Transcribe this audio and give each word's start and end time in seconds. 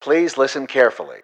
Please 0.00 0.38
listen 0.38 0.66
carefully. 0.66 1.20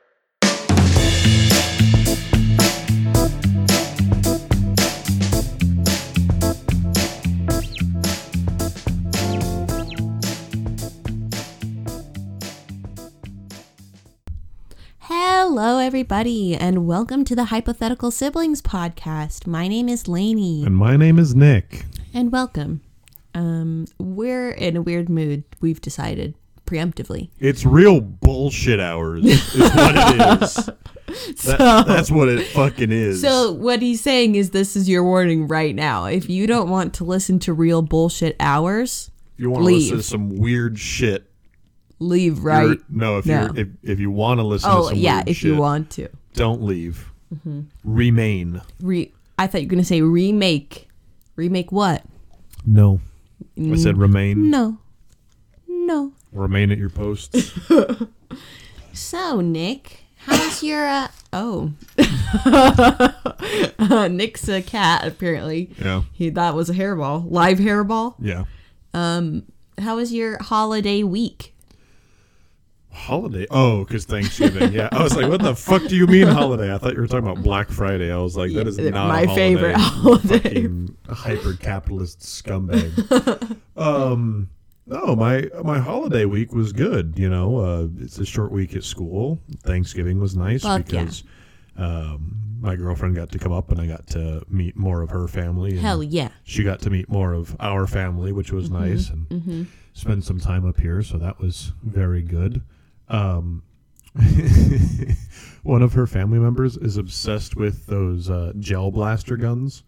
Hello, 15.00 15.78
everybody, 15.78 16.54
and 16.54 16.86
welcome 16.86 17.24
to 17.24 17.36
the 17.36 17.46
Hypothetical 17.46 18.10
Siblings 18.10 18.62
podcast. 18.62 19.46
My 19.46 19.68
name 19.68 19.88
is 19.88 20.08
Lainey, 20.08 20.64
And 20.64 20.76
my 20.76 20.96
name 20.96 21.18
is 21.18 21.34
Nick. 21.34 21.84
and 22.12 22.32
welcome. 22.32 22.80
Um, 23.34 23.86
we're 23.98 24.50
in 24.50 24.76
a 24.76 24.82
weird 24.82 25.08
mood. 25.08 25.44
We've 25.60 25.80
decided 25.80 26.34
preemptively. 26.66 27.30
It's 27.38 27.64
real 27.64 28.00
bullshit 28.00 28.80
hours. 28.80 29.24
Is 29.24 29.54
what 29.74 29.94
it 29.96 30.42
is. 30.42 30.70
That- 31.44 31.84
that's 31.86 32.10
what 32.10 32.28
it 32.28 32.46
fucking 32.48 32.90
is. 32.90 33.20
So 33.22 33.52
what 33.52 33.80
he's 33.80 34.00
saying 34.02 34.34
is, 34.34 34.50
this 34.50 34.74
is 34.76 34.88
your 34.88 35.04
warning 35.04 35.46
right 35.46 35.74
now. 35.74 36.06
If 36.06 36.28
you 36.28 36.46
don't 36.48 36.68
want 36.68 36.94
to 36.94 37.04
listen 37.04 37.38
to 37.40 37.52
real 37.54 37.80
bullshit 37.80 38.34
hours, 38.40 39.10
if 39.34 39.40
you 39.44 39.50
want 39.50 39.64
to 39.66 39.72
listen 39.72 39.96
to 39.98 40.02
some 40.02 40.36
weird 40.36 40.78
shit, 40.78 41.30
leave 42.00 42.38
you're- 42.38 42.46
right. 42.70 42.78
no, 42.90 43.18
if 43.18 43.24
No. 43.26 43.42
you're 43.42 43.56
if, 43.56 43.68
if 43.84 44.00
you 44.00 44.10
want 44.10 44.40
to 44.40 44.44
listen 44.44 44.68
to 44.68 44.76
Oh 44.76 44.88
some 44.88 44.98
yeah, 44.98 45.22
if 45.26 45.42
you 45.44 45.56
want 45.56 45.90
to. 45.92 46.08
don't 46.34 46.62
leave. 46.62 47.10
Mm-hmm. 47.34 47.60
Remain. 47.84 48.60
Re- 48.82 49.12
I 49.38 49.46
thought 49.46 49.62
you 49.62 49.68
were 49.68 49.70
gonna 49.70 49.84
say 49.84 50.02
remake. 50.02 50.88
Remake 51.36 51.70
what? 51.70 52.04
No. 52.66 53.00
I 53.58 53.76
said 53.76 53.96
remain. 53.96 54.50
No, 54.50 54.78
no. 55.68 56.12
Remain 56.36 56.70
at 56.70 56.78
your 56.78 56.90
posts. 56.90 57.58
So, 58.92 59.42
Nick, 59.42 60.04
how's 60.16 60.62
your 60.62 60.86
uh 60.86 61.08
oh. 61.30 61.72
uh, 63.78 64.08
Nick's 64.10 64.48
a 64.48 64.62
cat 64.62 65.06
apparently. 65.06 65.70
yeah. 65.78 66.04
He 66.14 66.30
that 66.30 66.54
was 66.54 66.70
a 66.70 66.72
hairball. 66.74 67.30
Live 67.30 67.58
hairball. 67.58 68.14
Yeah. 68.18 68.44
Um, 68.94 69.42
how 69.78 69.96
was 69.96 70.14
your 70.14 70.42
holiday 70.42 71.02
week? 71.02 71.54
Holiday. 72.90 73.46
Oh, 73.50 73.84
because 73.84 74.06
Thanksgiving. 74.06 74.72
Yeah. 74.72 74.88
I 74.92 75.02
was 75.02 75.14
like, 75.14 75.28
what 75.28 75.42
the 75.42 75.54
fuck 75.54 75.82
do 75.82 75.94
you 75.94 76.06
mean 76.06 76.26
holiday? 76.28 76.72
I 76.74 76.78
thought 76.78 76.94
you 76.94 77.00
were 77.00 77.06
talking 77.06 77.28
about 77.28 77.42
Black 77.44 77.68
Friday. 77.68 78.10
I 78.10 78.16
was 78.16 78.34
like, 78.34 78.54
that 78.54 78.66
is 78.66 78.78
Yeah, 78.78 78.88
not 78.90 79.08
my 79.08 79.20
a 79.22 79.26
holiday. 79.26 79.54
favorite 79.54 79.76
holiday. 79.76 80.38
Fucking 80.38 80.96
hyper 81.10 81.52
capitalist 81.52 82.20
scumbag. 82.20 83.58
um, 83.76 84.48
no, 84.86 85.16
my 85.16 85.48
my 85.62 85.78
holiday 85.78 86.24
week 86.24 86.52
was 86.52 86.72
good. 86.72 87.14
You 87.18 87.28
know, 87.28 87.56
uh, 87.58 87.88
it's 88.00 88.18
a 88.18 88.24
short 88.26 88.52
week 88.52 88.74
at 88.76 88.84
school. 88.84 89.40
Thanksgiving 89.64 90.20
was 90.20 90.36
nice 90.36 90.62
Fuck 90.62 90.92
yeah. 90.92 91.00
because 91.02 91.24
um, 91.76 92.40
my 92.60 92.76
girlfriend 92.76 93.14
got 93.16 93.30
to 93.32 93.38
come 93.38 93.52
up 93.52 93.70
and 93.70 93.80
I 93.80 93.86
got 93.86 94.06
to 94.08 94.42
meet 94.48 94.76
more 94.76 95.02
of 95.02 95.10
her 95.10 95.28
family. 95.28 95.72
and 95.72 95.80
Hell 95.80 96.02
yeah. 96.02 96.28
She 96.44 96.62
got 96.62 96.80
to 96.80 96.90
meet 96.90 97.08
more 97.08 97.32
of 97.32 97.54
our 97.60 97.86
family, 97.86 98.32
which 98.32 98.52
was 98.52 98.70
Mm-hmm. 98.70 98.78
nice, 98.90 99.10
and 99.10 99.66
spend 99.92 100.24
some 100.24 100.38
time 100.40 100.66
up 100.66 100.78
here. 100.80 101.02
So 101.02 101.18
that 101.18 101.38
was 101.38 101.72
very 101.82 102.22
good. 102.22 102.62
Um, 103.08 103.62
one 105.62 105.82
of 105.82 105.92
her 105.92 106.06
family 106.06 106.38
members 106.38 106.76
is 106.76 106.96
obsessed 106.96 107.56
with 107.56 107.86
those 107.86 108.30
uh, 108.30 108.52
gel 108.58 108.90
blaster 108.90 109.36
guns. 109.36 109.82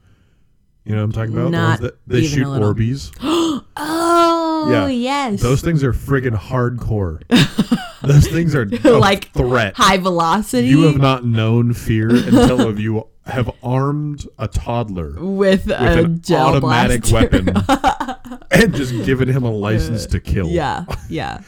You 0.85 0.93
know 0.95 0.99
what 0.99 1.05
I'm 1.05 1.13
talking 1.13 1.33
about? 1.35 1.45
The 1.45 1.51
Not 1.51 1.69
ones 1.69 1.81
that 1.81 1.99
they 2.07 2.23
shoot. 2.25 2.47
Orbeez. 2.47 3.13
Oh 3.81 4.38
Oh, 4.67 4.87
yeah. 4.87 5.29
yes. 5.29 5.41
Those 5.43 5.61
things 5.63 5.83
are 5.85 5.93
friggin' 5.93 6.37
hardcore. 6.37 7.23
those 8.03 8.27
things 8.29 8.55
are 8.55 8.63
a 8.63 8.91
like 8.99 9.31
threat. 9.33 9.75
high 9.77 9.97
velocity 9.99 10.69
You 10.69 10.83
have 10.83 10.97
not 10.99 11.25
known 11.25 11.73
fear 11.75 12.11
until 12.11 12.79
you 12.79 13.07
have 13.27 13.51
armed 13.63 14.27
a 14.39 14.49
toddler 14.49 15.11
with, 15.19 15.67
with 15.67 15.71
a 15.71 16.05
an 16.05 16.23
automatic 16.31 17.03
blaster. 17.03 17.43
weapon 17.43 18.37
and 18.51 18.75
just 18.75 18.93
given 19.05 19.29
him 19.29 19.43
a 19.45 19.51
license 19.51 20.07
to 20.07 20.21
kill. 20.21 20.49
Yeah, 20.49 20.85
yeah. 21.11 21.43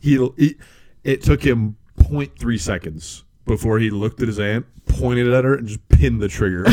He, 0.00 0.16
he 0.38 0.56
it 1.04 1.22
took 1.22 1.42
him 1.44 1.76
0.3 1.98 2.58
seconds 2.60 3.24
before 3.44 3.78
he 3.78 3.90
looked 3.90 4.22
at 4.22 4.28
his 4.28 4.38
aunt, 4.38 4.66
pointed 4.86 5.28
at 5.32 5.44
her, 5.44 5.54
and 5.56 5.66
just 5.66 5.86
pinned 5.88 6.20
the 6.22 6.28
trigger. 6.28 6.64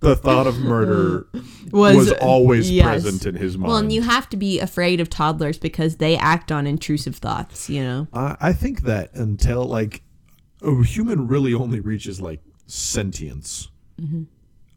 The 0.00 0.14
thought 0.16 0.46
of 0.46 0.58
murder 0.58 1.26
Was- 1.70 1.96
was, 1.96 2.12
always 2.12 2.70
yes. 2.70 3.02
present 3.02 3.24
in 3.26 3.34
his 3.36 3.56
mind. 3.56 3.68
Well, 3.68 3.76
and 3.78 3.92
you 3.92 4.02
have 4.02 4.28
to 4.30 4.36
be 4.36 4.60
afraid 4.60 5.00
of 5.00 5.08
toddlers 5.08 5.58
because 5.58 5.96
they 5.96 6.16
act 6.16 6.52
on 6.52 6.66
intrusive 6.66 7.16
thoughts. 7.16 7.68
You 7.70 7.82
know. 7.82 8.08
I, 8.12 8.36
I 8.40 8.52
think 8.52 8.82
that 8.82 9.14
until 9.14 9.64
like 9.64 10.02
a 10.62 10.82
human 10.84 11.26
really 11.26 11.54
only 11.54 11.80
reaches 11.80 12.20
like 12.20 12.40
sentience, 12.66 13.68
Mm-hmm. 14.00 14.24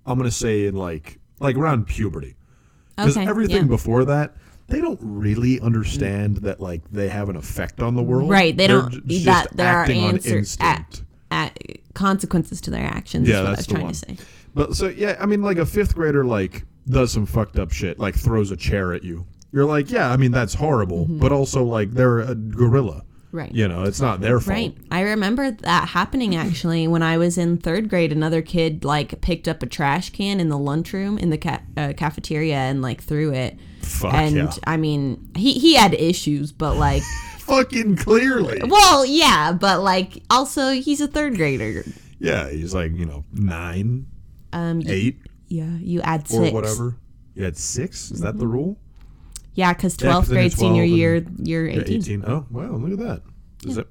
I'm 0.05 0.17
gonna 0.17 0.29
say 0.31 0.65
in 0.67 0.75
like 0.75 1.19
like 1.39 1.55
around 1.57 1.87
puberty, 1.87 2.35
because 2.95 3.17
Okay, 3.17 3.27
everything 3.27 3.63
yeah. 3.63 3.63
Before 3.63 4.05
that. 4.05 4.35
They 4.69 4.81
don't 4.81 4.99
really 5.01 5.61
understand 5.61 6.37
that, 6.37 6.59
like 6.59 6.81
they 6.91 7.07
have 7.07 7.29
an 7.29 7.37
effect 7.37 7.79
on 7.81 7.95
the 7.95 8.03
world. 8.03 8.29
Right, 8.29 8.55
they 8.55 8.67
They're 8.67 8.81
don't- 8.81 9.07
j- 9.07 9.23
that 9.23 9.43
just 9.45 9.57
there 9.57 9.67
are 9.73 9.81
acting 9.83 10.03
on 10.03 10.09
answer- 10.15 10.37
instinct. 10.39 11.03
At 11.31 11.57
consequences 11.93 12.59
to 12.61 12.71
their 12.71 12.85
actions. 12.85 13.27
Yeah, 13.29 13.35
is 13.35 13.41
what 13.41 13.47
I 13.47 13.49
that's 13.55 13.57
was 13.59 13.67
the 13.67 13.73
trying 13.73 13.83
one. 13.85 13.93
to 13.93 13.99
say. 13.99 14.17
But 14.57 14.75
so 14.75 14.87
yeah, 14.87 15.15
I 15.19 15.25
mean, 15.25 15.41
like 15.41 15.57
a 15.57 15.65
fifth 15.65 15.95
grader 15.95 16.25
like 16.25 16.63
does 16.87 17.11
some 17.11 17.25
fucked 17.25 17.57
up 17.59 17.71
shit, 17.71 17.99
like 17.99 18.15
throws 18.15 18.51
a 18.51 18.57
chair 18.57 18.93
at 18.93 19.03
you. 19.03 19.25
You're 19.53 19.65
like, 19.65 19.89
yeah, 19.89 20.11
I 20.11 20.17
mean 20.17 20.31
that's 20.31 20.55
horrible, 20.55 21.05
but 21.05 21.31
also 21.31 21.63
like 21.63 21.93
they're 21.93 22.19
a 22.19 22.35
gorilla. 22.35 22.95
Mm-hmm. 22.95 23.03
Right. 23.37 23.51
You 23.51 23.67
know, 23.67 23.83
it's 23.83 23.99
not 24.01 24.21
their 24.21 24.39
fault. 24.39 24.55
Right. 24.55 24.77
I 24.89 25.01
remember 25.01 25.51
that 25.51 25.89
happening 25.89 26.35
actually 26.35 26.87
when 26.87 27.03
I 27.03 27.17
was 27.17 27.37
in 27.37 27.57
third 27.57 27.89
grade. 27.89 28.11
Another 28.11 28.41
kid 28.41 28.83
like 28.85 29.19
picked 29.21 29.47
up 29.47 29.61
a 29.61 29.65
trash 29.67 30.09
can 30.11 30.39
in 30.39 30.47
the 30.49 30.57
lunchroom 30.57 31.17
in 31.17 31.29
the 31.29 31.37
ca- 31.37 31.61
uh, 31.75 31.93
cafeteria 31.95 32.55
and 32.55 32.81
like 32.81 33.03
threw 33.03 33.31
it. 33.33 33.59
Fuck 33.81 34.13
and 34.13 34.35
yeah. 34.35 34.51
I 34.65 34.77
mean, 34.77 35.29
he 35.35 35.53
he 35.53 35.75
had 35.75 35.93
issues, 35.93 36.51
but 36.51 36.77
like, 36.77 37.03
Fucking 37.39 37.97
clearly. 37.97 38.61
well, 38.67 39.05
yeah, 39.05 39.51
but 39.53 39.81
like 39.81 40.23
also 40.29 40.71
he's 40.71 40.99
a 41.01 41.07
third 41.07 41.35
grader. 41.35 41.83
Yeah, 42.19 42.49
he's 42.49 42.73
like 42.73 42.93
you 42.93 43.05
know 43.05 43.23
nine, 43.33 44.07
Um, 44.53 44.81
eight, 44.87 45.19
yeah, 45.47 45.69
you 45.79 46.01
add 46.01 46.27
six. 46.27 46.51
or 46.51 46.53
whatever. 46.53 46.95
You 47.35 47.43
had 47.43 47.57
six. 47.57 48.11
Is 48.11 48.21
that 48.21 48.37
the 48.37 48.47
rule? 48.47 48.77
Yeah, 49.53 49.73
because 49.73 49.93
Yeah, 49.99 50.07
'cause 50.09 50.11
twelfth 50.11 50.27
then 50.29 50.35
you're 50.35 50.43
grade 50.43 50.53
senior 50.53 50.85
12 50.85 50.97
year, 50.97 51.15
you're 51.43 51.67
You're 51.69 51.81
18. 51.81 51.95
eighteen. 52.01 52.23
Oh, 52.27 52.45
wow, 52.51 52.75
look 52.75 52.91
at 52.99 53.05
that. 53.07 53.21
Is 53.67 53.77
it? 53.77 53.87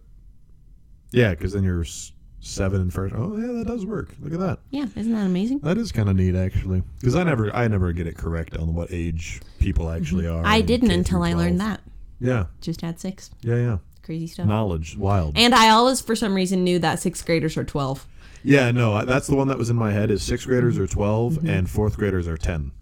Yeah, 1.12 1.30
because 1.30 1.52
then 1.52 1.64
you're 1.64 1.82
s- 1.82 2.12
seven 2.40 2.80
and 2.80 2.92
first. 2.92 3.14
Oh, 3.16 3.36
yeah, 3.36 3.52
that 3.58 3.66
does 3.66 3.84
work. 3.86 4.14
Look 4.20 4.32
at 4.32 4.38
that. 4.40 4.58
Yeah, 4.70 4.86
isn't 4.94 5.12
that 5.12 5.26
amazing? 5.26 5.60
That 5.60 5.78
is 5.78 5.92
kind 5.92 6.08
of 6.08 6.16
neat, 6.16 6.34
actually. 6.34 6.82
Because 7.00 7.16
I 7.16 7.24
never, 7.24 7.54
I 7.54 7.66
never 7.68 7.92
get 7.92 8.06
it 8.06 8.16
correct 8.16 8.56
on 8.56 8.74
what 8.74 8.88
age 8.92 9.40
people 9.58 9.90
actually 9.90 10.26
are. 10.26 10.38
Mm-hmm. 10.38 10.46
I 10.46 10.56
in 10.58 10.66
didn't 10.66 10.88
K 10.90 10.94
until 10.94 11.18
through 11.20 11.28
I 11.28 11.34
learned 11.34 11.60
that. 11.60 11.80
Yeah, 12.20 12.46
Just 12.60 12.82
add 12.84 12.98
six. 13.00 13.30
yeah, 13.42 13.56
yeah. 13.56 13.78
Crazy 14.02 14.26
stuff. 14.28 14.46
Knowledge, 14.46 14.96
wild. 14.96 15.36
And 15.36 15.52
I 15.54 15.68
always, 15.70 16.00
for 16.00 16.14
some 16.14 16.32
reason, 16.34 16.62
knew 16.64 16.78
that 16.78 17.00
sixth 17.00 17.26
graders 17.26 17.56
are 17.56 17.64
12. 17.64 18.06
Yeah, 18.46 18.70
no, 18.70 19.04
that's 19.04 19.26
the 19.26 19.34
one 19.36 19.48
that 19.48 19.58
was 19.58 19.68
in 19.70 19.76
my 19.76 19.92
head. 19.92 20.10
Is 20.10 20.22
sixth 20.22 20.46
graders 20.46 20.78
are 20.78 20.86
12 20.86 21.34
Mm-hmm. 21.34 21.48
and 21.48 21.68
fourth 21.70 21.96
graders 21.96 22.26
are 22.28 22.36
ten. 22.36 22.72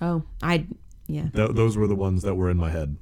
Oh, 0.00 0.22
I, 0.42 0.66
yeah. 1.06 1.28
Th- 1.34 1.50
those 1.50 1.76
were 1.76 1.86
the 1.86 1.96
ones 1.96 2.22
that 2.22 2.34
were 2.36 2.48
in 2.50 2.56
my 2.56 2.70
head. 2.70 2.96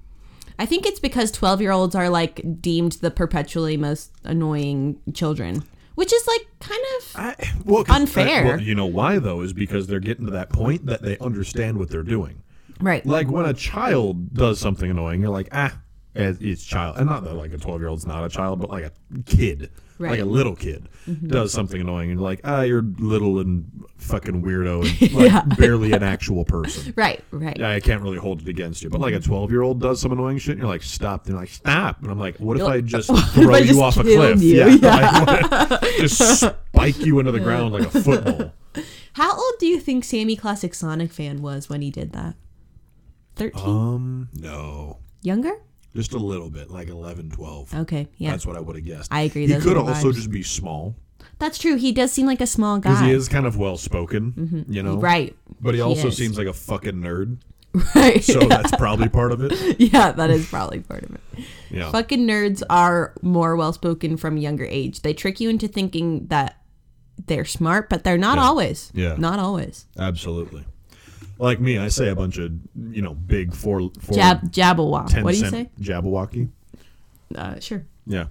I 0.58 0.64
think 0.64 0.86
it's 0.86 0.98
because 1.00 1.30
12 1.30 1.60
year 1.60 1.70
olds 1.72 1.94
are 1.94 2.08
like 2.08 2.40
deemed 2.62 2.92
the 2.92 3.10
perpetually 3.10 3.76
most 3.76 4.10
annoying 4.24 4.98
children, 5.12 5.62
which 5.96 6.12
is 6.12 6.26
like 6.26 6.46
kind 6.60 6.82
of. 6.98 7.12
I, 7.16 7.34
well, 7.64 7.84
Unfair. 7.88 8.44
well, 8.46 8.60
you 8.60 8.74
know 8.74 8.86
why 8.86 9.18
though? 9.18 9.42
Is 9.42 9.52
because 9.52 9.86
they're 9.86 10.00
getting 10.00 10.24
to 10.24 10.32
that 10.32 10.48
point 10.48 10.86
that 10.86 11.02
they 11.02 11.18
understand 11.18 11.76
what 11.78 11.90
they're 11.90 12.02
doing. 12.02 12.42
Right. 12.80 13.04
Like 13.04 13.28
when 13.30 13.44
a 13.46 13.52
child 13.54 14.32
does 14.34 14.58
something 14.58 14.90
annoying, 14.90 15.20
you're 15.20 15.30
like, 15.30 15.48
ah, 15.52 15.78
it's 16.14 16.38
it's 16.40 16.64
child, 16.64 16.96
and 16.96 17.06
not 17.06 17.24
that 17.24 17.34
like 17.34 17.52
a 17.52 17.58
12 17.58 17.80
year 17.80 17.88
old's 17.88 18.06
not 18.06 18.24
a 18.24 18.28
child, 18.30 18.58
but 18.60 18.70
like 18.70 18.84
a 18.84 18.92
kid, 19.26 19.70
like 19.98 20.20
a 20.20 20.24
little 20.24 20.54
kid 20.56 20.88
does 21.26 21.52
something 21.52 21.80
annoying, 21.80 22.10
and 22.10 22.18
you're 22.20 22.28
like, 22.28 22.40
ah, 22.44 22.62
you're 22.62 22.82
little 22.82 23.38
and 23.38 23.70
fucking 23.98 24.42
weirdo, 24.42 24.82
and 25.02 25.12
like 25.14 25.30
Yeah. 25.32 25.42
barely 25.56 25.92
an 25.92 26.02
actual 26.02 26.44
person. 26.44 26.92
right, 26.96 27.22
right. 27.30 27.60
I 27.62 27.80
can't 27.80 28.02
really 28.02 28.18
hold 28.18 28.42
it 28.42 28.48
against 28.48 28.82
you, 28.82 28.90
but 28.90 29.00
like 29.00 29.14
a 29.14 29.20
12 29.20 29.50
year 29.50 29.62
old 29.62 29.80
does 29.80 30.00
some 30.00 30.12
annoying 30.12 30.38
shit, 30.38 30.52
and 30.52 30.60
you're 30.60 30.68
like, 30.68 30.82
stop. 30.82 31.24
They're 31.24 31.36
like, 31.36 31.48
stop. 31.48 32.02
And 32.02 32.10
I'm 32.10 32.18
like, 32.18 32.36
what 32.38 32.56
if 32.56 32.60
You're 32.60 32.68
I 32.70 32.74
like, 32.76 32.84
just 32.86 33.08
throw 33.34 33.54
I 33.54 33.58
you 33.58 33.80
off 33.82 33.96
a 33.96 34.02
cliff? 34.02 34.42
you?" 34.42 34.78
like, 34.78 35.80
just 35.98 36.40
spike 36.40 36.98
you 37.00 37.18
into 37.20 37.32
the 37.32 37.40
ground 37.40 37.72
like 37.74 37.94
a 37.94 38.02
football. 38.02 38.52
How 39.14 39.34
old 39.34 39.54
do 39.58 39.66
you 39.66 39.80
think 39.80 40.04
Sammy 40.04 40.36
Classic 40.36 40.74
Sonic 40.74 41.10
fan 41.12 41.40
was 41.40 41.68
when 41.70 41.80
he 41.82 41.90
did 41.90 42.12
that? 42.12 42.34
13? 43.36 43.62
Um, 43.66 44.28
no, 44.34 44.98
Younger? 45.22 45.54
Just 45.96 46.12
a 46.12 46.18
little 46.18 46.50
bit, 46.50 46.70
like 46.70 46.88
11, 46.88 47.30
12. 47.30 47.74
Okay, 47.74 48.08
yeah. 48.18 48.30
That's 48.30 48.46
what 48.46 48.56
I 48.56 48.60
would 48.60 48.76
have 48.76 48.84
guessed. 48.84 49.12
I 49.12 49.22
agree, 49.22 49.46
He 49.46 49.52
those 49.52 49.62
could 49.64 49.76
are 49.76 49.82
the 49.84 49.92
also 49.92 50.10
vibes. 50.10 50.14
just 50.14 50.30
be 50.30 50.42
small 50.42 50.94
That's 51.38 51.58
true. 51.58 51.76
He 51.76 51.92
does 51.92 52.12
seem 52.12 52.26
like 52.26 52.40
a 52.40 52.46
small 52.46 52.78
because 52.78 53.00
guy. 53.00 53.06
he 53.06 53.12
is 53.12 53.28
kind 53.28 53.46
of 53.46 53.56
well 53.58 53.76
spoken, 53.76 54.32
mm-hmm. 54.32 54.72
you 54.72 54.82
know. 54.82 54.96
Right. 54.96 55.36
But 55.60 55.74
he 55.74 55.80
also 55.80 56.08
is. 56.08 56.16
seems 56.16 56.38
like 56.38 56.46
a 56.46 56.52
fucking 56.52 56.94
nerd. 56.94 57.38
Right. 57.94 58.24
So 58.24 58.40
that's 58.40 58.74
probably 58.76 59.10
part 59.10 59.32
of 59.32 59.42
it. 59.42 59.78
yeah, 59.92 60.10
that 60.12 60.30
is 60.30 60.46
probably 60.48 60.80
part 60.80 61.02
of 61.02 61.14
it. 61.14 61.20
Yeah. 61.70 61.90
Fucking 61.90 62.26
nerds 62.26 62.62
are 62.70 63.12
more 63.20 63.54
well 63.54 63.74
spoken 63.74 64.16
from 64.16 64.38
a 64.38 64.40
younger 64.40 64.64
age. 64.64 65.02
They 65.02 65.12
trick 65.12 65.40
you 65.40 65.50
into 65.50 65.68
thinking 65.68 66.26
that 66.28 66.56
they're 67.26 67.44
smart, 67.44 67.90
but 67.90 68.02
they're 68.02 68.16
not 68.16 68.38
Yeah. 68.38 68.44
always. 68.44 68.90
Yeah. 68.94 69.16
Not 69.18 69.38
always. 69.38 69.84
Absolutely. 69.98 70.64
Like 71.38 71.60
me, 71.60 71.78
I 71.78 71.88
say 71.88 72.08
a 72.08 72.16
bunch 72.16 72.38
of 72.38 72.52
you 72.74 73.02
know 73.02 73.14
big 73.14 73.54
four 73.54 73.90
four 74.00 74.16
Jab 74.16 74.50
Jabberwock. 74.50 75.22
What 75.22 75.34
do 75.34 75.38
you 75.38 75.48
say? 75.48 75.70
Jabberwocky. 75.80 76.48
Uh, 77.34 77.60
sure. 77.60 77.84
Yeah. 78.06 78.26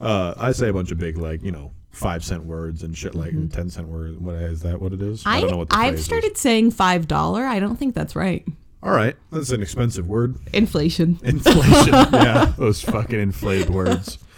Uh, 0.00 0.34
I 0.36 0.52
say 0.52 0.68
a 0.68 0.72
bunch 0.72 0.90
of 0.90 0.98
big 0.98 1.16
like 1.18 1.42
you 1.42 1.52
know 1.52 1.72
five 1.90 2.24
cent 2.24 2.44
words 2.44 2.82
and 2.82 2.96
shit 2.96 3.14
like 3.14 3.32
and 3.32 3.52
ten 3.52 3.70
cent 3.70 3.88
words. 3.88 4.18
What 4.18 4.36
is 4.36 4.62
that? 4.62 4.80
What 4.80 4.92
it 4.92 5.02
is? 5.02 5.20
Mm-hmm. 5.20 5.28
I, 5.28 5.40
don't 5.40 5.50
know 5.50 5.56
what 5.58 5.68
the 5.68 5.76
I've 5.76 5.90
phrase 5.90 6.00
is. 6.00 6.04
started 6.06 6.36
saying 6.38 6.70
five 6.72 7.06
dollar. 7.06 7.44
I 7.44 7.60
don't 7.60 7.76
think 7.76 7.94
that's 7.94 8.16
right. 8.16 8.46
All 8.82 8.92
right, 8.92 9.14
that's 9.30 9.50
an 9.50 9.60
expensive 9.62 10.08
word. 10.08 10.36
Inflation. 10.54 11.18
Inflation. 11.24 11.92
yeah, 11.92 12.52
those 12.58 12.80
fucking 12.82 13.20
inflated 13.20 13.70
words. 13.70 14.18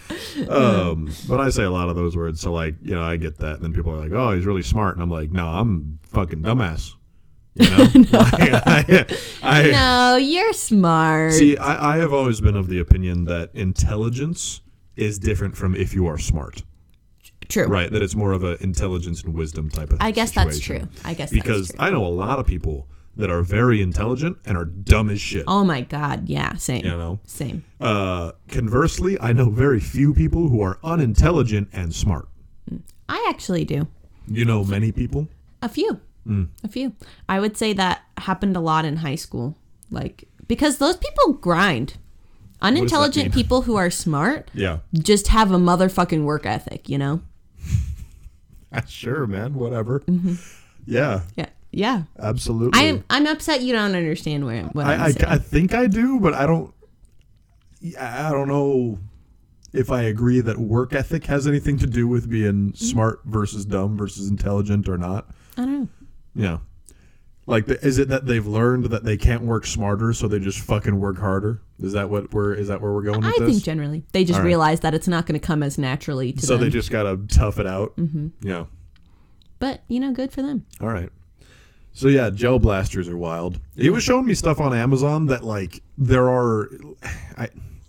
Um, 0.49 1.11
but 1.27 1.41
I 1.41 1.49
say 1.49 1.63
a 1.63 1.71
lot 1.71 1.89
of 1.89 1.97
those 1.97 2.17
words, 2.17 2.39
so 2.41 2.53
like 2.53 2.75
you 2.83 2.95
know, 2.95 3.03
I 3.03 3.17
get 3.17 3.39
that, 3.39 3.57
and 3.57 3.63
then 3.63 3.73
people 3.73 3.93
are 3.93 3.97
like, 3.97 4.13
"Oh, 4.13 4.35
he's 4.35 4.45
really 4.45 4.63
smart," 4.63 4.95
and 4.95 5.03
I'm 5.03 5.11
like, 5.11 5.31
"No, 5.31 5.47
I'm 5.47 6.01
fucking 6.03 6.43
dumbass." 6.43 6.93
You 7.55 7.69
know, 7.71 7.77
Like, 8.13 8.13
I, 8.67 9.07
I, 9.43 9.71
No, 9.71 10.17
you're 10.17 10.53
smart. 10.53 11.33
see. 11.35 11.57
I, 11.57 11.95
I 11.95 11.97
have 11.99 12.13
always 12.13 12.41
been 12.41 12.57
of 12.57 12.69
the 12.69 12.79
opinion 12.79 13.25
that 13.25 13.51
intelligence 13.55 14.61
is 14.97 15.19
different 15.19 15.57
from 15.57 15.75
if 15.75 15.95
you 15.95 16.07
are 16.07 16.19
smart, 16.19 16.63
True. 17.49 17.67
right? 17.67 17.91
That 17.91 18.03
it's 18.03 18.15
more 18.15 18.33
of 18.33 18.43
an 18.45 18.57
intelligence 18.61 19.23
and 19.23 19.35
wisdom 19.35 19.69
type 19.71 19.91
of. 19.91 19.99
Thing. 19.99 20.07
I 20.07 20.11
guess 20.13 20.33
that's 20.33 20.59
true. 20.61 20.89
I 21.05 21.15
guess 21.15 21.31
because 21.31 21.69
that's 21.69 21.79
true. 21.79 21.87
I 21.87 21.91
know 21.91 22.07
a 22.07 22.09
lot 22.09 22.39
of 22.39 22.47
people 22.47 22.87
that 23.17 23.29
are 23.31 23.43
very 23.43 23.83
intelligent 23.83 24.39
and 24.47 24.57
are 24.57 24.65
dumb 24.65 25.11
as 25.11 25.21
shit. 25.21 25.45
Oh 25.47 25.65
my 25.65 25.83
god, 25.83 26.29
yeah, 26.31 26.55
same. 26.57 26.85
You 26.85 26.93
know. 26.93 27.21
Same. 27.25 27.65
Uh, 27.81 28.33
conversely, 28.49 29.21
I 29.21 29.33
know 29.35 29.51
very 29.51 29.81
few 29.81 30.15
people 30.15 30.49
who 30.49 30.63
are 30.63 30.79
unintelligent 30.83 31.69
and 31.73 31.95
smart. 31.95 32.29
I 33.09 33.27
actually 33.29 33.65
do. 33.67 33.87
You 34.27 34.47
know 34.47 34.65
many 34.65 34.93
people. 34.93 35.29
A 35.61 35.69
few. 35.69 36.01
Hmm. 36.27 36.45
A 36.63 36.69
few. 36.69 36.95
I 37.29 37.41
would 37.41 37.57
say 37.57 37.73
that 37.73 38.03
happened 38.19 38.57
a 38.57 38.61
lot 38.61 38.85
in 38.85 38.99
high 38.99 39.17
school. 39.17 39.57
Like 39.91 40.25
because 40.49 40.79
those 40.79 40.97
people 40.97 41.35
grind. 41.35 41.97
Unintelligent 42.61 43.35
people 43.35 43.63
who 43.63 43.75
are 43.75 43.91
smart 43.91 44.49
Yeah. 44.55 44.79
just 44.93 45.27
have 45.29 45.51
a 45.51 45.57
motherfucking 45.57 46.23
work 46.23 46.47
ethic, 46.47 46.89
you 46.89 46.97
know? 46.97 47.21
sure, 48.87 49.27
man. 49.27 49.55
Whatever. 49.55 50.01
Mm-hmm. 50.01 50.35
Yeah, 50.87 51.23
Yeah. 51.37 51.49
Yeah. 51.73 52.03
absolutely. 52.19 52.79
I'm 52.81 53.05
I'm 53.11 53.27
upset 53.27 53.63
you 53.63 53.73
don't 53.73 53.95
understand 53.95 54.45
where, 54.45 54.65
what 54.65 54.87
I'm 54.87 55.01
I, 55.01 55.07
I. 55.07 55.15
I 55.35 55.39
think 55.39 55.75
I 55.75 55.87
do, 55.89 56.21
but 56.21 56.35
I 56.35 56.47
don't. 56.47 56.73
I 57.99 58.31
don't 58.31 58.47
know 58.49 58.99
if 59.73 59.91
I 59.91 60.03
agree 60.03 60.41
that 60.41 60.59
work 60.59 60.93
ethic 60.95 61.25
has 61.27 61.47
anything 61.49 61.79
to 61.79 61.87
do 61.87 62.07
with 62.07 62.29
being 62.31 62.75
smart 62.75 63.23
versus 63.25 63.65
dumb 63.65 63.97
versus 63.97 64.29
intelligent 64.29 64.89
or 64.89 64.99
not. 64.99 65.31
I 65.57 65.63
don't 65.65 65.81
know. 65.81 65.89
Yeah. 66.35 66.59
Like, 67.47 67.67
the, 67.67 67.85
is 67.85 67.99
it 67.99 68.09
that 68.09 68.25
they've 68.27 68.47
learned 68.47 68.85
that 68.87 69.03
they 69.05 69.17
can't 69.17 69.43
work 69.43 69.67
smarter, 69.67 70.13
so 70.13 70.29
they 70.29 70.39
just 70.39 70.61
fucking 70.61 70.99
work 71.01 71.19
harder? 71.19 71.61
Is 71.81 71.93
that 71.93 72.09
what 72.09 72.33
we're? 72.33 72.55
Is 72.55 72.69
that 72.69 72.81
where 72.81 72.93
we're 72.93 73.03
going 73.03 73.21
with 73.21 73.31
this? 73.33 73.41
I 73.41 73.45
this? 73.45 73.55
think 73.55 73.65
generally 73.65 74.05
they 74.13 74.23
just 74.25 74.37
All 74.39 74.43
right. 74.43 74.47
realize 74.49 74.81
that 74.81 74.95
it's 74.95 75.09
not 75.09 75.27
going 75.27 75.39
to 75.41 75.45
come 75.45 75.63
as 75.65 75.77
naturally 75.77 76.33
to 76.33 76.47
so 76.47 76.55
them. 76.57 76.65
they 76.65 76.71
just 76.71 76.91
gotta 76.91 77.19
tough 77.29 77.59
it 77.59 77.67
out. 77.67 77.97
Mm-hmm. 77.97 78.29
Yeah. 78.47 78.67
but 79.59 79.83
you 79.89 79.99
know, 79.99 80.13
good 80.13 80.31
for 80.31 80.41
them. 80.43 80.65
All 80.81 80.89
right. 80.89 81.11
So 81.95 82.07
yeah, 82.09 82.31
gel 82.31 82.61
blasters 82.61 83.09
are 83.09 83.19
wild. 83.19 83.59
He 83.77 83.91
was 83.91 84.05
showing 84.05 84.25
me 84.25 84.35
stuff 84.35 84.61
on 84.61 84.73
Amazon 84.73 85.27
that 85.27 85.43
like 85.43 85.83
there 85.99 86.29
are. 86.31 86.71
I, 87.37 87.49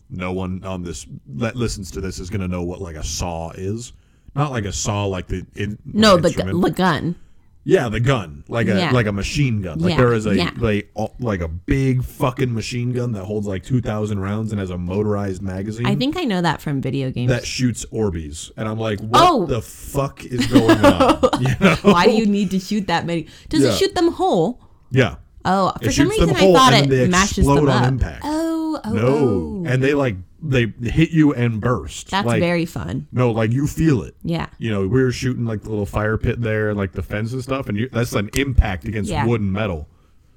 no 0.10 0.32
one 0.34 0.64
on 0.64 0.82
this 0.84 1.06
that 1.28 1.56
listens 1.56 1.92
to 1.92 2.02
this 2.02 2.20
is 2.20 2.32
gonna 2.32 2.48
know 2.48 2.64
what 2.64 2.82
like 2.82 2.96
a 2.96 3.04
saw 3.04 3.52
is. 3.52 3.94
Not 4.36 4.50
like 4.52 4.66
a 4.66 4.74
saw, 4.74 5.06
like 5.06 5.28
the 5.28 5.46
in, 5.56 5.78
No, 5.86 6.18
the, 6.18 6.32
gu- 6.32 6.60
the 6.60 6.72
gun. 6.72 7.16
Yeah, 7.66 7.88
the 7.90 8.00
gun, 8.00 8.44
like 8.50 8.68
a 8.68 8.78
Yeah. 8.78 8.92
like 8.92 9.06
a 9.06 9.12
machine 9.12 9.62
gun. 9.62 9.80
Like 9.80 9.92
Yeah, 9.92 9.98
there 9.98 10.14
is 10.14 10.26
a 10.26 10.36
yeah. 10.36 10.52
like 10.58 10.92
a- 10.96 11.08
like 11.20 11.42
a 11.42 11.48
big 11.48 12.04
fucking 12.04 12.54
machine 12.54 12.92
gun 12.92 13.14
that 13.14 13.24
holds 13.26 13.48
like 13.48 13.64
two 13.64 13.80
thousand 13.82 14.20
rounds 14.20 14.52
and 14.52 14.60
has 14.60 14.70
a 14.70 14.78
motorized 14.78 15.42
magazine. 15.42 15.86
I 15.86 15.96
think 15.96 16.18
I 16.18 16.24
know 16.24 16.42
that 16.42 16.62
from 16.62 16.82
video 16.82 17.10
games. 17.12 17.30
that 17.30 17.46
shoots 17.46 17.86
Orbeez, 17.92 18.52
and 18.58 18.68
I'm 18.68 18.78
like, 18.80 19.00
what 19.00 19.22
Oh. 19.30 19.46
the 19.46 19.62
fuck 19.62 20.24
is 20.26 20.46
going 20.48 20.84
on? 20.84 21.20
you 21.42 21.56
know? 21.60 21.76
Why 21.84 22.06
do 22.06 22.12
you 22.12 22.26
need 22.26 22.52
to 22.52 22.60
shoot 22.60 22.88
that 22.88 23.06
many? 23.06 23.28
Does 23.50 23.62
Yeah. 23.64 23.70
it 23.70 23.78
shoot 23.78 23.96
them 23.96 24.12
whole? 24.12 24.60
Yeah. 24.92 25.16
Oh, 25.46 25.72
for 25.82 25.90
It 25.90 25.92
some 25.94 26.06
shoots 26.08 26.18
them 26.20 26.28
reason 26.30 26.36
I 26.36 26.40
whole, 26.40 26.54
thought 26.56 26.74
and 26.74 26.86
it 26.86 26.90
then 26.90 27.00
they 27.00 27.08
mashes 27.10 27.40
explode 27.40 27.56
them 27.66 27.70
on 27.70 27.84
up. 27.84 27.90
impact. 27.90 28.22
Oh, 28.26 28.80
oh, 28.86 28.94
No, 28.94 29.06
oh. 29.08 29.64
and 29.68 29.84
they 29.84 29.94
like 29.94 30.16
they 30.46 30.74
hit 30.82 31.12
you 31.12 31.34
and 31.34 31.62
burst. 31.62 32.10
That's 32.12 32.28
like, 32.28 32.42
very 32.42 32.66
fun. 32.66 33.08
no, 33.12 33.32
like 33.32 33.52
you 33.52 33.66
feel 33.66 34.04
it. 34.04 34.16
Yeah. 34.24 34.48
You 34.58 34.72
know, 34.72 34.82
we 34.82 35.02
were 35.02 35.12
shooting 35.12 35.46
like 35.46 35.64
the 35.64 35.70
little 35.70 35.86
fire 35.86 36.18
pit 36.18 36.42
there, 36.42 36.70
and 36.70 36.78
like 36.78 36.92
the 36.92 37.02
fence 37.02 37.32
and 37.34 37.42
stuff, 37.42 37.70
and 37.70 37.78
you, 37.78 37.90
that's 37.90 38.14
an 38.14 38.30
impact 38.36 38.86
against 38.86 39.10
Yeah. 39.10 39.26
wood 39.26 39.40
and 39.42 39.54
metal. 39.54 39.88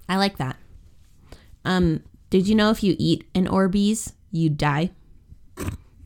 I 0.08 0.16
like 0.16 0.36
that. 0.38 0.56
Um, 1.64 2.02
did 2.30 2.46
you 2.46 2.54
know 2.54 2.70
if 2.70 2.82
you 2.84 2.94
eat 2.98 3.24
an 3.34 3.46
Orbeez, 3.48 4.12
you 4.30 4.48
die? 4.48 4.90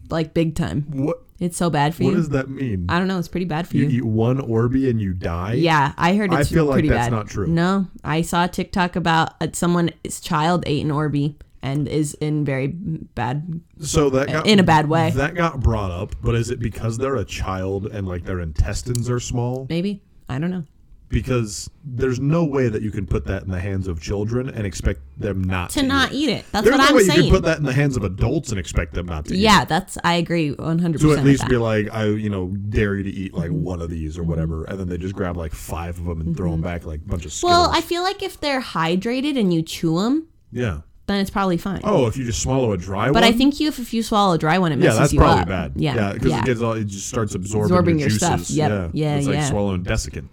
Like 0.08 0.34
big 0.34 0.54
time. 0.56 0.86
What 0.90 1.22
It's 1.38 1.56
so 1.56 1.70
bad 1.70 1.94
for 1.94 2.02
What 2.04 2.10
you. 2.10 2.14
What 2.16 2.20
does 2.22 2.28
that 2.30 2.48
mean? 2.48 2.86
I 2.88 2.98
don't 2.98 3.06
know. 3.06 3.18
It's 3.18 3.28
pretty 3.28 3.46
bad 3.46 3.68
for 3.68 3.76
you 3.76 3.84
you. 3.86 3.98
eat 3.98 4.04
one 4.04 4.38
Orby 4.38 4.88
and 4.90 5.00
you 5.00 5.12
die? 5.12 5.52
Yeah, 5.54 5.92
I 5.96 6.16
heard 6.16 6.32
I 6.32 6.40
it's 6.40 6.50
feel 6.50 6.64
like 6.64 6.84
that's 6.86 7.06
bad. 7.06 7.12
not 7.12 7.28
true. 7.28 7.46
No, 7.46 7.86
I 8.02 8.22
saw 8.22 8.44
a 8.44 8.48
TikTok 8.48 8.96
about 8.96 9.34
uh, 9.40 9.48
someone's 9.52 10.20
child 10.20 10.64
ate 10.66 10.84
an 10.84 10.90
Orby 10.90 11.36
and 11.62 11.86
is 11.88 12.14
in 12.14 12.44
very 12.44 12.68
bad. 12.68 13.60
So 13.80 14.08
that 14.10 14.28
got 14.28 14.46
In 14.46 14.58
a 14.58 14.62
bad 14.62 14.88
way. 14.88 15.10
That 15.10 15.34
got 15.34 15.60
brought 15.60 15.90
up, 15.90 16.14
but 16.22 16.34
is 16.34 16.50
it 16.50 16.58
because 16.58 16.96
they're 16.98 17.16
a 17.16 17.24
child 17.24 17.86
and 17.86 18.06
like 18.08 18.24
their 18.24 18.40
intestines 18.40 19.10
are 19.10 19.20
small? 19.20 19.66
Maybe 19.68 20.02
I 20.28 20.38
don't 20.38 20.50
know. 20.50 20.64
Because 21.08 21.68
there's 21.84 22.20
no 22.20 22.44
way 22.44 22.68
that 22.68 22.82
you 22.82 22.92
can 22.92 23.04
put 23.04 23.24
that 23.26 23.42
in 23.42 23.50
the 23.50 23.58
hands 23.58 23.88
of 23.88 24.00
children 24.00 24.48
and 24.48 24.64
expect 24.64 25.00
them 25.18 25.42
not 25.42 25.70
To 25.70 25.80
to, 25.80 25.86
not 25.86 26.12
eat 26.12 26.28
it. 26.28 26.32
it. 26.32 26.44
That's 26.52 26.62
There's 26.64 26.78
what 26.78 26.84
no 26.84 26.88
I'm 26.90 26.94
way 26.94 27.00
you 27.02 27.06
saying. 27.10 27.20
can 27.22 27.30
put 27.30 27.42
that 27.42 27.58
in 27.58 27.64
the 27.64 27.72
hands 27.72 27.96
of 27.96 28.04
adults 28.04 28.50
and 28.50 28.60
expect 28.60 28.94
them 28.94 29.06
not 29.06 29.24
to 29.24 29.34
eat 29.34 29.40
yeah, 29.40 29.64
that's 29.64 29.98
I 30.04 30.14
agree 30.14 30.52
100. 30.52 31.00
To 31.00 31.12
at 31.14 31.24
least 31.24 31.48
be 31.48 31.56
like, 31.56 31.88
I, 31.92 32.04
you 32.04 32.30
know, 32.30 32.46
dare 32.68 32.94
you 32.94 33.02
to 33.02 33.10
eat 33.10 33.34
like 33.34 33.50
Mm-hmm. 33.50 33.64
one 33.64 33.82
of 33.82 33.90
these 33.90 34.16
or 34.16 34.22
whatever, 34.22 34.62
and 34.64 34.78
then 34.78 34.88
they 34.88 34.98
just 34.98 35.16
grab 35.16 35.36
like 35.36 35.52
five 35.52 35.98
of 35.98 36.04
them 36.04 36.20
and 36.20 36.36
throw 36.36 36.52
them 36.52 36.60
back 36.60 36.86
like 36.86 37.00
a 37.00 37.08
bunch 37.08 37.24
of 37.26 37.32
Skittles. 37.32 37.50
Well, 37.58 37.70
I 37.72 37.80
feel 37.80 38.04
like 38.04 38.22
if 38.22 38.38
they're 38.38 38.62
hydrated 38.62 39.36
and 39.36 39.52
you 39.52 39.62
chew 39.62 39.98
them, 40.00 40.28
yeah. 40.52 40.82
Then 41.10 41.20
it's 41.20 41.30
probably 41.30 41.56
fine. 41.56 41.80
Oh, 41.84 42.06
if 42.06 42.16
you 42.16 42.24
just 42.24 42.40
swallow 42.42 42.72
a 42.72 42.76
dry 42.76 43.04
one. 43.04 43.12
but 43.12 43.24
I 43.24 43.32
think 43.32 43.60
you 43.60 43.68
if, 43.68 43.78
if 43.78 43.92
you 43.92 44.02
swallow 44.02 44.34
a 44.34 44.38
dry 44.38 44.58
one, 44.58 44.72
it 44.72 44.78
yeah, 44.78 44.84
messes 44.86 44.98
that's 44.98 45.12
you 45.12 45.18
probably 45.20 45.42
up. 45.42 45.48
bad. 45.48 45.72
Yeah, 45.76 45.94
yeah, 45.94 46.12
because 46.12 46.30
yeah. 46.30 46.38
it 46.40 46.44
gets 46.44 46.60
all, 46.62 46.72
it 46.72 46.84
just 46.86 47.08
starts 47.08 47.34
absorbing, 47.34 47.64
Absorbing 47.70 47.98
your, 47.98 48.08
your 48.08 48.18
stuff. 48.18 48.38
juices. 48.40 48.56
Yep. 48.56 48.70
Yeah, 48.70 48.88
Yeah, 48.92 49.16
it's 49.16 49.26
like 49.26 49.34
yeah. 49.36 49.48
swallowing 49.48 49.82
desiccant, 49.84 50.28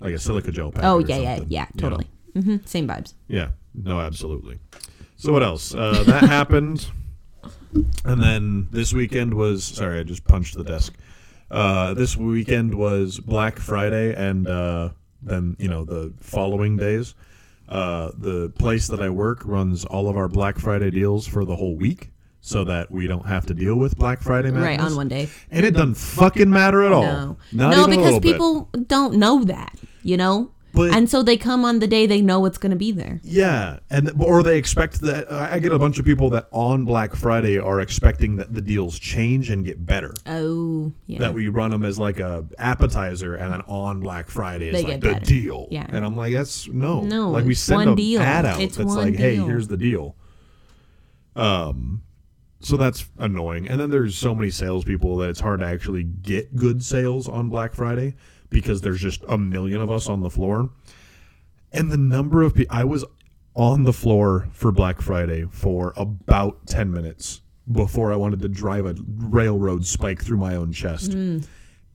like 0.00 0.14
a 0.14 0.18
silica 0.18 0.52
gel 0.52 0.70
packet. 0.72 0.86
Oh 0.86 0.96
or 0.96 1.00
yeah, 1.02 1.16
yeah, 1.16 1.34
something, 1.36 1.52
yeah, 1.52 1.66
you 1.74 1.82
know? 1.82 1.88
totally. 1.88 2.06
hmm 2.34 2.56
Same 2.64 2.86
vibes. 2.88 3.14
Yeah, 3.28 3.48
no, 3.74 4.00
absolutely. 4.00 4.58
So 5.16 5.32
what 5.32 5.42
else? 5.42 5.74
Uh, 5.74 6.04
that 6.04 6.22
happened, 6.28 6.86
and 8.04 8.22
then 8.22 8.68
this 8.70 8.92
weekend 8.92 9.34
was. 9.34 9.64
Sorry, 9.64 9.98
I 9.98 10.02
just 10.02 10.24
punched 10.24 10.56
the 10.56 10.64
desk. 10.64 10.94
Uh, 11.50 11.94
this 11.94 12.16
weekend 12.16 12.74
was 12.74 13.18
Black 13.20 13.58
Friday, 13.58 14.14
and 14.14 14.46
uh, 14.48 14.90
then 15.22 15.56
you 15.58 15.68
know 15.68 15.84
the 15.84 16.12
following 16.20 16.76
days. 16.76 17.14
Uh, 17.68 18.12
the 18.16 18.50
place 18.50 18.86
that 18.88 19.00
I 19.00 19.08
work 19.10 19.42
runs 19.44 19.84
all 19.84 20.08
of 20.08 20.16
our 20.16 20.28
Black 20.28 20.58
Friday 20.58 20.90
deals 20.90 21.26
for 21.26 21.44
the 21.44 21.56
whole 21.56 21.76
week, 21.76 22.10
so 22.40 22.62
that 22.64 22.90
we 22.92 23.06
don't 23.08 23.26
have 23.26 23.44
to 23.46 23.54
deal 23.54 23.74
with 23.76 23.96
Black 23.96 24.20
Friday 24.20 24.50
madness. 24.50 24.62
Right 24.62 24.80
on 24.80 24.94
one 24.96 25.08
day. 25.08 25.28
and 25.50 25.66
it 25.66 25.72
doesn't 25.72 25.96
fucking 25.96 26.48
matter 26.48 26.84
at 26.84 26.92
all. 26.92 27.02
No, 27.02 27.36
no, 27.52 27.86
because 27.86 28.04
little 28.04 28.20
bit. 28.20 28.32
people 28.32 28.68
don't 28.86 29.14
know 29.14 29.42
that, 29.44 29.76
you 30.04 30.16
know, 30.16 30.52
But- 30.76 30.92
and 30.94 31.08
so 31.10 31.22
they 31.22 31.36
come 31.36 31.64
on 31.64 31.78
the 31.80 31.86
day 31.86 32.06
they 32.06 32.20
know 32.20 32.38
what's 32.38 32.58
going 32.58 32.70
to 32.70 32.76
be 32.76 32.92
there. 32.92 33.18
Yeah, 33.24 33.78
and 33.90 34.12
or 34.20 34.42
they 34.42 34.58
expect 34.58 35.00
that. 35.00 35.32
I 35.32 35.58
get 35.58 35.72
a 35.72 35.78
bunch 35.78 35.98
of 35.98 36.04
people 36.04 36.30
that 36.30 36.46
on 36.52 36.84
Black 36.84 37.16
Friday 37.16 37.58
are 37.58 37.80
expecting 37.80 38.36
that 38.36 38.52
the 38.54 38.60
deals 38.60 38.98
change 38.98 39.50
and 39.50 39.64
get 39.64 39.84
better. 39.86 40.14
Oh, 40.26 40.92
yeah. 41.06 41.18
That 41.20 41.34
we 41.34 41.48
run 41.48 41.70
them 41.70 41.84
as 41.84 41.98
like 41.98 42.20
a 42.20 42.44
appetizer, 42.58 43.34
and 43.34 43.52
then 43.52 43.62
on 43.62 44.00
Black 44.00 44.28
Friday 44.28 44.68
is 44.68 44.74
They 44.74 44.82
like 44.84 45.00
the 45.00 45.12
better. 45.14 45.24
deal. 45.24 45.66
Yeah. 45.70 45.86
and 45.88 46.04
I'm 46.04 46.16
like, 46.16 46.32
that's 46.34 46.68
no, 46.68 47.00
No, 47.00 47.30
Like 47.30 47.44
we 47.46 47.52
it's 47.52 47.60
send 47.60 47.78
one 47.78 47.88
a 47.88 47.96
deal. 47.96 48.20
ad 48.20 48.44
out 48.44 48.60
It's 48.60 48.76
that's 48.76 48.94
like, 48.94 49.16
hey, 49.16 49.36
here's 49.36 49.68
the 49.68 49.76
deal. 49.78 50.14
Um, 51.34 52.02
so 52.60 52.76
that's 52.76 53.06
annoying. 53.18 53.68
And 53.68 53.78
then 53.80 53.90
there's 53.90 54.16
so 54.16 54.34
many 54.34 54.50
salespeople 54.50 55.16
that 55.18 55.30
it's 55.30 55.40
hard 55.40 55.60
to 55.60 55.66
actually 55.66 56.04
get 56.04 56.56
good 56.56 56.82
sales 56.84 57.28
on 57.28 57.48
Black 57.48 57.74
Friday 57.74 58.14
because 58.50 58.80
there's 58.80 59.00
just 59.00 59.22
a 59.28 59.38
million 59.38 59.80
of 59.80 59.90
us 59.90 60.08
on 60.08 60.20
the 60.20 60.30
floor. 60.30 60.70
And 61.72 61.90
the 61.90 61.96
number 61.96 62.42
of 62.42 62.54
people, 62.54 62.74
I 62.76 62.84
was 62.84 63.04
on 63.54 63.84
the 63.84 63.92
floor 63.92 64.48
for 64.52 64.70
Black 64.70 65.00
Friday 65.00 65.46
for 65.50 65.92
about 65.96 66.66
10 66.66 66.90
minutes 66.90 67.40
before 67.70 68.12
I 68.12 68.16
wanted 68.16 68.40
to 68.42 68.48
drive 68.48 68.86
a 68.86 68.94
railroad 69.06 69.86
spike 69.86 70.22
through 70.22 70.36
my 70.36 70.54
own 70.54 70.72
chest. 70.72 71.12
Mm. 71.12 71.46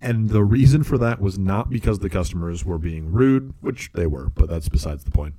And 0.01 0.29
the 0.29 0.43
reason 0.43 0.84
for 0.84 0.98
that 0.98 1.22
was 1.22 1.38
not 1.38 1.70
because 1.70 2.00
the 2.00 2.10
customers 2.10 2.65
were 2.65 2.79
being 2.79 3.12
rude, 3.12 3.53
which 3.62 3.91
they 3.93 4.08
were, 4.08 4.29
but 4.29 4.50
that's 4.50 4.67
besides 4.67 5.03
the 5.03 5.12
point. 5.12 5.36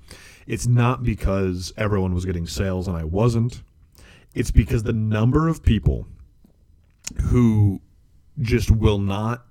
It's 0.47 0.67
not 0.67 1.03
because 1.03 1.73
everyone 1.77 2.15
was 2.15 2.25
getting 2.25 2.47
sales 2.47 2.87
and 2.87 2.97
I 2.97 3.05
wasn't. 3.05 3.63
It's 4.35 4.53
because 4.53 4.85
the 4.85 4.93
number 4.93 5.49
of 5.49 5.65
people 5.65 6.07
who 7.25 7.81
just 8.41 8.71
will 8.71 8.99
not 8.99 9.47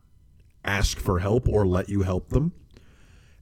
ask 0.63 0.97
for 0.97 1.19
help 1.19 1.47
or 1.47 1.65
let 1.65 1.89
you 1.89 2.03
help 2.03 2.29
them. 2.29 2.53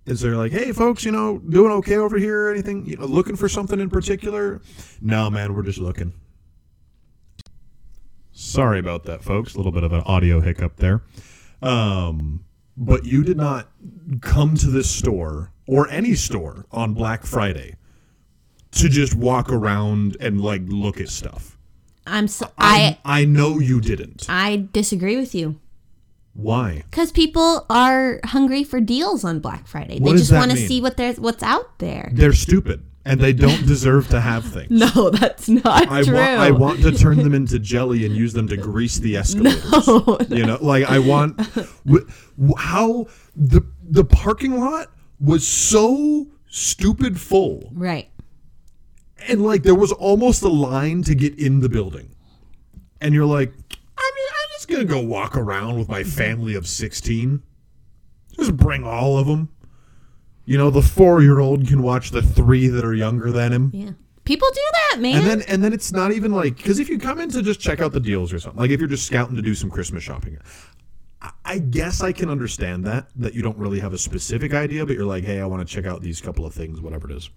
Is 0.05 0.21
they're 0.21 0.35
like, 0.35 0.51
hey, 0.51 0.71
folks, 0.71 1.05
you 1.05 1.11
know, 1.11 1.37
doing 1.37 1.71
okay 1.73 1.97
over 1.97 2.17
here? 2.17 2.49
Anything, 2.49 2.85
you 2.85 2.97
know, 2.97 3.05
looking 3.05 3.35
for 3.35 3.47
something 3.47 3.79
in 3.79 3.89
particular? 3.89 4.61
No, 5.01 5.29
man, 5.29 5.53
we're 5.53 5.63
just 5.63 5.77
looking. 5.77 6.13
Sorry 8.31 8.79
about 8.79 9.03
that, 9.03 9.23
folks. 9.23 9.53
A 9.53 9.57
little 9.57 9.71
bit 9.71 9.83
of 9.83 9.93
an 9.93 10.01
audio 10.01 10.39
hiccup 10.39 10.77
there. 10.77 11.03
Um, 11.61 12.45
but 12.75 13.05
you 13.05 13.23
did 13.23 13.37
not 13.37 13.69
come 14.21 14.55
to 14.55 14.67
this 14.67 14.89
store 14.89 15.51
or 15.67 15.89
any 15.89 16.15
store 16.15 16.65
on 16.71 16.93
Black 16.93 17.25
Friday 17.25 17.75
to 18.71 18.89
just 18.89 19.13
walk 19.13 19.51
around 19.51 20.17
and 20.19 20.41
like 20.41 20.61
look 20.65 20.99
at 20.99 21.09
stuff. 21.09 21.57
I'm 22.07 22.27
so, 22.27 22.49
I 22.57 22.97
I 23.05 23.21
I 23.21 23.25
know 23.25 23.59
you 23.59 23.81
didn't. 23.81 24.25
I 24.29 24.67
disagree 24.71 25.17
with 25.17 25.35
you 25.35 25.59
Why? 26.41 26.83
because 26.89 27.11
people 27.11 27.65
are 27.69 28.19
hungry 28.23 28.63
for 28.63 28.79
deals 28.79 29.23
on 29.23 29.39
Black 29.39 29.67
Friday. 29.67 29.99
What 29.99 30.13
they 30.13 30.17
just 30.19 30.31
want 30.31 30.51
to 30.51 30.57
see 30.57 30.81
what 30.81 30.97
there's 30.97 31.19
what's 31.19 31.43
out 31.43 31.79
there. 31.79 32.09
They're 32.13 32.33
stupid 32.33 32.85
and 33.05 33.19
they 33.19 33.33
don't 33.33 33.65
deserve 33.65 34.07
to 34.09 34.21
have 34.21 34.45
things. 34.45 34.69
No, 34.95 35.09
that's 35.09 35.49
not 35.49 35.89
I 35.89 36.03
true. 36.03 36.13
want 36.15 36.39
I 36.39 36.51
want 36.51 36.81
to 36.83 36.91
turn 36.91 37.17
them 37.17 37.33
into 37.33 37.57
jelly 37.59 38.05
and 38.05 38.15
use 38.15 38.33
them 38.33 38.47
to 38.49 38.57
grease 38.57 38.97
the 38.99 39.17
escalators. 39.21 39.87
No, 39.87 40.17
You 40.29 40.45
know, 40.45 40.57
like 40.61 40.85
I 40.85 40.99
want 40.99 41.39
wh- 41.89 42.07
how 42.57 43.07
the 43.35 43.61
the 43.89 44.03
parking 44.05 44.59
lot 44.59 44.91
was 45.19 45.47
so 45.47 46.27
stupid 46.47 47.19
full 47.19 47.69
right. 47.73 48.09
and 49.27 49.43
like 49.43 49.63
there 49.63 49.75
was 49.75 49.91
almost 49.91 50.41
a 50.43 50.47
line 50.49 51.03
to 51.03 51.15
get 51.15 51.37
in 51.37 51.59
the 51.59 51.69
building. 51.69 52.15
And 53.01 53.13
you're 53.13 53.25
like, 53.25 53.53
I 53.53 53.53
mean, 53.53 53.53
I'm 53.53 53.68
just 54.59 54.67
going 54.67 54.85
to 54.85 54.93
go 54.93 54.99
walk 54.99 55.37
around 55.37 55.79
with 55.79 55.87
my 55.87 56.03
family 56.03 56.53
of 56.53 56.67
16. 56.67 57.41
Just 58.33 58.57
bring 58.57 58.83
all 58.83 59.17
of 59.17 59.25
them. 59.25 59.49
You 60.43 60.57
know, 60.57 60.69
the 60.69 60.81
4-year-old 60.81 61.65
can 61.67 61.81
watch 61.81 62.11
the 62.11 62.21
3 62.21 62.67
that 62.67 62.83
are 62.83 62.93
younger 62.93 63.31
than 63.31 63.53
him. 63.53 63.71
Yeah. 63.73 63.91
People 64.25 64.49
do 64.53 64.61
that, 64.71 64.99
man. 64.99 65.15
And 65.15 65.25
then 65.25 65.41
and 65.47 65.63
then 65.63 65.73
it's 65.73 65.91
not 65.91 66.11
even 66.11 66.31
like 66.31 66.57
because 66.57 66.77
if 66.77 66.87
you 66.87 66.99
come 66.99 67.19
in 67.19 67.29
to 67.29 67.41
just 67.41 67.59
check 67.59 67.79
out 67.79 67.93
the 67.93 67.99
deals 67.99 68.31
or 68.31 68.39
something, 68.39 68.59
like 68.59 68.69
if 68.69 68.79
you're 68.79 68.89
just 68.89 69.07
scouting 69.07 69.35
to 69.35 69.41
do 69.41 69.55
some 69.55 69.71
Christmas 69.71 70.03
shopping, 70.03 70.37
I, 71.19 71.31
I 71.45 71.57
guess 71.57 72.03
I 72.03 72.11
can 72.11 72.29
understand 72.29 72.85
that 72.85 73.09
that 73.15 73.33
you 73.33 73.41
don't 73.41 73.57
really 73.57 73.79
have 73.79 73.91
a 73.91 73.97
specific 73.97 74.53
idea, 74.53 74.85
but 74.85 74.95
you're 74.95 75.05
like, 75.05 75.23
hey, 75.23 75.39
I 75.39 75.47
want 75.47 75.67
to 75.67 75.73
check 75.73 75.87
out 75.87 76.03
these 76.03 76.21
couple 76.21 76.45
of 76.45 76.53
things, 76.53 76.79
whatever 76.79 77.09
it 77.09 77.15
is. 77.15 77.31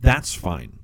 That's 0.00 0.32
fine, 0.32 0.78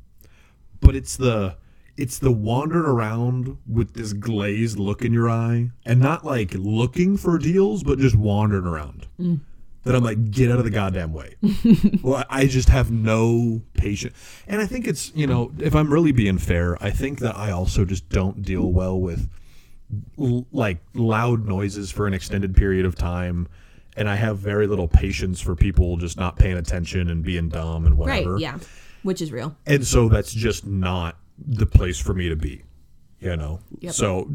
but 0.81 0.95
it's 0.95 1.17
the 1.17 1.57
it's 1.97 2.19
the 2.19 2.31
wandering 2.33 2.85
around 2.85 3.57
with 3.67 3.95
this 3.95 4.12
glazed 4.12 4.79
look 4.79 5.03
in 5.03 5.12
your 5.12 5.31
eye 5.31 5.71
and 5.85 6.00
not 6.00 6.25
like 6.25 6.53
looking 6.55 7.17
for 7.17 7.38
deals, 7.38 7.83
but 7.83 7.99
just 7.99 8.17
wandering 8.17 8.67
around. 8.67 9.07
Mm. 9.19 9.41
That 9.85 9.95
I'm 9.95 10.03
like, 10.03 10.33
get 10.33 10.50
out 10.50 10.59
of 10.59 10.65
the 10.65 10.71
goddamn 10.71 11.12
way. 11.12 11.37
well, 12.03 12.25
I 12.29 12.47
just 12.47 12.69
have 12.71 12.91
no 12.91 13.62
patience. 13.75 14.17
And 14.49 14.61
I 14.61 14.67
think 14.67 14.88
it's, 14.88 15.15
you 15.15 15.29
know, 15.29 15.53
if 15.61 15.76
I'm 15.76 15.93
really 15.93 16.11
being 16.11 16.38
fair, 16.38 16.76
I 16.83 16.91
think 16.91 17.21
that 17.21 17.37
I 17.37 17.53
also 17.53 17.85
just 17.85 18.09
don't 18.09 18.43
deal 18.43 18.73
well 18.73 18.99
with 18.99 19.31
l- 20.19 20.45
like 20.50 20.79
loud 20.95 21.47
noises 21.47 21.93
for 21.93 22.09
an 22.09 22.15
extended 22.15 22.57
period 22.57 22.85
of 22.85 22.97
time. 22.97 23.47
And 23.97 24.09
I 24.09 24.17
have 24.17 24.38
very 24.38 24.67
little 24.67 24.88
patience 24.88 25.41
for 25.41 25.55
people 25.55 25.97
just 25.99 26.19
not 26.19 26.37
paying 26.37 26.57
attention 26.57 27.09
and 27.09 27.23
being 27.23 27.49
dumb 27.49 27.87
and 27.87 27.97
right. 27.97 28.26
whatever. 28.26 28.38
Yeah. 28.38 28.59
Which 29.05 29.23
is 29.23 29.31
real. 29.31 29.57
And 29.67 29.87
so 29.87 30.09
that's 30.09 30.33
just 30.33 30.67
not 30.67 31.17
the 31.38 31.66
place 31.66 31.99
for 31.99 32.14
me 32.14 32.28
to 32.28 32.37
be. 32.37 32.62
You 33.19 33.35
know. 33.37 33.61
Yep. 33.81 33.95
So 33.95 34.31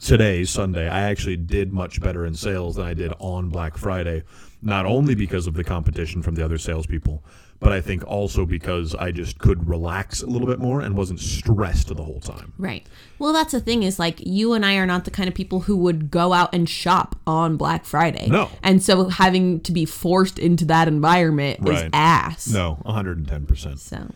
today, 0.00 0.44
Sunday, 0.44 0.88
I 0.88 1.02
actually 1.02 1.36
did 1.36 1.72
much 1.72 2.00
better 2.00 2.26
in 2.26 2.34
sales 2.34 2.76
than 2.76 2.84
I 2.84 2.92
did 2.92 3.12
on 3.20 3.50
Black 3.50 3.76
Friday. 3.78 4.24
Not 4.62 4.84
only 4.84 5.14
because 5.14 5.46
of 5.46 5.54
the 5.54 5.62
competition 5.62 6.22
from 6.22 6.34
the 6.34 6.44
other 6.44 6.58
salespeople, 6.58 7.22
but 7.58 7.72
I 7.72 7.80
think 7.80 8.04
also 8.06 8.44
because 8.44 8.94
I 8.94 9.12
just 9.12 9.38
could 9.38 9.68
relax 9.68 10.22
a 10.22 10.26
little 10.26 10.46
bit 10.46 10.58
more 10.58 10.80
and 10.80 10.96
wasn't 10.96 11.20
stressed 11.20 11.94
the 11.94 12.02
whole 12.02 12.20
time. 12.20 12.52
Right. 12.58 12.86
Well, 13.18 13.32
that's 13.32 13.52
the 13.52 13.60
thing 13.60 13.82
is 13.82 13.98
like 13.98 14.20
you 14.20 14.52
and 14.52 14.64
I 14.64 14.76
are 14.76 14.86
not 14.86 15.04
the 15.04 15.10
kind 15.10 15.28
of 15.28 15.34
people 15.34 15.60
who 15.60 15.76
would 15.78 16.10
go 16.10 16.32
out 16.32 16.54
and 16.54 16.68
shop 16.68 17.18
on 17.26 17.56
Black 17.56 17.84
Friday. 17.84 18.28
No. 18.28 18.50
And 18.62 18.82
so 18.82 19.08
having 19.08 19.60
to 19.60 19.72
be 19.72 19.84
forced 19.84 20.38
into 20.38 20.64
that 20.66 20.88
environment 20.88 21.66
is 21.66 21.84
ass. 21.92 22.48
No, 22.48 22.82
110%. 22.84 23.78
So, 23.78 24.10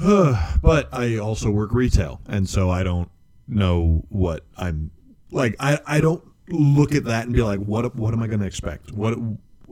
But 0.62 0.88
I 0.92 1.18
also 1.18 1.50
work 1.50 1.72
retail, 1.72 2.20
and 2.26 2.48
so 2.48 2.70
I 2.70 2.82
don't 2.82 3.10
know 3.48 4.04
what 4.08 4.44
I'm 4.56 4.90
like. 5.30 5.56
I, 5.58 5.78
I 5.86 6.00
don't 6.00 6.22
look 6.48 6.94
at 6.94 7.04
that 7.04 7.26
and 7.26 7.34
be 7.34 7.42
like, 7.42 7.60
what 7.60 7.94
what 7.96 8.14
am 8.14 8.22
I 8.22 8.26
going 8.26 8.40
to 8.40 8.46
expect? 8.46 8.92
What 8.92 9.18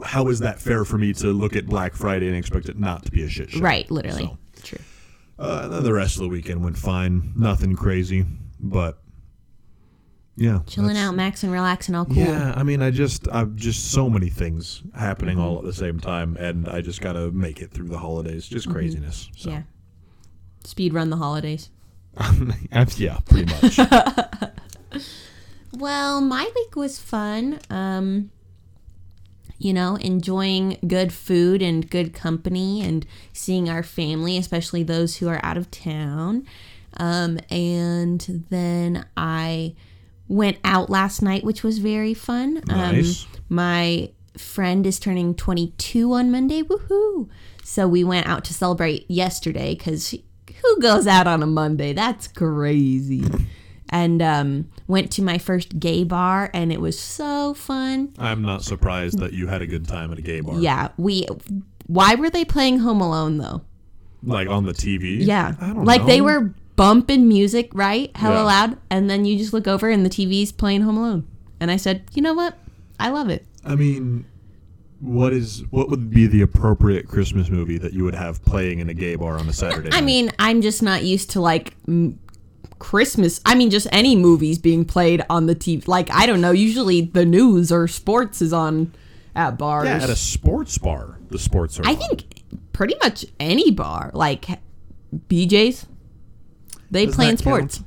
how 0.04 0.28
is 0.28 0.40
that 0.40 0.60
fair 0.60 0.84
for 0.84 0.98
me 0.98 1.12
to 1.14 1.28
look 1.28 1.56
at 1.56 1.66
Black 1.66 1.94
Friday 1.94 2.26
and 2.26 2.36
expect 2.36 2.68
it 2.68 2.78
not 2.78 3.04
to 3.04 3.10
be 3.10 3.22
a 3.22 3.28
shit 3.28 3.50
show? 3.50 3.60
right, 3.60 3.90
literally. 3.90 4.24
So, 4.24 4.62
True. 4.62 4.78
uh, 5.38 5.60
and 5.64 5.72
then 5.72 5.84
the 5.84 5.92
rest 5.92 6.16
of 6.16 6.22
the 6.22 6.28
weekend 6.28 6.64
went 6.64 6.78
fine, 6.78 7.32
nothing 7.36 7.76
crazy, 7.76 8.24
but 8.58 9.00
yeah, 10.36 10.60
Chilling 10.66 10.96
out, 10.96 11.14
max 11.14 11.42
and 11.42 11.52
relaxing, 11.52 11.94
all 11.94 12.06
cool. 12.06 12.16
Yeah, 12.16 12.54
I 12.56 12.62
mean, 12.62 12.80
I 12.80 12.90
just, 12.90 13.28
I've 13.30 13.56
just 13.56 13.92
so 13.92 14.08
many 14.08 14.30
things 14.30 14.82
happening 14.96 15.38
all 15.38 15.58
at 15.58 15.64
the 15.64 15.72
same 15.74 16.00
time, 16.00 16.34
and 16.38 16.66
I 16.66 16.80
just 16.80 17.02
got 17.02 17.12
to 17.12 17.30
make 17.30 17.60
it 17.60 17.70
through 17.72 17.88
the 17.88 17.98
holidays. 17.98 18.48
Just 18.48 18.70
craziness. 18.70 19.28
So. 19.36 19.50
Mm-hmm. 19.50 19.58
Yeah. 19.58 19.62
Speed 20.64 20.94
run 20.94 21.10
the 21.10 21.16
holidays. 21.16 21.70
yeah, 22.96 23.18
pretty 23.24 23.46
much. 23.46 23.78
Well, 25.72 26.20
my 26.20 26.50
week 26.54 26.76
was 26.76 26.98
fun. 26.98 27.60
Um, 27.70 28.30
you 29.58 29.72
know, 29.72 29.96
enjoying 29.96 30.78
good 30.86 31.12
food 31.12 31.62
and 31.62 31.88
good 31.88 32.12
company 32.12 32.82
and 32.82 33.06
seeing 33.32 33.68
our 33.68 33.82
family, 33.82 34.36
especially 34.36 34.82
those 34.82 35.16
who 35.16 35.28
are 35.28 35.40
out 35.42 35.56
of 35.56 35.70
town. 35.70 36.46
Um, 36.96 37.38
and 37.50 38.46
then 38.50 39.06
I 39.16 39.74
went 40.28 40.58
out 40.64 40.90
last 40.90 41.22
night, 41.22 41.44
which 41.44 41.62
was 41.62 41.78
very 41.78 42.14
fun. 42.14 42.62
Nice. 42.66 43.24
Um, 43.24 43.30
my 43.48 44.10
friend 44.36 44.86
is 44.86 44.98
turning 44.98 45.34
22 45.34 46.12
on 46.12 46.30
Monday. 46.30 46.62
Woohoo! 46.62 47.28
So 47.62 47.86
we 47.86 48.02
went 48.02 48.26
out 48.26 48.44
to 48.46 48.54
celebrate 48.54 49.08
yesterday 49.10 49.74
because 49.74 50.14
who 50.62 50.80
goes 50.80 51.06
out 51.06 51.26
on 51.26 51.42
a 51.42 51.46
Monday? 51.46 51.92
That's 51.92 52.28
crazy. 52.28 53.24
And 53.88 54.22
um, 54.22 54.68
went 54.86 55.10
to 55.12 55.22
my 55.22 55.38
first 55.38 55.78
gay 55.80 56.04
bar, 56.04 56.50
and 56.54 56.72
it 56.72 56.80
was 56.80 56.98
so 56.98 57.54
fun. 57.54 58.12
I'm 58.18 58.42
not 58.42 58.62
surprised 58.62 59.18
that 59.18 59.32
you 59.32 59.48
had 59.48 59.62
a 59.62 59.66
good 59.66 59.88
time 59.88 60.12
at 60.12 60.18
a 60.18 60.22
gay 60.22 60.40
bar. 60.40 60.58
Yeah, 60.60 60.88
we. 60.96 61.26
Why 61.86 62.14
were 62.14 62.30
they 62.30 62.44
playing 62.44 62.78
Home 62.80 63.00
Alone 63.00 63.38
though? 63.38 63.62
Like 64.22 64.48
on 64.48 64.64
the 64.64 64.72
TV. 64.72 65.18
Yeah, 65.26 65.54
I 65.60 65.68
don't 65.72 65.84
like 65.84 66.02
know. 66.02 66.06
they 66.06 66.20
were 66.20 66.54
bumping 66.76 67.26
music 67.26 67.70
right, 67.74 68.14
hella 68.16 68.36
Yeah. 68.36 68.42
loud, 68.42 68.78
and 68.90 69.10
then 69.10 69.24
you 69.24 69.36
just 69.36 69.52
look 69.52 69.66
over 69.66 69.88
and 69.90 70.06
the 70.06 70.10
TV's 70.10 70.52
playing 70.52 70.82
Home 70.82 70.96
Alone. 70.96 71.26
And 71.58 71.70
I 71.70 71.76
said, 71.76 72.04
you 72.14 72.22
know 72.22 72.32
what? 72.34 72.56
I 72.98 73.10
love 73.10 73.28
it. 73.28 73.44
I 73.64 73.74
mean, 73.74 74.24
what 75.00 75.32
is 75.32 75.64
what 75.70 75.88
would 75.88 76.10
be 76.10 76.26
the 76.26 76.42
appropriate 76.42 77.08
Christmas 77.08 77.48
movie 77.48 77.78
that 77.78 77.92
you 77.92 78.04
would 78.04 78.14
have 78.14 78.44
playing 78.44 78.80
in 78.80 78.88
a 78.88 78.94
gay 78.94 79.14
bar 79.16 79.38
on 79.38 79.48
a 79.48 79.52
Saturday? 79.52 79.88
I 79.88 80.00
night? 80.00 80.04
mean, 80.04 80.30
I'm 80.38 80.60
just 80.62 80.82
not 80.82 81.02
used 81.04 81.30
to 81.30 81.40
like 81.40 81.74
m- 81.88 82.18
Christmas. 82.78 83.40
I 83.46 83.54
mean, 83.54 83.70
just 83.70 83.86
any 83.92 84.16
movies 84.16 84.58
being 84.58 84.84
played 84.84 85.22
on 85.30 85.46
the 85.46 85.54
TV. 85.54 85.86
Like, 85.88 86.10
I 86.10 86.26
don't 86.26 86.40
know. 86.40 86.50
Usually 86.50 87.02
the 87.02 87.24
news 87.24 87.72
or 87.72 87.88
sports 87.88 88.42
is 88.42 88.52
on 88.52 88.92
at 89.34 89.56
bars. 89.58 89.86
yeah, 89.86 89.96
at 90.02 90.10
a 90.10 90.16
sports 90.16 90.76
bar, 90.78 91.18
the 91.30 91.38
sports 91.38 91.78
are. 91.78 91.86
I 91.86 91.90
on. 91.92 91.96
think 91.96 92.24
pretty 92.72 92.96
much 93.02 93.24
any 93.38 93.70
bar, 93.70 94.10
like 94.14 94.46
BJ's, 95.28 95.86
they 96.90 97.06
play 97.06 97.28
in 97.28 97.36
sports. 97.36 97.78
count? 97.78 97.86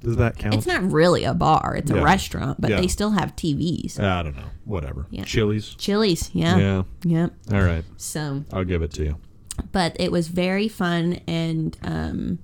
Does 0.00 0.16
that 0.16 0.38
count? 0.38 0.54
It's 0.54 0.66
not 0.66 0.90
really 0.92 1.24
a 1.24 1.34
bar; 1.34 1.74
it's 1.76 1.90
a 1.90 2.00
restaurant, 2.02 2.60
but 2.60 2.70
Yeah. 2.70 2.80
they 2.80 2.86
still 2.86 3.10
have 3.10 3.34
TVs. 3.34 3.98
I 3.98 4.22
don't 4.22 4.36
know. 4.36 4.44
Whatever. 4.64 5.06
Yeah. 5.10 5.24
Chili's. 5.24 5.74
Chili's, 5.74 6.30
yeah, 6.32 6.56
Yeah. 6.56 6.82
yep. 7.04 7.32
All 7.52 7.62
right. 7.62 7.84
So, 7.96 8.44
I'll 8.52 8.64
give 8.64 8.82
it 8.82 8.92
to 8.94 9.04
you. 9.04 9.16
but 9.72 9.96
it 9.98 10.12
was 10.12 10.28
very 10.28 10.68
fun, 10.68 11.18
and 11.26 11.76
um, 11.82 12.38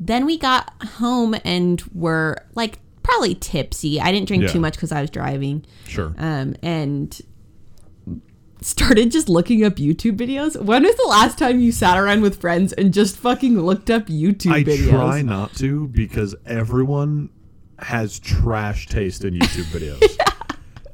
then 0.00 0.26
we 0.26 0.36
got 0.36 0.72
home 0.98 1.36
and 1.44 1.80
were 1.94 2.36
like 2.54 2.80
probably 3.02 3.34
tipsy. 3.36 4.00
I 4.00 4.10
didn't 4.12 4.26
drink 4.28 4.42
Yeah. 4.44 4.48
too 4.50 4.60
much 4.60 4.74
because 4.74 4.90
I 4.92 5.00
was 5.00 5.10
driving, 5.10 5.64
Sure. 5.86 6.12
um, 6.18 6.54
and 6.62 7.18
started 8.62 9.10
just 9.10 9.28
looking 9.28 9.64
up 9.64 9.74
YouTube 9.74 10.16
videos. 10.16 10.60
When 10.60 10.82
was 10.82 10.96
the 10.96 11.06
last 11.08 11.38
time 11.38 11.60
you 11.60 11.72
sat 11.72 11.96
around 11.98 12.22
with 12.22 12.40
friends 12.40 12.72
and 12.72 12.92
just 12.92 13.16
fucking 13.16 13.58
looked 13.60 13.90
up 13.90 14.06
YouTube 14.06 14.52
I 14.52 14.64
videos? 14.64 14.88
I 14.88 14.90
try 14.90 15.22
not 15.22 15.54
to 15.56 15.88
because 15.88 16.34
everyone 16.46 17.30
has 17.78 18.18
trash 18.18 18.86
taste 18.86 19.24
in 19.24 19.34
YouTube 19.34 19.64
videos. 19.78 20.16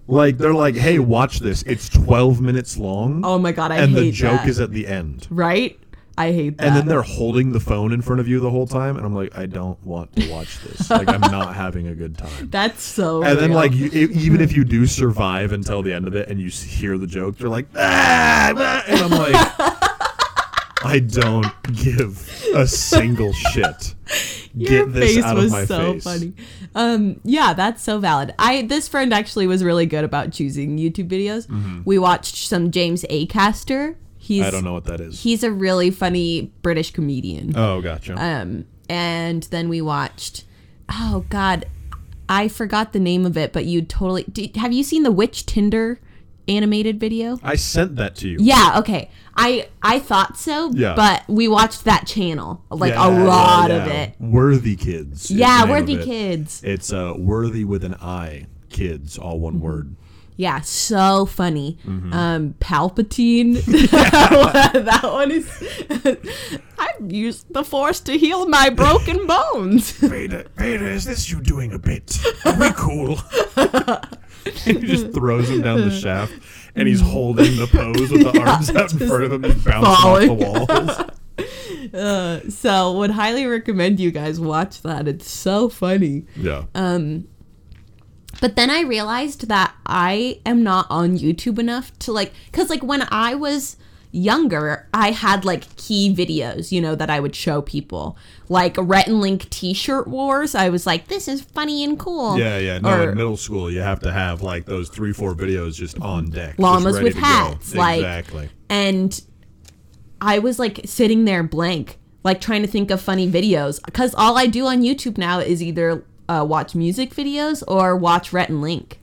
Like 0.08 0.38
they're 0.38 0.54
like, 0.54 0.76
"Hey, 0.76 1.00
watch 1.00 1.40
this. 1.40 1.62
It's 1.64 1.88
12 1.88 2.40
minutes 2.40 2.76
long." 2.78 3.25
Oh 3.25 3.38
my 3.38 3.50
god, 3.50 3.73
I 3.73 3.78
and 3.78 3.92
the 3.94 4.12
joke 4.12 4.42
that. 4.42 4.49
is 4.49 4.61
at 4.61 4.70
the 4.70 4.87
end. 4.87 5.26
right. 5.30 5.76
I 6.18 6.32
hate 6.32 6.56
that. 6.58 6.66
And 6.68 6.76
then 6.76 6.87
they're 6.87 7.02
holding 7.02 7.52
the 7.52 7.61
phone 7.61 7.92
in 7.92 8.00
front 8.00 8.20
of 8.20 8.28
you 8.28 8.40
the 8.40 8.50
whole 8.50 8.66
time, 8.66 8.96
and 8.96 9.04
I'm 9.04 9.14
like, 9.14 9.37
I 9.37 9.44
don't 9.46 9.82
want 9.85 10.14
to 10.16 10.30
watch 10.30 10.58
this. 10.62 10.88
like, 10.90 11.08
I'm 11.08 11.20
not 11.20 11.54
having 11.64 11.88
a 11.88 11.94
good 11.94 12.16
time. 12.16 12.49
That's 12.50 12.82
so. 12.82 13.23
And 13.23 13.38
then, 13.38 13.52
like, 13.52 13.73
you, 13.73 13.88
even 13.90 14.40
if 14.40 14.56
you 14.56 14.64
do 14.64 14.87
survive 14.87 15.52
until 15.52 15.82
the 15.82 15.92
end 15.92 16.06
of 16.08 16.14
it, 16.14 16.28
and 16.28 16.40
you 16.40 16.49
hear 16.49 16.96
the 16.96 17.06
joke, 17.06 17.37
they're 17.37 17.49
like, 17.50 17.66
ah, 17.76 18.52
ah," 18.56 18.85
and 18.87 19.00
I'm 19.00 19.11
like, 19.11 19.35
I 20.85 21.00
don't 21.00 21.46
give 21.73 22.32
a 22.54 22.66
single 22.66 23.32
shit. 23.32 23.94
Your 24.54 24.87
Get 24.87 24.92
this 24.94 25.14
face 25.16 25.25
out 25.25 25.37
was 25.37 25.46
of 25.46 25.50
my 25.52 25.64
so 25.66 25.92
face. 25.94 26.04
funny. 26.04 26.32
Um, 26.75 27.20
yeah, 27.25 27.52
that's 27.52 27.82
so 27.82 27.99
valid. 27.99 28.35
I 28.38 28.62
this 28.62 28.88
friend 28.88 29.12
actually 29.12 29.46
was 29.46 29.62
really 29.62 29.85
good 29.85 30.04
about 30.04 30.32
choosing 30.32 30.78
YouTube 30.78 31.08
videos. 31.08 31.85
We 31.85 31.99
watched 31.99 32.37
some 32.49 32.70
James 32.70 33.04
A. 33.11 33.26
He's 34.26 34.40
Mm-hmm. 34.40 34.49
I 34.49 34.50
don't 34.50 34.64
know 34.64 34.73
what 34.73 34.85
that 34.87 35.00
is. 35.00 35.23
he's 35.23 35.45
a 35.45 35.50
really 35.52 35.90
funny 35.90 36.52
British 36.62 36.90
comedian. 36.90 37.52
Oh, 37.56 37.80
gotcha. 37.80 38.14
Um, 38.21 38.64
and 38.88 39.45
then 39.45 39.68
we 39.68 39.80
watched. 39.80 40.45
Oh 40.90 41.25
God, 41.28 41.66
I 42.28 42.49
forgot 42.49 42.92
the 42.92 42.99
name 43.00 43.25
of 43.25 43.37
it, 43.37 43.52
but 43.52 43.66
you 43.66 43.83
totally. 43.83 44.25
Did, 44.25 44.56
have 44.56 44.73
you 44.73 44.83
seen 44.83 45.02
the 45.04 45.12
Witch 45.12 45.47
Tinder 45.47 46.00
animated 46.49 46.99
video? 47.00 47.38
I 47.42 47.56
sent 47.56 47.97
that 47.97 48.16
to 48.16 48.28
you. 48.28 48.38
Yeah. 48.40 48.75
Okay. 48.78 49.11
I 49.37 49.68
I 49.83 49.99
thought 50.00 50.37
so. 50.37 50.71
Yeah. 50.75 50.95
But 50.97 51.23
we 51.28 51.47
watched 51.49 51.85
that 51.85 52.06
channel, 52.06 52.64
like 52.71 52.95
Yeah, 52.95 53.09
a 53.09 53.12
yeah, 53.12 53.25
lot 53.25 53.71
of 53.71 53.87
it. 53.87 54.14
Worthy 54.21 54.75
Kids. 54.76 55.30
Yeah, 55.30 55.68
Worthy 55.71 55.95
it. 55.95 56.04
Kids. 56.04 56.62
It's 56.64 56.92
uh, 56.92 57.14
Worthy 57.16 57.64
with 57.64 57.85
an 57.85 57.95
I. 58.00 58.47
Kids, 58.71 59.18
all 59.18 59.38
one 59.40 59.61
word. 59.61 59.95
Yeah, 60.37 60.61
so 60.61 61.25
funny. 61.25 61.78
Mm-hmm. 61.87 62.12
Um, 62.12 62.55
Palpatine. 62.61 63.55
that 63.64 65.00
one 65.02 65.31
is. 65.31 65.49
I've 66.78 67.11
used 67.11 67.52
the 67.52 67.64
Force 67.64 68.00
to 68.00 68.19
heal 68.19 68.47
my 68.47 68.69
broken 68.69 69.26
bones. 69.26 69.93
Vader, 69.93 70.47
Vader, 70.57 70.87
is 70.87 71.07
this 71.07 71.31
you 71.31 71.40
doing 71.40 71.73
a 71.73 71.78
bit? 71.78 72.19
Are 72.45 72.59
we 72.61 72.71
cool? 72.73 73.16
he 74.64 74.75
just 74.75 75.12
throws 75.12 75.49
him 75.49 75.62
down 75.62 75.81
the 75.81 75.90
shaft, 75.90 76.35
and 76.75 76.87
he's 76.87 77.00
holding 77.00 77.57
the 77.57 77.66
pose 77.66 78.11
with 78.11 78.31
the 78.31 78.38
arms 78.38 78.69
out 78.71 78.93
in 78.93 79.09
front 79.09 79.25
of 79.25 79.33
him, 79.33 79.43
just 79.43 79.64
bouncing 79.64 80.02
falling. 80.02 80.31
off 80.31 80.69
the 80.69 80.75
walls. 80.75 81.11
Uh, 81.95 82.40
so, 82.50 82.93
would 82.99 83.11
highly 83.11 83.47
recommend 83.47 84.00
you 84.00 84.11
guys 84.11 84.38
watch 84.38 84.83
that. 84.83 85.09
It's 85.09 85.31
so 85.31 85.69
funny. 85.69 86.26
Yeah. 86.37 86.64
Um, 86.75 87.28
but 88.40 88.57
then 88.57 88.71
I 88.71 88.81
realized 88.83 89.49
that 89.49 89.75
I 89.87 90.40
am 90.47 90.62
not 90.62 90.87
on 90.90 91.19
YouTube 91.19 91.59
enough 91.59 91.97
to 92.00 92.12
like, 92.12 92.33
cause 92.52 92.71
like 92.71 92.83
when 92.83 93.07
I 93.11 93.35
was 93.35 93.76
younger, 94.12 94.88
I 94.95 95.11
had 95.11 95.45
like 95.45 95.76
key 95.76 96.14
videos, 96.14 96.73
you 96.73 96.81
know, 96.81 96.95
that 96.95 97.11
I 97.11 97.21
would 97.21 97.35
show 97.37 97.61
people, 97.61 98.16
like 98.49 98.75
Rhett 98.78 99.09
and 99.09 99.21
Link 99.21 99.50
T-shirt 99.50 100.07
wars. 100.09 100.55
I 100.55 100.69
was 100.71 100.87
like, 100.87 101.09
this 101.09 101.28
is 101.28 101.43
funny 101.43 101.85
and 101.85 101.99
cool. 101.99 102.38
yeah, 102.38 102.59
yeah. 102.59 102.78
No, 102.78 102.88
Or- 103.02 103.11
in 103.11 103.16
middle 103.16 103.37
school, 103.37 103.71
you 103.71 103.81
have 103.81 104.00
to 104.00 104.12
have 104.12 104.40
like 104.43 104.64
those 104.64 104.88
three, 104.88 105.12
four 105.12 105.35
videos 105.35 105.75
just 105.75 106.00
on 106.00 106.31
deck. 106.31 106.59
Llamas 106.59 107.00
with 107.00 107.14
hats, 107.16 107.75
like- 107.75 107.99
Exactly. 107.99 108.49
and 108.71 109.21
I 110.21 110.38
was 110.38 110.59
like 110.59 110.81
sitting 110.87 111.26
there 111.26 111.43
blank, 111.43 111.99
like 112.25 112.40
trying 112.40 112.62
to 112.62 112.69
think 112.69 112.90
of 112.90 113.02
funny 113.02 113.31
videos, 113.31 113.85
because 113.85 114.14
all 114.14 114.38
I 114.38 114.47
do 114.47 114.66
on 114.66 114.81
YouTube 114.81 115.19
now 115.19 115.40
is 115.40 115.62
either 115.62 116.05
uh, 116.28 116.45
watch 116.49 116.75
music 116.75 117.14
videos 117.14 117.62
or 117.68 117.97
watch 117.97 118.33
Rhett 118.33 118.49
and 118.49 118.61
Link. 118.61 118.99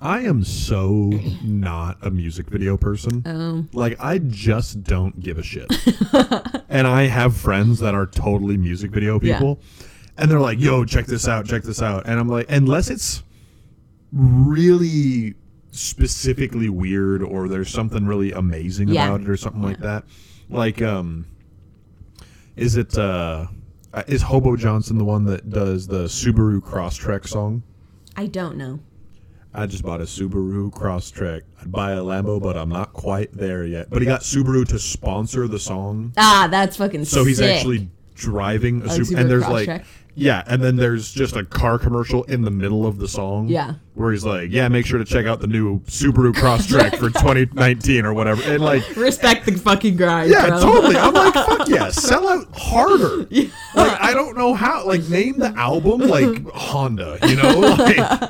I 0.00 0.20
am 0.22 0.42
so 0.42 1.10
not 1.44 1.96
a 2.02 2.10
music 2.10 2.48
video 2.48 2.76
person. 2.76 3.22
Oh. 3.24 3.66
Like 3.72 3.96
I 4.00 4.18
just 4.18 4.82
don't 4.82 5.20
give 5.20 5.38
a 5.38 5.42
shit. 5.44 5.70
and 6.68 6.86
I 6.88 7.04
have 7.06 7.36
friends 7.36 7.78
that 7.78 7.94
are 7.94 8.06
totally 8.06 8.56
music 8.56 8.90
video 8.90 9.20
Yeah. 9.20 9.36
people. 9.38 9.60
And 10.18 10.30
they're 10.30 10.40
like, 10.40 10.60
"Yo, 10.60 10.84
check 10.84 11.06
this 11.06 11.26
out, 11.28 11.46
check 11.46 11.62
this 11.62 11.80
out." 11.80 12.02
And 12.06 12.18
I'm 12.18 12.28
like, 12.28 12.50
unless 12.50 12.90
it's 12.90 13.22
really 14.12 15.34
specifically 15.70 16.68
weird 16.68 17.22
or 17.22 17.48
there's 17.48 17.70
something 17.70 18.06
really 18.06 18.32
amazing 18.32 18.88
Yeah. 18.88 19.06
about 19.06 19.22
it 19.22 19.28
or 19.28 19.36
something 19.36 19.62
like 19.62 19.78
that. 19.78 20.04
Like 20.50 20.82
um 20.82 21.26
is 22.56 22.76
it 22.76 22.98
uh, 22.98 23.46
is 24.06 24.22
Hobo 24.22 24.56
Johnson 24.56 24.98
the 24.98 25.04
one 25.04 25.24
that 25.26 25.50
does 25.50 25.86
the 25.86 26.04
Subaru 26.04 26.60
Crosstrek 26.60 27.26
song? 27.26 27.62
I 28.16 28.26
don't 28.26 28.56
know. 28.56 28.80
I 29.54 29.66
just 29.66 29.82
bought 29.84 30.00
a 30.00 30.04
Subaru 30.04 30.70
Crosstrek. 30.70 31.42
I'd 31.60 31.70
buy 31.70 31.92
a 31.92 31.98
Lambo, 32.02 32.40
but 32.42 32.56
I'm 32.56 32.70
not 32.70 32.94
quite 32.94 33.32
there 33.32 33.64
yet. 33.66 33.90
But 33.90 34.00
he 34.00 34.06
got 34.06 34.22
Subaru 34.22 34.66
to 34.68 34.78
sponsor 34.78 35.46
the 35.46 35.58
song, 35.58 36.12
Ah, 36.16 36.48
that's 36.50 36.76
fucking 36.76 37.04
so 37.04 37.24
he's 37.24 37.40
actually 37.40 37.90
driving 38.14 38.80
a 38.82 38.84
A 38.86 38.88
Subaru. 38.88 39.00
Subaru 39.00 39.18
And 39.20 39.30
there's 39.30 39.42
Crosstrek? 39.44 39.66
like, 39.68 39.84
yeah, 40.14 40.42
and 40.46 40.62
then 40.62 40.76
there's 40.76 41.10
just 41.12 41.36
a 41.36 41.44
car 41.44 41.78
commercial 41.78 42.22
in 42.24 42.42
the 42.42 42.50
middle 42.50 42.86
of 42.86 42.98
the 42.98 43.08
song. 43.08 43.48
Yeah. 43.48 43.74
where 43.94 44.12
he's 44.12 44.24
like, 44.24 44.50
"Yeah, 44.50 44.68
make 44.68 44.84
sure 44.86 44.98
to 44.98 45.04
check 45.04 45.26
out 45.26 45.40
the 45.40 45.46
new 45.46 45.80
Subaru 45.80 46.32
Crosstrek 46.34 46.98
for 46.98 47.08
2019 47.20 48.04
or 48.04 48.12
whatever." 48.12 48.42
And 48.42 48.62
like, 48.62 48.96
respect 48.96 49.46
the 49.46 49.52
fucking 49.52 49.96
grind. 49.96 50.30
yeah, 50.30 50.48
bro. 50.48 50.60
totally. 50.60 50.96
I'm 50.96 51.14
like, 51.14 51.34
fuck 51.34 51.68
yeah, 51.68 51.90
sell 51.90 52.28
out 52.28 52.46
harder. 52.54 53.26
Yeah. 53.30 53.48
Like, 53.74 54.00
I 54.00 54.12
don't 54.12 54.36
know 54.36 54.52
how. 54.54 54.86
Like, 54.86 55.08
name 55.08 55.38
the 55.38 55.48
album 55.56 56.00
like 56.00 56.46
Honda. 56.52 57.18
You 57.26 57.36
know, 57.36 57.58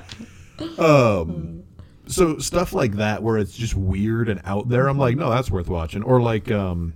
like, 0.59 0.79
um, 0.79 1.65
so 2.07 2.39
stuff 2.39 2.73
like 2.73 2.93
that 2.93 3.23
where 3.23 3.39
it's 3.39 3.57
just 3.57 3.75
weird 3.75 4.29
and 4.29 4.41
out 4.45 4.69
there. 4.69 4.87
I'm 4.89 4.99
like, 4.99 5.17
no, 5.17 5.31
that's 5.31 5.51
worth 5.51 5.69
watching. 5.69 6.03
Or 6.03 6.21
like, 6.21 6.51
um, 6.51 6.95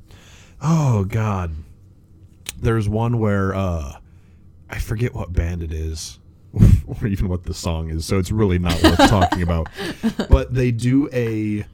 oh 0.63 1.05
god, 1.05 1.53
there's 2.61 2.89
one 2.89 3.19
where 3.19 3.55
uh, 3.55 3.95
I 4.71 4.79
forget 4.79 5.15
what 5.15 5.33
band 5.33 5.63
it 5.63 5.73
is. 5.73 6.19
Or 6.87 7.05
even 7.09 7.29
what 7.29 7.43
the 7.43 7.53
song 7.53 7.91
is, 7.91 8.05
so 8.05 8.17
it's 8.17 8.31
really 8.31 8.61
not 8.61 8.81
worth 8.81 8.97
talking 9.11 9.43
about. 9.43 9.69
But 10.31 10.55
they 10.55 10.71
do 10.71 11.11
a 11.13 11.67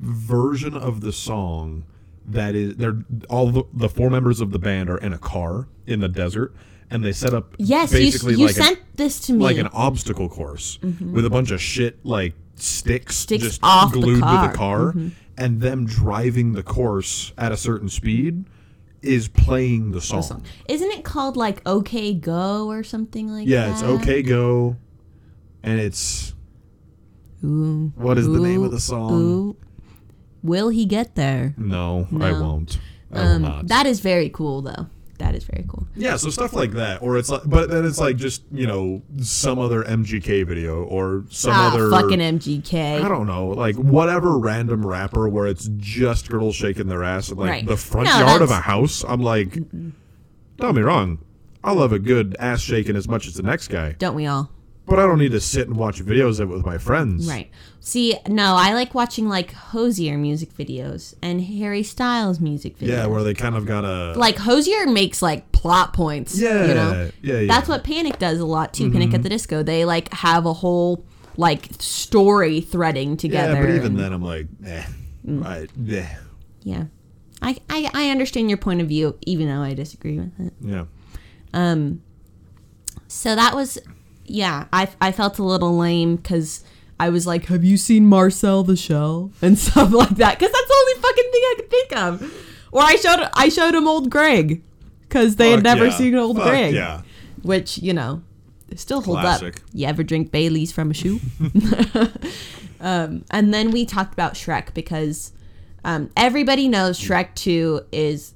version 0.00 0.76
of 0.76 1.00
the 1.00 1.12
song 1.12 1.84
that 2.26 2.54
is 2.54 2.76
they're 2.76 2.98
all 3.30 3.50
the, 3.50 3.62
the 3.72 3.88
four 3.88 4.10
members 4.10 4.40
of 4.40 4.50
the 4.50 4.58
band 4.58 4.90
are 4.90 4.98
in 4.98 5.12
a 5.12 5.18
car 5.18 5.68
in 5.86 6.00
the 6.00 6.08
desert 6.08 6.54
and 6.90 7.04
they 7.04 7.12
set 7.12 7.32
up 7.32 7.54
Yes, 7.58 7.92
basically 7.92 8.34
you 8.34 8.46
like 8.46 8.54
sent 8.54 8.78
an, 8.78 8.84
this 8.96 9.20
to 9.26 9.32
me. 9.32 9.42
like 9.42 9.58
an 9.58 9.68
obstacle 9.68 10.28
course 10.28 10.78
mm-hmm. 10.82 11.12
with 11.12 11.24
a 11.24 11.30
bunch 11.30 11.50
of 11.50 11.60
shit 11.60 12.04
like 12.04 12.34
sticks, 12.56 13.16
Sticks 13.16 13.44
just 13.44 13.60
off 13.62 13.92
the 13.92 14.00
glued 14.00 14.16
to 14.16 14.48
the 14.48 14.52
car 14.54 14.88
mm-hmm. 14.88 15.08
and 15.38 15.60
them 15.60 15.86
driving 15.86 16.52
the 16.52 16.62
course 16.62 17.32
at 17.38 17.52
a 17.52 17.56
certain 17.56 17.88
speed 17.88 18.44
is 19.02 19.28
playing 19.28 19.92
the 19.92 20.00
song. 20.00 20.42
Isn't 20.68 20.90
it 20.92 21.04
called 21.04 21.36
like 21.36 21.62
OK 21.66 22.14
Go 22.14 22.68
or 22.68 22.82
something 22.82 23.28
like 23.28 23.46
Yeah, 23.46 23.60
that? 23.60 23.66
Yeah, 23.68 23.72
it's 23.72 23.82
OK 23.82 24.22
Go 24.22 24.76
and 25.62 25.80
it's 25.80 26.34
Ooh, 27.44 27.92
what 27.96 28.18
is 28.18 28.26
the 28.26 28.38
name 28.40 28.62
of 28.64 28.70
the 28.72 28.80
song? 28.80 29.12
Ooh. 29.12 29.56
Will 30.42 30.68
he 30.68 30.84
get 30.86 31.14
there? 31.16 31.54
No, 31.56 32.06
I 32.20 32.32
won't. 32.32 32.78
I 33.12 33.20
will 33.22 33.28
Um, 33.28 33.42
not. 33.42 33.68
that 33.68 33.86
is 33.86 34.00
very 34.00 34.28
cool, 34.28 34.62
though. 34.62 34.86
That 35.18 35.34
is 35.34 35.44
very 35.44 35.64
cool. 35.66 35.86
Yeah, 35.96 36.16
so 36.16 36.28
stuff 36.30 36.52
like 36.52 36.72
that, 36.72 37.00
or 37.02 37.16
it's 37.16 37.28
like, 37.30 37.42
but 37.46 37.70
then 37.70 37.84
it's 37.86 37.98
like 37.98 38.16
just 38.16 38.42
you 38.52 38.66
know 38.66 39.02
some 39.22 39.58
other 39.58 39.82
MGK 39.82 40.46
video 40.46 40.84
or 40.84 41.24
some 41.30 41.52
ah, 41.54 41.72
other 41.72 41.90
fucking 41.90 42.18
MGK. 42.18 43.02
I 43.02 43.08
don't 43.08 43.26
know, 43.26 43.48
like 43.48 43.76
whatever 43.76 44.38
random 44.38 44.86
rapper 44.86 45.28
where 45.28 45.46
it's 45.46 45.68
just 45.78 46.28
girls 46.28 46.54
shaking 46.54 46.88
their 46.88 47.02
ass 47.02 47.30
in 47.30 47.38
like 47.38 47.50
Right. 47.50 47.66
the 47.66 47.76
front 47.76 48.08
No, 48.08 48.18
yard 48.18 48.42
of 48.42 48.50
a 48.50 48.60
house. 48.60 49.04
I'm 49.08 49.22
like, 49.22 49.58
don't 50.56 50.74
me 50.74 50.82
wrong, 50.82 51.18
I 51.64 51.72
love 51.72 51.92
a 51.92 51.98
good 51.98 52.36
ass 52.38 52.60
shaking 52.60 52.94
as 52.96 53.08
much 53.08 53.26
as 53.26 53.34
the 53.34 53.42
next 53.42 53.68
guy, 53.68 53.92
Don't 53.98 54.14
we 54.14 54.26
all? 54.26 54.50
But 54.86 55.00
I 55.00 55.02
don't 55.02 55.18
need 55.18 55.32
to 55.32 55.40
sit 55.40 55.66
and 55.66 55.76
watch 55.76 56.00
videos 56.00 56.38
of 56.38 56.50
it 56.50 56.54
with 56.54 56.64
my 56.64 56.78
friends. 56.78 57.26
Right. 57.28 57.50
See, 57.80 58.16
no, 58.28 58.54
I 58.56 58.72
like 58.72 58.94
watching 58.94 59.28
like 59.28 59.52
Hozier 59.52 60.16
music 60.16 60.54
videos 60.56 61.14
and 61.20 61.42
Harry 61.42 61.82
Styles 61.82 62.38
music 62.40 62.78
videos. 62.78 62.88
Yeah, 62.88 63.06
where 63.06 63.24
they 63.24 63.34
kind 63.34 63.56
of 63.56 63.66
got 63.66 63.84
a 63.84 64.12
like 64.16 64.36
Hozier 64.36 64.86
makes 64.86 65.22
like 65.22 65.50
plot 65.50 65.92
points. 65.92 66.38
yeah, 66.38 66.66
You 66.66 66.74
know? 66.74 67.10
yeah, 67.22 67.40
yeah. 67.40 67.46
That's 67.48 67.68
what 67.68 67.82
Panic 67.82 68.18
does 68.20 68.38
a 68.38 68.46
lot 68.46 68.72
too. 68.74 68.90
Panic 68.92 69.12
at 69.12 69.22
the 69.24 69.28
Disco. 69.28 69.62
They 69.64 69.84
like 69.84 70.12
have 70.12 70.46
a 70.46 70.52
whole 70.52 71.04
like 71.36 71.68
story 71.80 72.60
threading 72.60 73.16
together. 73.16 73.54
Yeah, 73.54 73.60
but 73.62 73.70
even 73.70 73.86
and- 73.86 73.98
then, 73.98 74.12
I'm 74.12 74.22
like, 74.22 74.46
eh, 74.64 74.84
Mm. 75.26 75.44
I, 75.44 75.66
eh, 75.92 76.06
Yeah. 76.62 76.84
I, 77.42 77.56
I 77.68 77.90
I 77.92 78.10
understand 78.10 78.48
your 78.48 78.56
point 78.58 78.80
of 78.80 78.86
view, 78.86 79.18
even 79.22 79.48
though 79.48 79.60
I 79.62 79.74
disagree 79.74 80.18
with 80.18 80.38
it. 80.38 80.52
yeah. 80.60 80.84
Um, 81.52 82.02
so 83.08 83.34
that 83.34 83.54
was, 83.54 83.78
yeah, 84.28 84.66
I, 84.72 84.88
I 85.00 85.12
felt 85.12 85.38
a 85.38 85.42
little 85.44 85.76
lame 85.76 86.16
because 86.16 86.64
I 86.98 87.10
was 87.10 87.26
like, 87.26 87.46
have 87.46 87.64
you 87.64 87.76
seen 87.76 88.06
Marcel 88.06 88.62
the 88.62 88.76
Shell 88.76 89.30
and 89.42 89.58
stuff 89.58 89.92
like 89.92 90.16
that? 90.16 90.38
Because 90.38 90.52
that's 90.52 90.68
the 90.68 90.76
only 90.78 91.02
fucking 91.02 91.32
thing 91.32 91.42
I 91.42 91.54
could 91.56 91.70
think 91.70 91.96
of. 91.96 92.44
Or 92.72 92.82
I 92.82 92.96
showed 92.96 93.28
I 93.34 93.48
showed 93.48 93.74
him 93.74 93.86
old 93.88 94.10
Greg 94.10 94.62
because 95.02 95.36
they 95.36 95.50
had 95.50 95.62
never 95.62 95.86
yeah. 95.86 95.96
seen 95.96 96.14
old 96.14 96.36
Fuck 96.36 96.48
Greg, 96.48 96.74
Yeah. 96.74 97.02
which 97.42 97.78
you 97.78 97.94
know, 97.94 98.22
still 98.74 99.00
holds 99.00 99.20
Classic. 99.20 99.56
up. 99.56 99.62
You 99.72 99.86
ever 99.86 100.02
drink 100.02 100.30
Bailey's 100.30 100.72
from 100.72 100.90
a 100.90 100.94
shoe? 100.94 101.20
um, 102.80 103.24
and 103.30 103.54
then 103.54 103.70
we 103.70 103.86
talked 103.86 104.12
about 104.12 104.34
Shrek 104.34 104.74
because 104.74 105.32
um, 105.84 106.10
everybody 106.16 106.68
knows 106.68 106.98
Shrek 107.00 107.34
2 107.34 107.82
is 107.92 108.34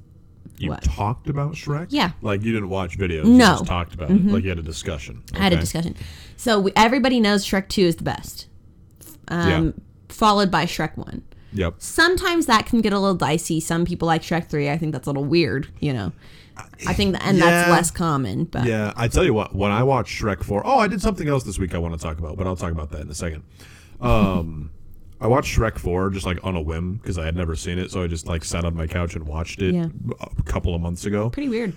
You 0.61 0.71
What? 0.71 0.83
talked 0.83 1.29
about 1.29 1.55
Shrek? 1.55 1.87
Yeah. 1.91 2.13
Like 2.21 2.45
you 2.45 2.53
didn't 2.53 2.69
watch 2.69 2.99
videos. 2.99 3.25
You 3.25 3.33
No. 3.33 3.47
just 3.47 3.67
talked 3.67 3.95
about 3.95 4.11
it. 4.11 4.25
Like 4.27 4.43
you 4.45 4.51
had 4.51 4.59
a 4.59 4.63
discussion. 4.63 5.23
I 5.35 5.39
had 5.39 5.53
a 5.55 5.57
discussion. 5.57 5.97
So 6.37 6.61
we, 6.61 6.73
everybody 6.77 7.19
knows 7.19 7.47
Shrek 7.47 7.69
2 7.69 7.83
is 7.83 7.97
the 7.97 8.05
best, 8.05 8.47
um, 9.29 9.49
Yeah. 9.67 9.71
followed 10.11 10.51
by 10.51 10.67
Shrek 10.67 10.97
1. 10.99 11.23
Yep. 11.55 11.75
Sometimes 11.79 12.45
that 12.47 12.67
can 12.67 12.81
get 12.83 12.93
a 12.93 12.99
little 12.99 13.17
dicey. 13.17 13.59
Some 13.59 13.85
people 13.87 14.07
like 14.07 14.23
Shrek 14.23 14.49
3. 14.49 14.69
I 14.71 14.77
think 14.77 14.93
that's 14.93 15.07
a 15.07 15.11
little 15.11 15.25
weird, 15.25 15.69
you 15.81 15.93
know. 15.95 16.13
I 16.87 16.93
think, 16.93 17.13
that, 17.13 17.25
and 17.25 17.41
that's 17.41 17.71
less 17.71 17.91
common, 17.91 18.45
but 18.45 18.67
Yeah, 18.67 18.93
I 18.95 19.09
tell 19.09 19.25
you 19.25 19.33
what. 19.33 19.55
When 19.57 19.71
I 19.71 19.83
watched 19.83 20.21
Shrek 20.21 20.43
Four, 20.45 20.61
oh, 20.67 20.79
I 20.79 20.89
did 20.89 21.01
something 21.01 21.27
else 21.27 21.43
this 21.43 21.59
week. 21.59 21.75
I 21.75 21.79
want 21.79 21.95
to 21.95 22.01
talk 22.01 22.19
about, 22.19 22.37
but 22.37 22.47
I'll 22.47 22.55
talk 22.57 22.71
about 22.71 22.91
that 22.91 23.01
in 23.01 23.09
a 23.09 23.15
second. 23.15 23.45
Um, 23.99 24.71
I 25.21 25.27
watched 25.27 25.57
Shrek 25.59 25.79
Four 25.79 26.11
just 26.11 26.25
like 26.27 26.39
on 26.45 26.57
a 26.57 26.61
whim 26.63 26.95
because 26.95 27.19
I 27.19 27.25
had 27.25 27.37
never 27.37 27.55
seen 27.55 27.79
it, 27.79 27.91
so 27.91 28.03
I 28.03 28.07
just 28.07 28.27
like 28.27 28.45
sat 28.45 28.65
on 28.65 28.75
my 28.75 28.87
couch 28.87 29.15
and 29.17 29.27
watched 29.27 29.61
it 29.63 29.75
Yeah. 29.75 29.89
a 30.21 30.43
couple 30.45 30.75
of 30.75 30.81
months 30.81 31.05
ago. 31.05 31.29
pretty 31.31 31.49
weird. 31.49 31.75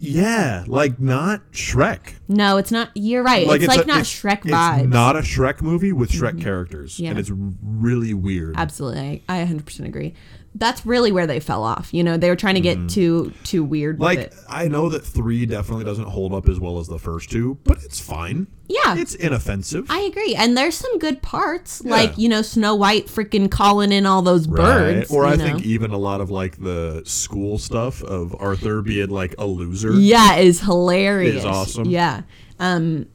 Yeah, 0.00 0.62
like 0.68 1.00
not 1.00 1.50
Shrek. 1.50 2.14
No, 2.28 2.56
it's 2.56 2.70
not. 2.70 2.90
You're 2.94 3.24
right. 3.24 3.44
it's, 3.48 3.66
like 3.66 3.82
a- 3.82 3.86
not 3.86 4.00
it's- 4.02 4.08
Shrek 4.22 4.44
It's 4.44 4.54
vibes. 4.54 4.82
Mm-hmm. 4.82 4.90
not 4.90 5.16
a 5.16 5.20
Shrek 5.22 5.60
movie 5.60 5.92
with 5.92 6.10
Shrek 6.10 6.40
characters, 6.40 7.00
Yeah. 7.00 7.10
and 7.10 7.18
it's 7.18 7.32
really 7.32 8.14
weird. 8.14 8.54
Absolutely, 8.56 9.24
I, 9.28 9.40
I 9.40 9.44
100% 9.44 9.86
agree. 9.86 10.14
That's 10.58 10.84
really 10.84 11.12
where 11.12 11.26
they 11.26 11.38
fell 11.38 11.62
off. 11.62 11.94
You 11.94 12.02
know, 12.02 12.16
they 12.16 12.28
were 12.28 12.36
trying 12.36 12.56
to 12.56 12.60
get 12.60 12.88
too 12.90 13.32
too 13.44 13.62
weird. 13.62 14.00
Like 14.00 14.18
with 14.18 14.26
it. 14.26 14.44
I 14.48 14.66
know 14.66 14.88
that 14.88 15.04
three 15.04 15.46
definitely 15.46 15.84
doesn't 15.84 16.08
hold 16.08 16.34
up 16.34 16.48
as 16.48 16.58
well 16.58 16.78
as 16.80 16.88
the 16.88 16.98
first 16.98 17.30
two, 17.30 17.58
but 17.64 17.78
it's 17.84 18.00
fine. 18.00 18.48
Yeah. 18.68 18.96
it's 18.96 19.14
inoffensive. 19.14 19.86
I 19.90 20.00
agree, 20.00 20.34
and 20.34 20.56
there's 20.58 20.74
some 20.76 20.98
good 20.98 21.22
parts, 21.22 21.80
Yeah. 21.84 21.90
like 21.92 22.18
you 22.18 22.28
know 22.28 22.42
Snow 22.42 22.74
White 22.74 23.06
freaking 23.06 23.50
calling 23.50 23.92
in 23.92 24.04
all 24.04 24.20
those 24.20 24.46
birds. 24.46 25.10
Or 25.10 25.24
I 25.24 25.36
know. 25.36 25.44
think 25.44 25.64
even 25.64 25.92
a 25.92 25.96
lot 25.98 26.20
of 26.20 26.30
like 26.30 26.60
the 26.60 27.02
school 27.06 27.58
stuff 27.58 28.02
of 28.02 28.34
Arthur 28.40 28.82
being 28.82 29.10
like 29.10 29.34
a 29.38 29.46
loser. 29.46 29.92
yeah, 29.92 30.36
is 30.36 30.60
hilarious. 30.60 31.36
Is 31.36 31.44
awesome. 31.44 31.88
Yeah, 31.88 32.22
um, 32.58 33.06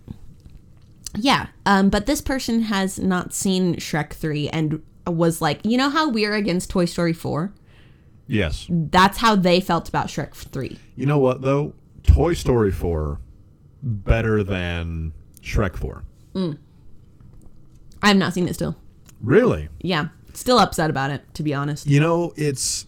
yeah, 1.15 1.47
um, 1.65 1.89
but 1.89 2.05
this 2.05 2.21
person 2.21 2.61
has 2.63 2.97
not 2.99 3.33
seen 3.33 3.75
Shrek 3.75 4.13
three 4.13 4.49
and 4.49 4.81
was 5.07 5.41
like, 5.41 5.65
you 5.65 5.77
know 5.77 5.89
how 5.89 6.09
we're 6.09 6.33
against 6.33 6.69
Toy 6.69 6.85
Story 6.85 7.13
four. 7.13 7.53
Yes. 8.27 8.67
That's 8.69 9.17
how 9.17 9.35
they 9.35 9.59
felt 9.59 9.89
about 9.89 10.07
Shrek 10.07 10.33
three. 10.33 10.79
You 10.95 11.05
know 11.05 11.19
what 11.19 11.41
though? 11.41 11.73
Toy 12.03 12.33
Story 12.33 12.71
4 12.71 13.19
better 13.81 14.43
than 14.43 15.13
Shrek 15.41 15.75
4. 15.75 16.03
Mm. 16.35 16.57
I 18.01 18.07
have 18.09 18.17
not 18.17 18.33
seen 18.33 18.47
it 18.47 18.53
still. 18.53 18.75
Really? 19.21 19.69
Yeah, 19.79 20.09
still 20.33 20.59
upset 20.59 20.89
about 20.89 21.11
it 21.11 21.33
to 21.35 21.43
be 21.43 21.53
honest. 21.53 21.87
You 21.87 21.99
know, 21.99 22.33
it's 22.35 22.85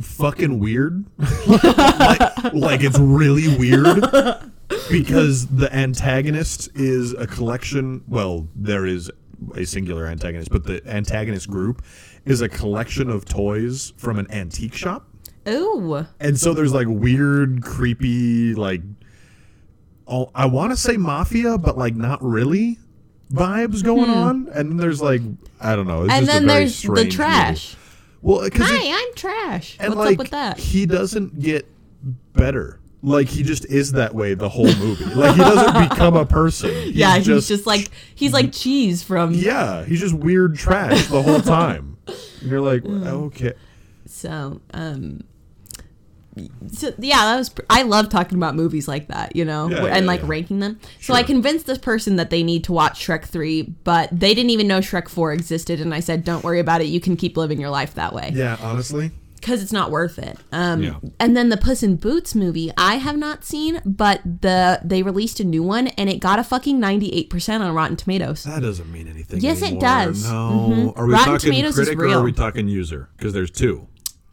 fucking 0.00 0.58
weird. 0.58 1.04
like, 1.46 2.52
like 2.52 2.82
it's 2.82 2.98
really 2.98 3.56
weird 3.56 4.00
because 4.90 5.46
the 5.46 5.68
antagonist 5.72 6.68
is 6.74 7.12
a 7.14 7.26
collection, 7.26 8.04
well, 8.06 8.48
there 8.54 8.86
is 8.86 9.10
a 9.54 9.64
singular 9.64 10.06
antagonist, 10.06 10.50
but 10.50 10.64
the 10.64 10.82
antagonist 10.86 11.48
group 11.50 11.82
is 12.24 12.40
a 12.40 12.48
collection 12.48 13.08
of 13.10 13.24
toys 13.24 13.92
from 13.96 14.18
an 14.18 14.30
antique 14.30 14.74
shop. 14.74 15.06
Ooh. 15.48 16.06
And 16.20 16.38
so 16.38 16.52
there's 16.54 16.74
like 16.74 16.86
weird, 16.88 17.62
creepy, 17.62 18.54
like 18.54 18.82
oh, 20.06 20.30
I 20.34 20.46
want 20.46 20.72
to 20.72 20.76
say 20.76 20.96
mafia, 20.96 21.58
but 21.58 21.76
like 21.78 21.94
not 21.94 22.22
really 22.22 22.78
vibes 23.32 23.82
going 23.84 24.10
on. 24.10 24.48
And 24.54 24.70
then 24.70 24.76
there's 24.76 25.00
like 25.02 25.20
I 25.60 25.76
don't 25.76 25.86
know. 25.86 26.04
It's 26.04 26.12
Hmm. 26.12 26.18
And 26.18 26.26
then 26.28 26.46
there's 26.46 26.82
the 26.82 27.08
trash. 27.08 27.72
movie. 27.74 27.84
Well, 28.20 28.48
Hi, 28.52 29.00
I'm 29.00 29.14
trash. 29.14 29.76
and 29.78 29.94
What's 29.94 30.06
like 30.06 30.14
up 30.14 30.18
with 30.18 30.30
that? 30.30 30.58
he 30.58 30.86
doesn't 30.86 31.38
get 31.38 31.66
better. 32.32 32.80
Like 33.02 33.28
he 33.28 33.42
just 33.44 33.64
is 33.66 33.92
that 33.92 34.14
way 34.14 34.34
the 34.34 34.48
whole 34.48 34.64
movie. 34.74 35.04
like 35.04 35.36
he 35.36 35.40
doesn't 35.40 35.88
become 35.88 36.16
a 36.16 36.26
person. 36.26 36.70
He's 36.84 36.94
yeah, 36.96 37.16
he's 37.18 37.46
just, 37.46 37.64
like 37.66 37.90
he's 38.16 38.32
like 38.32 38.52
cheese 38.52 39.02
from. 39.04 39.34
yeah, 39.34 39.84
he's 39.84 40.00
just 40.00 40.14
weird 40.14 40.56
trash 40.56 41.06
the 41.06 41.22
whole 41.22 41.40
time. 41.40 41.96
And 42.06 42.16
you're 42.50 42.60
like, 42.60 42.82
Hmm. 42.82 43.06
okay. 43.06 43.52
So, 44.06 44.60
um, 44.74 45.20
so 46.72 46.92
yeah, 46.98 47.16
that 47.24 47.36
was. 47.36 47.48
pr- 47.50 47.62
I 47.68 47.82
love 47.82 48.08
talking 48.08 48.38
about 48.38 48.54
movies 48.54 48.86
like 48.86 49.08
that, 49.08 49.34
you 49.34 49.44
know, 49.44 49.68
Yeah, 49.68 49.84
and 49.86 50.04
yeah, 50.04 50.10
like 50.12 50.20
yeah. 50.20 50.26
ranking 50.28 50.60
them. 50.60 50.78
So 51.00 51.14
I 51.14 51.22
convinced 51.24 51.66
this 51.66 51.78
person 51.78 52.16
that 52.16 52.30
they 52.30 52.42
need 52.44 52.64
to 52.64 52.72
watch 52.72 53.04
Shrek 53.04 53.24
three, 53.24 53.62
but 53.62 54.08
they 54.12 54.34
didn't 54.34 54.50
even 54.50 54.66
know 54.68 54.78
Shrek 54.80 55.08
four 55.08 55.32
existed, 55.32 55.80
and 55.80 55.92
I 55.92 56.00
said, 56.00 56.24
"Don't 56.24 56.44
worry 56.44 56.60
about 56.60 56.80
it. 56.80 56.86
You 56.86 57.00
can 57.00 57.16
keep 57.16 57.36
living 57.36 57.60
your 57.60 57.70
life 57.70 57.94
that 57.94 58.12
way 58.14 58.30
Yeah, 58.34 58.56
honestly. 58.60 59.10
Because 59.40 59.62
it's 59.62 59.72
not 59.72 59.90
worth 59.90 60.18
it." 60.18 60.36
Um, 60.52 60.82
Yeah. 60.82 60.94
and 61.20 61.36
then 61.36 61.48
the 61.48 61.56
Puss 61.56 61.82
in 61.82 61.96
Boots 61.96 62.34
movie, 62.34 62.70
I 62.76 62.96
have 62.96 63.16
not 63.16 63.44
seen, 63.44 63.80
but 63.84 64.20
the 64.42 64.80
they 64.84 65.02
released 65.02 65.40
a 65.40 65.44
new 65.44 65.62
one, 65.62 65.88
and 65.88 66.08
it 66.10 66.20
got 66.20 66.38
a 66.38 66.44
fucking 66.44 66.78
ninety 66.78 67.08
eight 67.12 67.30
percent 67.30 67.62
on 67.62 67.74
Rotten 67.74 67.96
Tomatoes. 67.96 68.44
That 68.44 68.62
doesn't 68.62 68.90
mean 68.92 69.08
anything. 69.08 69.40
Yes, 69.40 69.62
it 69.62 69.78
does. 69.80 70.24
No. 70.30 70.92
Are 70.96 71.06
we 71.06 71.12
Rotten 71.12 71.34
talking 71.34 71.50
Tomatoes 71.50 71.78
is 71.78 71.86
critic 71.88 71.98
or 72.02 72.08
are 72.18 72.22
we 72.22 72.32
talking 72.32 72.68
user? 72.68 73.08
Because 73.16 73.32
there's 73.32 73.50
two. 73.50 73.86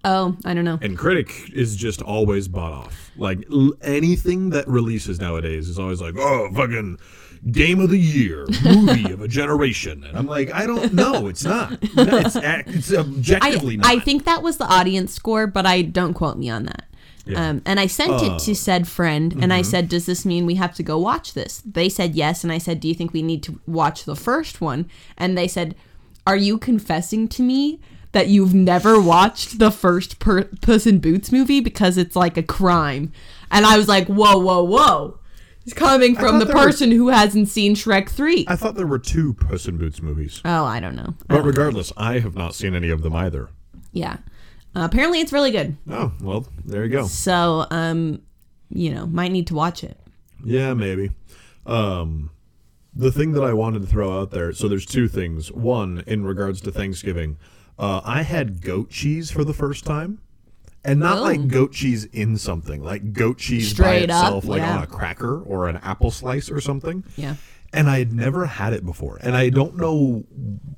Oh, 0.07 0.37
I 0.45 0.53
don't 0.53 0.65
know. 0.65 0.77
And 0.83 0.95
critic 0.95 1.49
is 1.51 1.75
just 1.75 1.99
always 2.01 2.47
bought 2.47 2.73
off. 2.73 3.11
Like 3.17 3.43
l- 3.51 3.73
anything 3.81 4.51
that 4.51 4.67
releases 4.67 5.19
nowadays 5.19 5.67
is 5.67 5.79
always 5.79 5.99
like, 5.99 6.13
oh, 6.15 6.49
fucking 6.53 6.99
game 7.51 7.79
of 7.79 7.89
the 7.89 7.99
year, 7.99 8.45
movie 8.63 9.11
of 9.11 9.21
a 9.21 9.27
generation. 9.27 10.03
And 10.03 10.17
I'm 10.17 10.27
like, 10.27 10.51
I 10.51 10.65
don't 10.65 10.93
know. 10.93 11.27
It's 11.27 11.43
not. 11.43 11.77
It's, 11.81 12.35
it's 12.35 12.93
objectively 12.93 13.75
I, 13.75 13.77
not. 13.77 13.85
I 13.85 13.99
think 13.99 14.25
that 14.25 14.41
was 14.41 14.57
the 14.57 14.65
audience 14.65 15.13
score, 15.13 15.47
but 15.47 15.65
I 15.65 15.81
don't 15.83 16.13
quote 16.13 16.37
me 16.37 16.49
on 16.49 16.65
that. 16.65 16.85
Yeah. 17.25 17.39
Uh, 17.39 17.49
Um, 17.49 17.61
and 17.65 17.79
I 17.79 17.87
sent 17.87 18.21
it 18.21 18.39
to 18.39 18.55
said 18.55 18.87
friend, 18.87 19.33
and 19.33 19.43
mm-hmm. 19.43 19.51
I 19.51 19.61
said, 19.61 19.89
"Does 19.89 20.05
this 20.05 20.25
mean 20.25 20.45
we 20.45 20.55
have 20.55 20.75
to 20.75 20.83
go 20.83 20.97
watch 20.97 21.33
this?" 21.33 21.61
They 21.65 21.89
said 21.89 22.15
yes, 22.15 22.43
and 22.43 22.51
I 22.51 22.59
said, 22.59 22.79
"Do 22.79 22.87
you 22.87 22.93
think 22.93 23.13
we 23.13 23.21
need 23.21 23.43
to 23.43 23.59
watch 23.65 24.05
the 24.05 24.15
first 24.15 24.61
one?" 24.61 24.89
And 25.17 25.37
they 25.37 25.47
said, 25.47 25.75
"Are 26.27 26.37
you 26.37 26.57
confessing 26.57 27.27
to 27.29 27.41
me 27.41 27.79
that 28.11 28.27
you've 28.27 28.53
never 28.53 28.99
watched 29.01 29.59
the 29.59 29.71
first 29.71 30.19
per- 30.19 30.49
Puss 30.61 30.85
in 30.85 30.99
Boots 30.99 31.31
movie 31.31 31.61
because 31.61 31.97
it's 31.97 32.15
like 32.15 32.37
a 32.37 32.43
crime?" 32.43 33.11
And 33.49 33.65
I 33.65 33.77
was 33.77 33.87
like, 33.87 34.07
"Whoa, 34.07 34.37
whoa, 34.37 34.63
whoa!" 34.63 35.19
It's 35.65 35.73
coming 35.73 36.15
from 36.15 36.39
the 36.39 36.45
there 36.45 36.55
were- 36.55 36.61
person 36.63 36.91
who 36.91 37.07
hasn't 37.09 37.47
seen 37.49 37.75
Shrek 37.75 38.07
three. 38.09 38.45
I 38.47 38.55
thought 38.55 38.75
there 38.75 38.85
were 38.87 38.99
two 38.99 39.33
Puss 39.33 39.67
in 39.67 39.77
Boots 39.77 40.01
movies. 40.01 40.41
oh, 40.45 40.63
I 40.65 40.79
don't 40.79 40.95
know. 40.95 41.15
But 41.27 41.43
regardless, 41.43 41.91
I 41.97 42.19
have 42.19 42.35
not 42.35 42.53
seen 42.55 42.75
any 42.75 42.89
of 42.89 43.01
them 43.01 43.13
either. 43.15 43.49
Yeah, 43.91 44.17
uh, 44.75 44.81
apparently 44.91 45.19
it's 45.21 45.33
really 45.33 45.51
good. 45.51 45.75
Oh, 45.89 46.11
well, 46.21 46.47
there 46.65 46.83
you 46.85 46.91
go. 46.91 47.07
So, 47.07 47.65
um, 47.71 48.21
you 48.69 48.93
know, 48.93 49.05
might 49.07 49.31
need 49.31 49.47
to 49.47 49.55
watch 49.55 49.83
it. 49.83 49.99
Yeah, 50.43 50.73
maybe. 50.73 51.11
Um, 51.65 52.29
the 52.93 53.11
thing 53.11 53.31
that 53.33 53.43
I 53.43 53.53
wanted 53.53 53.81
to 53.81 53.87
throw 53.87 54.21
out 54.21 54.31
there. 54.31 54.51
So 54.53 54.67
there's 54.67 54.85
two 54.85 55.07
things. 55.07 55.51
One, 55.51 56.03
in 56.05 56.23
regards 56.25 56.61
to 56.61 56.71
Thanksgiving, 56.71 57.37
uh, 57.79 58.01
I 58.05 58.21
had 58.21 58.61
goat 58.61 58.89
cheese 58.89 59.31
for 59.31 59.43
the 59.43 59.53
first 59.53 59.83
time, 59.85 60.19
and 60.85 60.99
not 60.99 61.21
like 61.21 61.47
goat 61.47 61.73
cheese 61.73 62.05
in 62.05 62.37
something, 62.37 62.83
like 62.83 63.11
goat 63.13 63.37
cheese 63.37 63.71
Straight 63.71 64.07
by 64.07 64.13
up, 64.13 64.21
itself, 64.23 64.45
like 64.45 64.59
yeah. 64.61 64.77
on 64.77 64.83
a 64.83 64.87
cracker 64.87 65.41
or 65.41 65.67
an 65.67 65.77
apple 65.77 66.11
slice 66.11 66.49
or 66.51 66.61
something. 66.61 67.03
Yeah. 67.17 67.35
And 67.73 67.89
I 67.89 67.99
had 67.99 68.13
never 68.13 68.45
had 68.45 68.71
it 68.71 68.85
before, 68.85 69.17
and 69.21 69.35
I 69.35 69.49
don't 69.49 69.75
know 69.75 70.23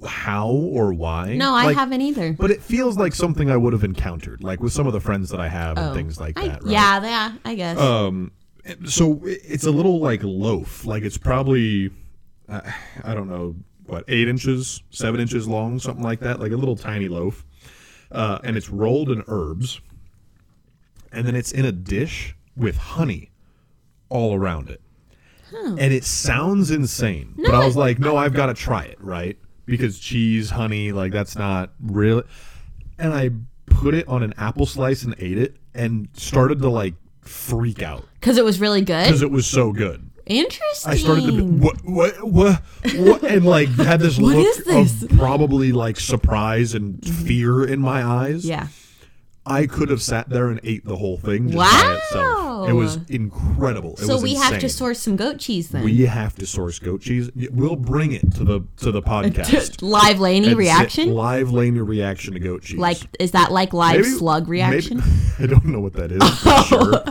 how 0.08 0.48
or 0.50 0.94
why. 0.94 1.36
No, 1.36 1.54
I 1.54 1.66
Like, 1.66 1.76
haven't 1.78 2.02
either. 2.02 2.34
But 2.34 2.50
it 2.50 2.62
feels 2.64 2.98
like 2.98 3.14
something 3.14 3.52
I 3.52 3.58
would 3.58 3.74
have 3.74 3.84
encountered, 3.84 4.44
like 4.44 4.62
with 4.62 4.74
some 4.74 4.88
of 4.88 4.94
the 4.94 5.00
friends 5.00 5.30
that 5.30 5.40
I 5.40 5.48
have 5.48 5.78
and 5.78 5.90
Oh. 5.92 5.94
things 5.94 6.20
like 6.20 6.40
I- 6.40 6.48
that. 6.48 6.64
Right? 6.64 6.72
Yeah, 6.72 7.04
yeah, 7.04 7.32
I 7.46 7.54
guess. 7.56 7.78
Um, 7.80 8.32
so 8.86 9.22
it's 9.24 9.66
a 9.66 9.72
little 9.72 10.00
like 10.00 10.22
loaf. 10.24 10.86
Like 10.86 11.04
it's 11.04 11.18
probably, 11.20 11.92
uh, 12.50 12.62
I 13.04 13.14
don't 13.14 13.30
know, 13.30 13.56
what 13.86 14.04
eight 14.08 14.28
inches, 14.28 14.82
seven 14.90 15.20
inches 15.22 15.48
long, 15.48 15.78
something 15.80 16.04
like 16.04 16.22
that. 16.22 16.40
Like 16.40 16.52
a 16.52 16.58
little 16.58 16.76
tiny 16.76 17.10
loaf, 17.10 17.46
uh, 18.12 18.40
and 18.44 18.58
it's 18.58 18.70
rolled 18.70 19.10
in 19.12 19.24
herbs, 19.28 19.82
and 21.12 21.26
then 21.28 21.36
it's 21.36 21.52
in 21.52 21.66
a 21.66 21.72
dish 21.72 22.36
with 22.56 22.78
honey 22.78 23.32
all 24.10 24.34
around 24.36 24.70
it. 24.70 24.82
And 25.54 25.80
it 25.80 26.04
sounds 26.04 26.72
insane, 26.72 27.34
but 27.38 27.54
I 27.54 27.66
was 27.66 27.76
like, 27.78 28.00
no, 28.00 28.18
I've 28.18 28.34
got 28.34 28.48
to 28.48 28.54
try 28.54 28.84
it, 28.84 28.98
right? 29.02 29.38
Because 29.66 29.98
cheese, 29.98 30.50
honey, 30.50 30.92
like 30.92 31.12
that's 31.14 31.38
not 31.38 31.72
real. 31.82 32.24
And 33.00 33.14
I 33.14 33.32
put 33.66 33.94
it 33.94 34.08
on 34.08 34.24
an 34.24 34.34
apple 34.38 34.66
slice 34.66 35.04
and 35.04 35.16
ate 35.20 35.38
it, 35.38 35.56
and 35.74 36.10
started 36.14 36.60
to 36.60 36.70
like 36.70 36.96
freak 37.22 37.82
out 37.82 38.06
Because 38.20 38.38
it 38.38 38.44
was 38.46 38.60
really 38.60 38.82
good. 38.82 39.06
because 39.06 39.22
it 39.22 39.32
was 39.32 39.46
so 39.48 39.72
good. 39.72 40.10
Interesting. 40.26 40.92
I 40.92 40.96
started 40.98 41.26
to 41.28 41.32
be, 41.32 41.42
what 41.44 41.78
what 41.86 42.24
what 42.28 42.62
what 42.96 43.24
and 43.24 43.46
like 43.46 43.70
had 43.70 44.02
this 44.02 44.18
look 44.20 44.36
this? 44.66 45.04
of 45.04 45.10
probably 45.18 45.72
like 45.72 45.98
surprise 46.00 46.74
and 46.76 47.04
fear 47.08 47.64
in 47.66 47.80
my 47.80 48.04
eyes. 48.04 48.44
Yeah. 48.46 48.68
I 49.50 49.66
could 49.68 49.90
have 49.90 50.02
sat 50.02 50.30
there 50.30 50.50
and 50.50 50.60
ate 50.64 50.86
the 50.86 50.96
whole 50.96 51.18
thing 51.18 51.50
just 51.50 51.58
by 51.58 51.94
itself. 51.98 52.70
It 52.70 52.74
was 52.74 52.98
incredible. 53.08 53.94
It 53.94 54.00
so 54.00 54.14
was 54.16 54.24
we 54.24 54.36
have 54.36 54.60
to 54.60 54.70
source 54.70 55.00
some 55.00 55.16
goat 55.16 55.38
cheese 55.40 55.70
then. 55.70 55.84
We 55.84 56.06
have 56.06 56.36
to 56.36 56.46
source 56.48 56.80
goat 56.80 57.02
cheese. 57.02 57.30
We'll 57.52 57.76
bring 57.76 58.12
it 58.14 58.34
to 58.36 58.44
the 58.44 58.62
to 58.78 58.92
the 58.92 59.02
podcast. 59.14 59.82
live 59.82 60.20
Lainey 60.20 60.54
reaction. 60.54 61.14
live 61.14 61.52
Lainey 61.52 61.80
reaction 61.82 62.34
to 62.34 62.40
goat 62.40 62.64
cheese. 62.64 62.80
Like, 62.80 62.98
is 63.20 63.32
that 63.32 63.52
like 63.52 63.74
live 63.74 63.98
Maybe- 64.02 64.10
slug 64.10 64.48
reaction? 64.48 64.98
maybe- 64.98 65.10
I 65.40 65.46
don't 65.46 65.66
know 65.66 65.80
what 65.80 65.94
that 65.94 66.12
is. 66.12 66.22
Sure. 66.68 67.04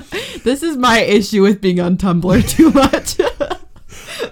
This 0.43 0.63
is 0.63 0.77
my 0.77 1.01
issue 1.01 1.43
with 1.43 1.61
being 1.61 1.81
on 1.81 1.97
Tumblr 1.97 2.49
too 2.49 2.71
much. 2.71 3.17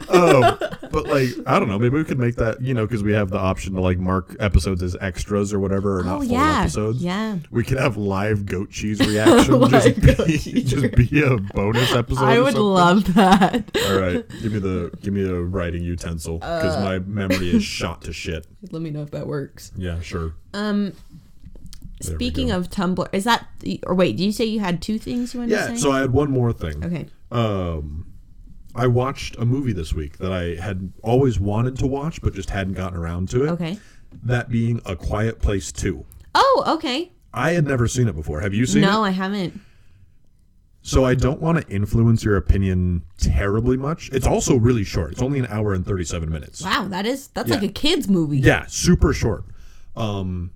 Um, 0.08 0.56
but 0.90 1.06
like 1.06 1.28
I 1.46 1.58
don't 1.58 1.68
know, 1.68 1.78
maybe 1.78 1.96
we 1.96 2.04
could 2.04 2.18
make 2.18 2.36
that 2.36 2.60
you 2.60 2.74
know 2.74 2.86
because 2.86 3.02
we 3.02 3.12
have 3.12 3.30
the 3.30 3.38
option 3.38 3.74
to 3.74 3.80
like 3.80 3.98
mark 3.98 4.34
episodes 4.40 4.82
as 4.82 4.96
extras 5.00 5.52
or 5.52 5.60
whatever, 5.60 5.96
or 5.98 6.00
oh 6.00 6.04
not 6.04 6.18
full 6.22 6.24
yeah, 6.30 6.60
episodes. 6.60 7.02
yeah. 7.02 7.38
We 7.50 7.64
could 7.64 7.78
have 7.78 7.96
live 7.96 8.46
goat 8.46 8.70
cheese 8.70 9.00
reaction. 9.06 9.60
Just 9.70 10.00
be, 10.00 10.38
cheese 10.38 10.70
just 10.70 10.94
be 10.94 11.22
a 11.22 11.36
bonus 11.36 11.92
episode. 11.94 12.24
I 12.24 12.40
would 12.40 12.54
love 12.54 13.14
that. 13.14 13.70
All 13.88 13.98
right, 13.98 14.28
give 14.42 14.52
me 14.52 14.58
the 14.58 14.90
give 15.02 15.12
me 15.12 15.22
the 15.22 15.40
writing 15.42 15.82
utensil 15.82 16.38
because 16.38 16.76
Uh. 16.76 16.80
my 16.82 16.98
memory 17.00 17.50
is 17.54 17.64
shot 17.80 18.02
to 18.02 18.12
shit. 18.12 18.46
Let 18.70 18.82
me 18.82 18.90
know 18.90 19.02
if 19.02 19.10
that 19.10 19.26
works. 19.26 19.72
Yeah, 19.76 20.00
sure. 20.00 20.34
Um, 20.54 20.92
There 22.00 22.14
speaking 22.14 22.50
of 22.50 22.70
Tumblr, 22.70 23.06
is 23.12 23.24
that 23.24 23.46
the, 23.60 23.80
or 23.86 23.94
wait? 23.94 24.16
Did 24.16 24.24
you 24.24 24.32
say 24.32 24.44
you 24.44 24.60
had 24.60 24.80
two 24.80 24.98
things 24.98 25.34
you 25.34 25.40
wanted 25.40 25.52
Yeah, 25.52 25.66
to 25.68 25.76
say? 25.76 25.82
so 25.82 25.92
I 25.92 26.00
had 26.00 26.12
one 26.12 26.30
more 26.30 26.52
thing. 26.52 26.82
okay. 26.84 27.06
Um, 27.30 28.06
I 28.74 28.86
watched 28.86 29.36
a 29.36 29.44
movie 29.44 29.72
this 29.72 29.92
week 29.94 30.18
that 30.18 30.32
I 30.32 30.60
had 30.60 30.92
always 31.02 31.38
wanted 31.38 31.78
to 31.78 31.86
watch 31.86 32.20
but 32.20 32.34
just 32.34 32.50
hadn't 32.50 32.74
gotten 32.74 32.98
around 32.98 33.28
to 33.30 33.44
it. 33.44 33.50
Okay. 33.50 33.78
That 34.22 34.48
being 34.48 34.80
A 34.86 34.96
Quiet 34.96 35.40
Place 35.40 35.70
Two. 35.72 36.04
Oh, 36.34 36.64
okay. 36.66 37.12
I 37.32 37.50
had 37.52 37.66
never 37.66 37.86
seen 37.88 38.08
it 38.08 38.14
before. 38.14 38.40
Have 38.40 38.54
you 38.54 38.66
seen 38.66 38.82
it? 38.84 38.86
No, 38.86 39.02
I 39.04 39.10
haven't. 39.10 39.60
So 40.82 41.04
I 41.04 41.14
don't 41.14 41.40
want 41.40 41.58
to 41.66 41.72
influence 41.74 42.22
your 42.24 42.36
opinion 42.36 43.02
terribly 43.18 43.76
much. 43.76 44.10
It's 44.12 44.26
also 44.26 44.56
really 44.56 44.84
short. 44.84 45.12
It's 45.12 45.22
only 45.22 45.38
an 45.38 45.46
hour 45.46 45.72
and 45.72 45.84
37 45.84 46.28
minutes. 46.30 46.62
Wow, 46.62 46.88
that 46.88 47.06
is 47.06 47.28
that's 47.28 47.48
Yeah. 47.48 47.54
like 47.56 47.64
a 47.64 47.72
kids 47.72 48.08
movie. 48.08 48.38
Yeah, 48.38 48.66
super 48.66 49.12
short. 49.12 49.44
Um 49.96 50.50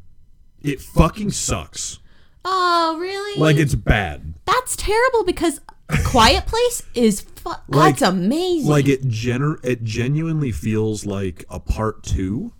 it 0.60 0.80
fucking 0.80 1.30
sucks. 1.30 1.98
Oh, 2.44 2.96
really? 3.00 3.40
Like 3.40 3.56
it's 3.56 3.74
bad. 3.74 4.34
that's 4.44 4.76
terrible 4.76 5.24
because 5.24 5.60
A 5.88 5.96
Quiet 6.04 6.46
Place 6.46 6.82
is 6.94 7.22
fu- 7.54 7.76
Like- 7.78 7.98
that's 7.98 8.02
amazing. 8.02 8.70
Like 8.70 8.88
it 8.88 9.04
gener- 9.08 9.64
it 9.64 9.84
genuinely 9.84 10.52
feels 10.52 11.04
like 11.06 11.44
a 11.48 11.60
part 11.60 12.02
2 12.02 12.52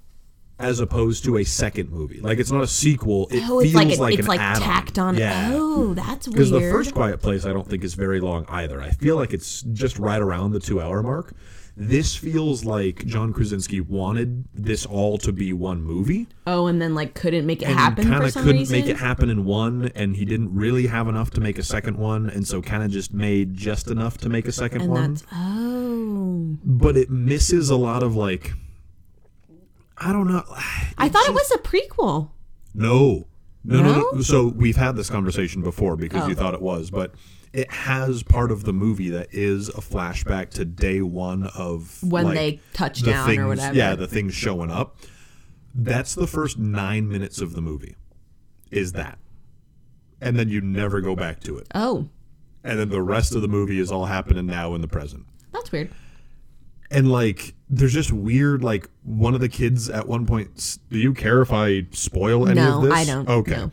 as 0.59 0.81
opposed 0.81 1.24
to 1.24 1.37
a 1.37 1.44
second 1.44 1.90
movie. 1.90 2.20
Like 2.20 2.38
it's 2.38 2.51
not 2.51 2.62
a 2.62 2.66
sequel. 2.66 3.29
It 3.31 3.42
oh, 3.44 3.61
feels 3.61 3.64
it's 3.64 3.74
like, 3.74 3.98
like 3.98 4.14
it's 4.14 4.22
an 4.22 4.27
like 4.29 4.40
add-on. 4.40 4.62
tacked 4.62 4.98
on. 4.98 5.16
Yeah. 5.16 5.51
Oh, 5.55 5.94
that's 5.94 6.27
weird. 6.27 6.35
Because 6.35 6.51
the 6.51 6.61
first 6.61 6.94
Quiet 6.94 7.20
Place, 7.22 7.46
I 7.46 7.53
don't 7.53 7.66
think 7.68 7.85
is 7.85 7.94
very 7.94 8.20
long 8.20 8.44
either. 8.48 8.81
I 8.83 8.90
feel 8.90 9.14
like 9.16 9.33
it's 9.33 9.62
just 9.62 9.98
right 9.98 10.20
around 10.20 10.53
the 10.53 10.61
two-hour 10.61 11.03
mark. 11.03 11.35
This 11.81 12.17
feels 12.17 12.64
like 12.64 13.07
John 13.07 13.33
Krasinski 13.33 13.81
wanted 13.81 14.47
this 14.53 14.85
all 14.85 15.17
to 15.19 15.33
be 15.33 15.53
one 15.53 15.81
movie, 15.81 16.27
oh, 16.45 16.67
and 16.67 16.83
then 16.83 16.93
like 16.97 17.14
couldn't 17.14 17.47
make 17.47 17.62
it 17.62 17.67
and 17.67 17.79
happen 17.79 18.09
kind 18.11 18.25
of 18.25 18.35
couldn't 18.35 18.57
reason. 18.57 18.77
make 18.81 18.87
it 18.88 18.97
happen 18.97 19.31
in 19.31 19.45
one, 19.45 19.93
and 19.95 20.17
he 20.17 20.25
didn't 20.25 20.53
really 20.53 20.88
have 20.88 21.07
enough 21.07 21.31
to 21.31 21.41
make 21.41 21.57
a 21.57 21.62
second 21.62 21.97
one, 21.97 22.29
and 22.29 22.45
so 22.49 22.61
kind 22.61 22.83
of 22.83 22.91
just 22.91 23.14
made 23.14 23.55
just 23.55 23.87
enough 23.88 24.19
to 24.19 24.29
make 24.29 24.49
a 24.49 24.53
second 24.53 24.83
and 24.83 24.91
one. 24.91 25.14
that's 25.14 25.27
oh. 25.33 26.57
But 26.64 26.97
it 26.97 27.11
misses 27.11 27.71
a 27.71 27.77
lot 27.77 28.03
of 28.03 28.17
like, 28.17 28.55
I 29.97 30.12
don't 30.12 30.27
know. 30.27 30.43
I 30.99 31.09
thought 31.09 31.29
it 31.29 31.33
was 31.33 31.51
a 31.53 31.59
prequel. 31.59 32.31
No. 32.75 33.29
No, 33.64 33.83
no, 33.83 33.93
no. 33.93 34.11
No? 34.14 34.21
So 34.23 34.49
we've 34.49 34.77
had 34.77 34.97
this 34.97 35.11
conversation 35.11 35.62
before 35.62 35.97
because 35.97 36.27
you 36.27 36.35
Oh. 36.35 36.37
thought 36.38 36.55
it 36.55 36.62
was, 36.62 36.91
but 36.91 37.14
it 37.53 37.71
has 37.71 38.23
part 38.23 38.51
of 38.51 38.65
the 38.65 38.73
movie 38.73 39.09
that 39.11 39.29
is 39.33 39.69
a 39.71 39.81
flashback 39.81 40.51
to 40.51 40.65
day 40.65 41.01
one 41.03 41.45
of 41.57 42.03
When 42.03 42.25
like, 42.27 42.35
they 42.35 42.61
touch 42.75 43.01
the 43.01 43.11
down 43.13 43.39
or 43.39 43.49
whatever. 43.49 43.75
Yeah, 43.77 43.95
the 43.95 44.07
things 44.07 44.35
showing 44.35 44.71
up. 44.71 44.97
That's 45.75 46.15
the 46.15 46.27
first 46.27 46.59
nine 46.59 47.09
minutes 47.09 47.41
of 47.41 47.53
the 47.55 47.61
movie. 47.61 47.95
Is 48.71 48.93
that, 48.93 49.19
and 50.21 50.39
then 50.39 50.49
you 50.51 50.61
never 50.61 51.01
go 51.01 51.17
back 51.17 51.41
to 51.41 51.57
it, 51.57 51.67
Oh, 51.75 52.09
and 52.65 52.79
then 52.79 52.91
the 52.91 53.01
rest 53.03 53.35
of 53.35 53.41
the 53.43 53.49
movie 53.49 53.79
is 53.79 53.91
all 53.91 54.05
happening 54.07 54.45
now 54.47 54.75
in 54.75 54.81
the 54.83 54.89
present 54.89 55.25
that's 55.53 55.73
weird. 55.73 55.91
and 56.91 57.11
like 57.11 57.55
there's 57.71 57.95
just 57.95 58.13
weird 58.13 58.63
like 58.63 58.91
one 59.05 59.33
of 59.35 59.41
the 59.41 59.49
kids 59.49 59.89
at 59.89 60.07
one 60.07 60.27
point 60.27 60.79
do 60.91 60.99
you 60.99 61.15
care 61.15 61.41
if 61.41 61.51
i 61.53 61.87
spoil 61.93 62.47
any 62.47 62.61
No, 62.61 62.79
of 62.79 62.83
this 62.85 62.93
I 62.93 63.05
don't, 63.05 63.29
okay 63.29 63.53
no. 63.57 63.71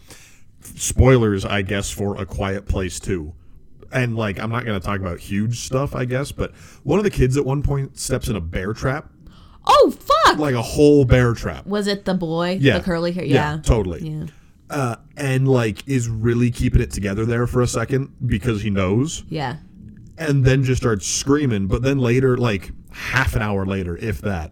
spoilers 0.62 1.44
i 1.46 1.62
guess 1.62 1.90
for 1.92 2.16
a 2.22 2.26
quiet 2.26 2.68
place 2.68 3.00
too 3.00 3.34
and 3.96 4.16
like 4.16 4.40
i'm 4.40 4.52
not 4.52 4.64
going 4.66 4.80
to 4.80 4.86
talk 4.86 5.00
about 5.00 5.20
huge 5.20 5.62
stuff 5.62 5.96
i 5.96 6.06
guess 6.06 6.32
but 6.32 6.54
one 6.84 7.00
of 7.00 7.04
the 7.04 7.10
kids 7.10 7.36
at 7.38 7.44
one 7.46 7.64
point 7.64 7.98
steps 7.98 8.28
in 8.28 8.36
a 8.36 8.42
bear 8.42 8.74
trap 8.74 9.10
Oh 9.68 9.92
fuck! 10.00 10.38
like 10.38 10.54
a 10.54 10.62
whole 10.62 11.06
bear 11.06 11.34
trap 11.34 11.66
was 11.66 11.88
it 11.88 12.06
the 12.06 12.14
boy? 12.14 12.60
yeah 12.62 12.78
The 12.78 12.84
curly 12.84 13.12
hair. 13.12 13.24
Yeah. 13.26 13.58
totally 13.64 14.08
Yeah. 14.08 14.26
uh, 14.70 14.96
and 15.18 15.48
like 15.48 15.88
is 15.88 16.08
really 16.08 16.52
keeping 16.52 16.82
it 16.82 16.92
together 16.92 17.26
there 17.26 17.48
for 17.48 17.62
a 17.64 17.68
second 17.68 18.14
because 18.28 18.62
he 18.62 18.70
knows 18.70 19.24
Yeah. 19.28 19.58
and 20.20 20.46
then 20.46 20.64
just 20.64 20.82
starts 20.82 21.08
screaming. 21.08 21.66
But 21.68 21.82
then 21.82 21.98
later, 21.98 22.38
like 22.38 22.72
half 22.92 23.36
an 23.36 23.42
hour 23.42 23.66
later, 23.66 23.98
if 23.98 24.22
that, 24.22 24.52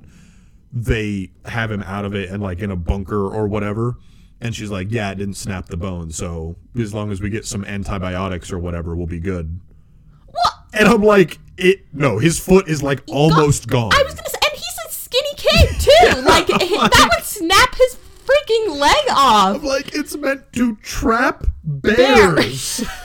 they 0.72 1.32
have 1.46 1.70
him 1.72 1.84
out 1.84 2.06
of 2.06 2.16
it 2.16 2.30
and 2.30 2.42
like 2.42 2.60
in 2.60 2.72
a 2.72 2.76
bunker 2.76 3.28
or 3.28 3.48
whatever. 3.48 3.96
And 4.42 4.54
she's 4.56 4.70
like, 4.70 4.92
"Yeah, 4.92 5.12
it 5.12 5.18
didn't 5.18 5.36
snap 5.36 5.68
the 5.68 5.78
bone, 5.78 6.12
so 6.12 6.56
as 6.78 6.94
long 6.94 7.12
as 7.12 7.22
we 7.22 7.30
get 7.30 7.46
some 7.46 7.64
antibiotics 7.64 8.52
or 8.52 8.60
whatever, 8.60 8.96
we'll 8.96 9.08
be 9.08 9.20
good." 9.20 9.60
What? 10.28 10.54
And 10.74 10.88
I'm 10.88 11.02
like, 11.04 11.40
"It 11.58 11.86
no, 11.94 12.20
his 12.20 12.40
foot 12.40 12.68
is 12.68 12.84
like 12.84 13.02
almost 13.08 13.68
gone." 13.68 13.94
I 13.94 14.04
was 14.04 14.14
gonna 14.16 14.30
say, 14.30 14.40
and 14.50 14.60
he's 14.60 14.78
a 14.88 14.92
skinny 14.92 15.36
kid 15.38 15.80
too. 15.80 16.22
like 16.28 16.48
that 16.48 17.10
would 17.16 17.24
snap 17.24 17.76
his 17.76 17.98
freaking 18.26 18.78
leg 18.78 19.10
off. 19.12 19.56
I'm 19.58 19.64
like, 19.64 19.94
it's 19.96 20.16
meant 20.18 20.52
to 20.54 20.76
trap 20.78 21.46
bears. 21.64 22.84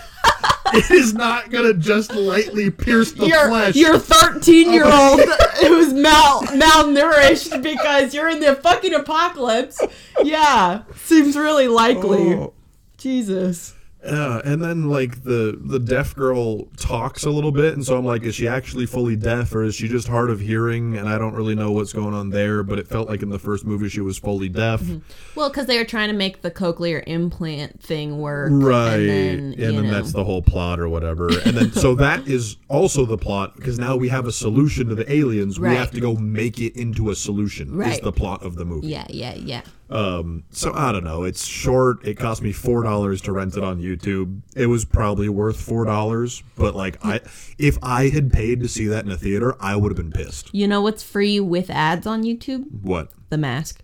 it 0.74 0.90
is 0.90 1.14
not 1.14 1.50
gonna 1.50 1.74
just 1.74 2.12
lightly 2.14 2.70
pierce 2.70 3.12
the 3.12 3.26
Your 3.26 3.48
flesh. 3.48 3.76
your 3.76 3.98
13 3.98 4.72
year 4.72 4.84
old 4.84 5.20
who's 5.60 5.92
mal 5.94 6.42
malnourished 6.42 7.62
because 7.62 8.14
you're 8.14 8.28
in 8.28 8.40
the 8.40 8.54
fucking 8.56 8.94
apocalypse. 8.94 9.80
Yeah, 10.22 10.82
seems 10.96 11.36
really 11.36 11.68
likely. 11.68 12.34
Oh. 12.34 12.54
Jesus. 12.96 13.74
Yeah, 14.08 14.40
and 14.44 14.62
then 14.62 14.88
like 14.88 15.22
the 15.24 15.58
the 15.60 15.78
deaf 15.78 16.14
girl 16.14 16.64
talks 16.76 17.24
a 17.24 17.30
little 17.30 17.52
bit, 17.52 17.74
and 17.74 17.84
so 17.84 17.96
I'm 17.96 18.04
like, 18.04 18.22
is 18.22 18.34
she 18.34 18.48
actually 18.48 18.86
fully 18.86 19.16
deaf, 19.16 19.54
or 19.54 19.62
is 19.62 19.74
she 19.74 19.88
just 19.88 20.08
hard 20.08 20.30
of 20.30 20.40
hearing? 20.40 20.96
And 20.96 21.08
I 21.08 21.18
don't 21.18 21.34
really 21.34 21.54
know 21.54 21.70
what's 21.72 21.92
going 21.92 22.14
on 22.14 22.30
there, 22.30 22.62
but 22.62 22.78
it 22.78 22.88
felt 22.88 23.08
like 23.08 23.22
in 23.22 23.28
the 23.28 23.38
first 23.38 23.64
movie 23.64 23.88
she 23.88 24.00
was 24.00 24.18
fully 24.18 24.48
deaf, 24.48 24.80
mm-hmm. 24.80 24.98
Well, 25.34 25.48
because 25.50 25.66
they 25.66 25.78
were 25.78 25.84
trying 25.84 26.08
to 26.08 26.14
make 26.16 26.42
the 26.42 26.50
cochlear 26.50 27.02
implant 27.06 27.82
thing 27.82 28.18
work, 28.18 28.50
right? 28.52 28.96
And 28.96 29.08
And 29.08 29.08
then, 29.08 29.50
then, 29.56 29.74
you 29.74 29.82
know, 29.82 29.90
that's 29.90 30.12
the 30.12 30.24
whole 30.24 30.42
plot 30.42 30.80
or 30.80 30.88
whatever. 30.88 31.28
And 31.44 31.56
then 31.56 31.72
so 31.72 31.94
that 31.96 32.26
is 32.26 32.56
also 32.68 33.04
the 33.06 33.18
plot 33.18 33.56
because 33.56 33.78
now 33.78 33.96
we 33.96 34.08
have 34.08 34.26
a 34.26 34.32
solution 34.32 34.88
to 34.88 34.94
the 34.94 35.10
aliens. 35.12 35.58
We 35.60 35.74
have 35.74 35.90
to 35.92 36.00
go 36.00 36.14
make 36.14 36.58
it 36.60 36.76
into 36.76 37.10
a 37.10 37.14
solution. 37.14 37.80
Is 37.82 38.00
the 38.00 38.12
plot 38.12 38.42
of 38.42 38.56
the 38.56 38.64
movie. 38.64 38.88
yeah, 38.88 39.06
yeah, 39.08 39.34
yeah. 39.34 39.62
Um, 39.90 40.44
so 40.50 40.72
I 40.74 40.92
don't 40.92 41.04
know. 41.04 41.24
It's 41.24 41.46
short. 41.46 42.06
It 42.06 42.14
cost 42.14 42.42
me 42.42 42.52
four 42.52 42.82
dollars 42.82 43.20
to 43.22 43.32
rent 43.32 43.56
it 43.56 43.64
on 43.64 43.80
YouTube. 43.80 44.42
It 44.54 44.66
was 44.66 44.84
probably 44.84 45.28
worth 45.28 45.60
four 45.60 45.84
dollars, 45.84 46.42
but 46.56 46.74
like 46.74 47.04
I, 47.04 47.20
if 47.58 47.78
I 47.82 48.08
had 48.08 48.32
paid 48.32 48.60
to 48.60 48.68
see 48.68 48.86
that 48.86 49.04
in 49.04 49.10
a 49.10 49.16
theater, 49.16 49.56
I 49.60 49.76
would 49.76 49.90
have 49.90 49.96
been 49.96 50.12
pissed. 50.12 50.50
You 50.52 50.68
know 50.68 50.82
what's 50.82 51.02
free 51.02 51.40
with 51.40 51.70
ads 51.70 52.06
on 52.06 52.22
YouTube? 52.22 52.64
What? 52.82 53.10
The 53.30 53.38
mask. 53.38 53.82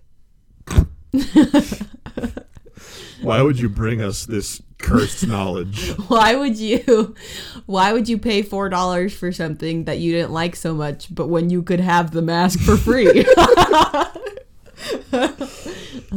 Why 3.22 3.40
would 3.40 3.58
you 3.58 3.68
bring 3.70 4.02
us 4.02 4.26
this 4.26 4.60
cursed 4.78 5.26
knowledge? 5.26 5.90
Why 6.08 6.34
would 6.34 6.58
you 6.58 7.14
why 7.66 7.92
would 7.92 8.08
you 8.08 8.18
pay 8.18 8.42
four 8.42 8.68
dollars 8.68 9.14
for 9.14 9.32
something 9.32 9.84
that 9.84 9.98
you 9.98 10.12
didn't 10.12 10.32
like 10.32 10.54
so 10.56 10.74
much, 10.74 11.14
but 11.14 11.28
when 11.28 11.48
you 11.48 11.62
could 11.62 11.80
have 11.80 12.10
the 12.10 12.20
mask 12.20 12.60
for 12.60 12.76
free? 12.76 13.24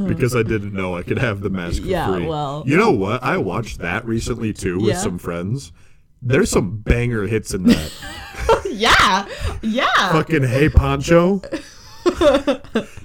Because 0.08 0.36
I 0.36 0.44
didn't 0.44 0.74
know 0.74 0.96
I 0.96 1.04
could 1.04 1.18
have 1.20 1.42
the 1.42 1.50
mask 1.50 1.82
for 1.82 1.88
Yeah, 1.88 2.08
free. 2.14 2.26
well- 2.26 2.64
you 2.66 2.78
know 2.78 2.92
what? 2.92 3.24
I 3.24 3.38
watched 3.38 3.80
that 3.80 4.06
recently 4.06 4.54
too 4.54 4.78
with 4.78 4.90
Yeah. 4.90 4.98
some 5.02 5.18
friends. 5.18 5.72
There's 6.22 6.50
some 6.50 6.78
banger 6.78 7.28
hits 7.28 7.54
in 7.54 7.64
that. 7.64 7.92
yeah. 8.72 9.26
Yeah. 9.62 10.12
Fucking 10.12 10.44
Hey 10.44 10.70
Pachuco. 10.70 11.44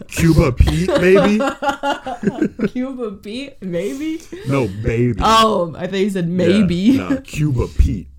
Cuba 0.09 0.53
Pete, 0.53 0.89
maybe? 1.01 1.41
Cuba 2.69 3.11
Pete, 3.13 3.57
maybe. 3.63 4.21
No, 4.49 4.69
baby. 4.83 5.19
Oh, 5.23 5.75
I 5.77 5.87
think 5.89 6.05
you 6.05 6.11
said 6.11 6.27
Yeah, 6.29 6.31
maybe. 6.35 6.97
no, 6.99 7.17
Cuba 7.19 7.67
Pete. 7.79 8.09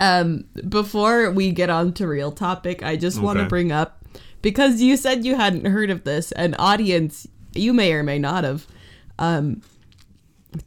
Um, 0.00 0.46
before 0.68 1.30
we 1.30 1.52
get 1.52 1.70
on 1.70 1.92
to 1.94 2.08
real 2.08 2.32
topic, 2.32 2.82
I 2.82 2.96
just 2.96 3.20
want 3.20 3.38
to 3.38 3.44
bring 3.44 3.70
up 3.70 4.01
because 4.42 4.82
you 4.82 4.96
said 4.96 5.24
you 5.24 5.36
hadn't 5.36 5.64
heard 5.64 5.90
of 5.90 6.04
this, 6.04 6.32
and 6.32 6.54
audience, 6.58 7.26
you 7.54 7.72
may 7.72 7.92
or 7.92 8.02
may 8.02 8.18
not 8.18 8.44
have. 8.44 8.66
Um, 9.18 9.62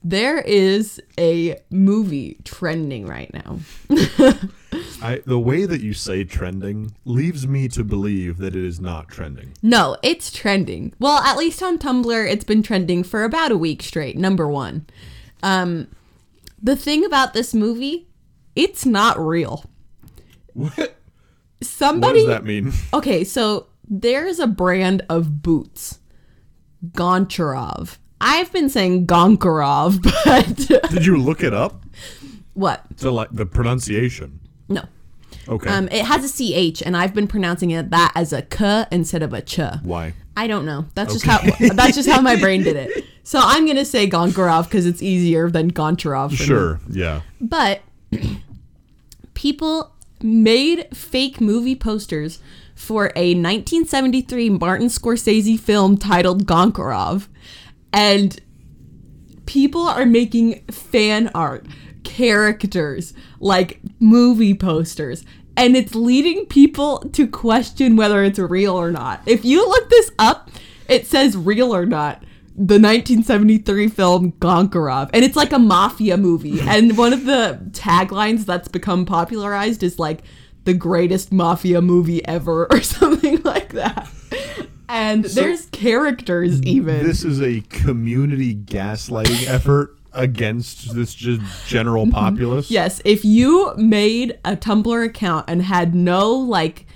there 0.03 0.39
is 0.39 0.99
a 1.19 1.59
movie 1.69 2.37
trending 2.43 3.05
right 3.05 3.31
now. 3.33 3.59
I 5.01 5.21
the 5.25 5.39
way 5.39 5.65
that 5.65 5.81
you 5.81 5.93
say 5.93 6.23
trending 6.23 6.95
leaves 7.05 7.47
me 7.47 7.67
to 7.69 7.83
believe 7.83 8.37
that 8.37 8.55
it 8.55 8.63
is 8.63 8.79
not 8.79 9.07
trending. 9.07 9.53
No, 9.61 9.97
it's 10.01 10.31
trending. 10.31 10.93
Well, 10.99 11.19
at 11.19 11.37
least 11.37 11.61
on 11.61 11.77
Tumblr, 11.77 12.31
it's 12.31 12.43
been 12.43 12.63
trending 12.63 13.03
for 13.03 13.23
about 13.23 13.51
a 13.51 13.57
week 13.57 13.83
straight. 13.83 14.17
Number 14.17 14.47
one. 14.47 14.87
Um, 15.43 15.87
the 16.61 16.75
thing 16.75 17.05
about 17.05 17.33
this 17.33 17.53
movie, 17.53 18.07
it's 18.55 18.85
not 18.85 19.19
real. 19.19 19.65
What? 20.53 20.94
What 21.65 21.71
Somebody. 21.71 22.19
does 22.19 22.27
that 22.27 22.45
mean? 22.45 22.71
Okay, 22.93 23.23
so 23.23 23.67
there's 23.87 24.39
a 24.39 24.47
brand 24.47 25.03
of 25.09 25.41
boots, 25.43 25.99
Goncharov. 26.91 27.97
I've 28.21 28.51
been 28.51 28.69
saying 28.69 29.07
Gonkarov, 29.07 30.01
but 30.25 30.89
Did 30.91 31.05
you 31.05 31.17
look 31.17 31.43
it 31.43 31.53
up? 31.53 31.83
what? 32.53 32.83
So 32.95 33.13
like 33.13 33.29
the 33.31 33.45
pronunciation. 33.45 34.39
No. 34.69 34.83
Okay. 35.47 35.69
Um, 35.69 35.87
it 35.89 36.05
has 36.05 36.23
a 36.39 36.71
ch, 36.71 36.81
and 36.81 36.97
I've 36.97 37.13
been 37.13 37.27
pronouncing 37.27 37.69
it 37.71 37.91
that 37.91 38.11
as 38.15 38.33
a 38.33 38.41
k 38.41 38.85
instead 38.91 39.21
of 39.21 39.33
a 39.33 39.41
ch. 39.41 39.59
Why? 39.83 40.13
I 40.37 40.47
don't 40.47 40.65
know. 40.65 40.85
That's 40.95 41.13
just 41.13 41.25
how 41.25 41.39
that's 41.73 41.95
just 41.95 42.09
how 42.09 42.21
my 42.21 42.35
brain 42.35 42.63
did 42.63 42.75
it. 42.75 43.05
So 43.23 43.39
I'm 43.41 43.67
gonna 43.67 43.85
say 43.85 44.09
Gonkarov 44.09 44.63
because 44.65 44.85
it's 44.85 45.01
easier 45.03 45.49
than 45.51 45.71
Goncharov. 45.71 46.29
for 46.35 46.41
me. 46.41 46.47
Sure. 46.47 46.79
Yeah. 46.89 47.21
But 47.41 47.81
people 49.33 49.93
made 50.25 50.87
fake 50.95 51.39
movie 51.39 51.75
posters 51.75 52.39
for 52.75 53.13
a 53.15 53.33
1973 53.33 54.49
Martin 54.49 54.87
Scorsese 54.87 55.59
film 55.59 55.97
titled 55.97 56.45
Goncharov. 56.45 57.27
And 57.93 58.39
people 59.45 59.87
are 59.87 60.05
making 60.05 60.65
fan 60.65 61.31
art, 61.33 61.65
characters, 62.03 63.13
like 63.39 63.79
movie 63.99 64.53
posters. 64.53 65.23
And 65.55 65.77
it's 65.77 65.95
leading 65.95 66.45
people 66.47 66.99
to 67.13 67.27
question 67.27 67.95
whether 67.95 68.21
it's 68.23 68.39
real 68.39 68.75
or 68.75 68.91
not. 68.91 69.21
If 69.25 69.45
you 69.45 69.65
look 69.65 69.89
this 69.89 70.11
up, 70.19 70.51
it 70.89 71.07
says 71.07 71.37
real 71.37 71.73
or 71.73 71.85
not. 71.85 72.24
The 72.57 72.79
1973 72.79 73.89
film 73.89 74.31
Goncharov. 74.33 75.09
And 75.13 75.25
it's 75.25 75.35
like 75.35 75.51
a 75.51 75.59
mafia 75.59 76.17
movie. 76.17 76.61
And 76.67 76.97
one 76.97 77.13
of 77.13 77.25
the 77.25 77.59
taglines 77.71 78.45
that's 78.45 78.67
become 78.67 79.05
popularized 79.05 79.83
is 79.83 79.99
like 79.99 80.23
the 80.63 80.73
greatest 80.73 81.31
mafia 81.31 81.81
movie 81.81 82.25
ever 82.25 82.65
or 82.71 82.81
something 82.81 83.41
like 83.43 83.73
that. 83.73 84.09
And 84.87 85.25
there's 85.25 85.65
characters 85.67 86.61
even. 86.63 87.05
This 87.05 87.23
is 87.23 87.41
a 87.41 87.61
community 87.61 88.55
gaslighting 88.55 89.47
effort 89.47 89.97
against 90.13 90.95
this 90.95 91.13
just 91.13 91.41
general 91.67 92.09
populace. 92.09 92.71
Yes, 92.71 93.01
if 93.03 93.25
you 93.25 93.73
made 93.75 94.39
a 94.45 94.55
Tumblr 94.55 95.05
account 95.05 95.45
and 95.49 95.61
had 95.61 95.93
no 95.93 96.31
like 96.31 96.87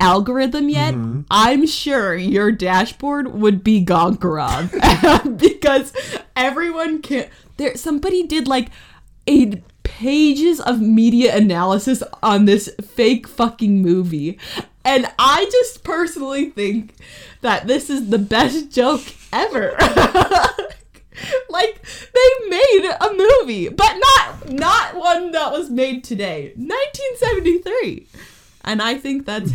algorithm 0.00 0.68
yet, 0.68 0.94
mm-hmm. 0.94 1.22
I'm 1.30 1.66
sure 1.66 2.14
your 2.14 2.52
dashboard 2.52 3.32
would 3.32 3.64
be 3.64 3.84
Goncharov 3.84 5.38
because 5.38 5.92
everyone 6.36 7.02
can. 7.02 7.28
There, 7.56 7.76
somebody 7.76 8.26
did 8.26 8.48
like 8.48 8.68
a 9.28 9.62
pages 9.82 10.60
of 10.60 10.80
media 10.80 11.36
analysis 11.36 12.02
on 12.22 12.46
this 12.46 12.68
fake 12.82 13.28
fucking 13.28 13.80
movie, 13.80 14.38
and 14.84 15.10
I 15.18 15.48
just 15.50 15.84
personally 15.84 16.50
think 16.50 16.94
that 17.40 17.66
this 17.66 17.88
is 17.88 18.10
the 18.10 18.18
best 18.18 18.70
joke 18.72 19.02
ever. 19.32 19.76
like 21.48 21.80
they 22.12 22.48
made 22.48 22.90
a 23.00 23.12
movie, 23.12 23.68
but 23.68 23.96
not 23.96 24.50
not 24.50 24.96
one 24.96 25.30
that 25.32 25.52
was 25.52 25.70
made 25.70 26.04
today. 26.04 26.52
1973. 26.56 28.08
And 28.64 28.80
I 28.82 28.94
think 28.96 29.26
that's 29.26 29.52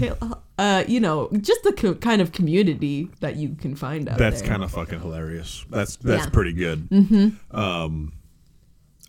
uh 0.58 0.84
you 0.88 1.00
know, 1.00 1.30
just 1.42 1.64
the 1.64 1.74
co- 1.74 1.96
kind 1.96 2.22
of 2.22 2.32
community 2.32 3.10
that 3.22 3.36
you 3.38 3.56
can 3.56 3.76
find 3.76 4.08
out 4.10 4.18
That's 4.18 4.42
kind 4.42 4.64
of 4.64 4.72
fucking 4.72 5.00
hilarious. 5.00 5.66
That's 5.70 5.96
that's 5.98 6.26
Yeah. 6.26 6.30
pretty 6.32 6.54
good. 6.54 6.90
Mm-hmm. 6.90 7.56
Um, 7.58 8.14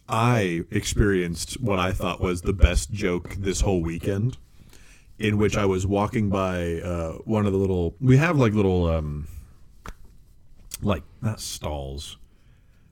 I 0.08 0.62
experienced 0.70 1.60
what 1.60 1.78
I 1.78 1.92
thought 1.92 2.20
was 2.20 2.42
the 2.42 2.52
best 2.52 2.90
joke 2.92 3.36
this 3.38 3.60
whole 3.60 3.80
weekend, 3.82 4.38
in 5.18 5.38
which 5.38 5.56
I 5.56 5.66
was 5.66 5.86
walking 5.86 6.30
by 6.30 6.80
uh, 6.80 7.12
one 7.24 7.46
of 7.46 7.52
the 7.52 7.58
little. 7.58 7.94
We 8.00 8.16
have 8.16 8.36
like 8.36 8.52
little, 8.52 8.86
um, 8.88 9.28
like 10.82 11.02
not 11.22 11.40
stalls, 11.40 12.16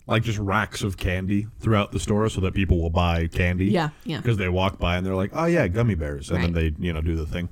like 0.08 0.24
just 0.24 0.38
racks 0.38 0.82
of 0.82 0.96
candy 0.96 1.46
throughout 1.60 1.92
the 1.92 2.00
store, 2.00 2.28
so 2.28 2.40
that 2.40 2.54
people 2.54 2.80
will 2.80 2.90
buy 2.90 3.28
candy. 3.28 3.66
Yeah, 3.66 3.90
yeah. 4.04 4.16
Because 4.16 4.36
they 4.36 4.48
walk 4.48 4.78
by 4.78 4.96
and 4.96 5.06
they're 5.06 5.14
like, 5.14 5.30
"Oh 5.34 5.44
yeah, 5.44 5.68
gummy 5.68 5.94
bears," 5.94 6.30
and 6.30 6.42
then 6.42 6.52
they 6.52 6.74
you 6.78 6.92
know 6.92 7.00
do 7.00 7.14
the 7.14 7.26
thing. 7.26 7.48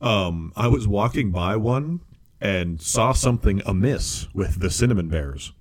Um, 0.00 0.52
I 0.56 0.66
was 0.66 0.88
walking 0.88 1.30
by 1.30 1.54
one 1.56 2.00
and 2.40 2.82
saw 2.82 3.12
something 3.12 3.62
amiss 3.64 4.26
with 4.34 4.58
the 4.58 4.70
cinnamon 4.70 5.08
bears, 5.08 5.52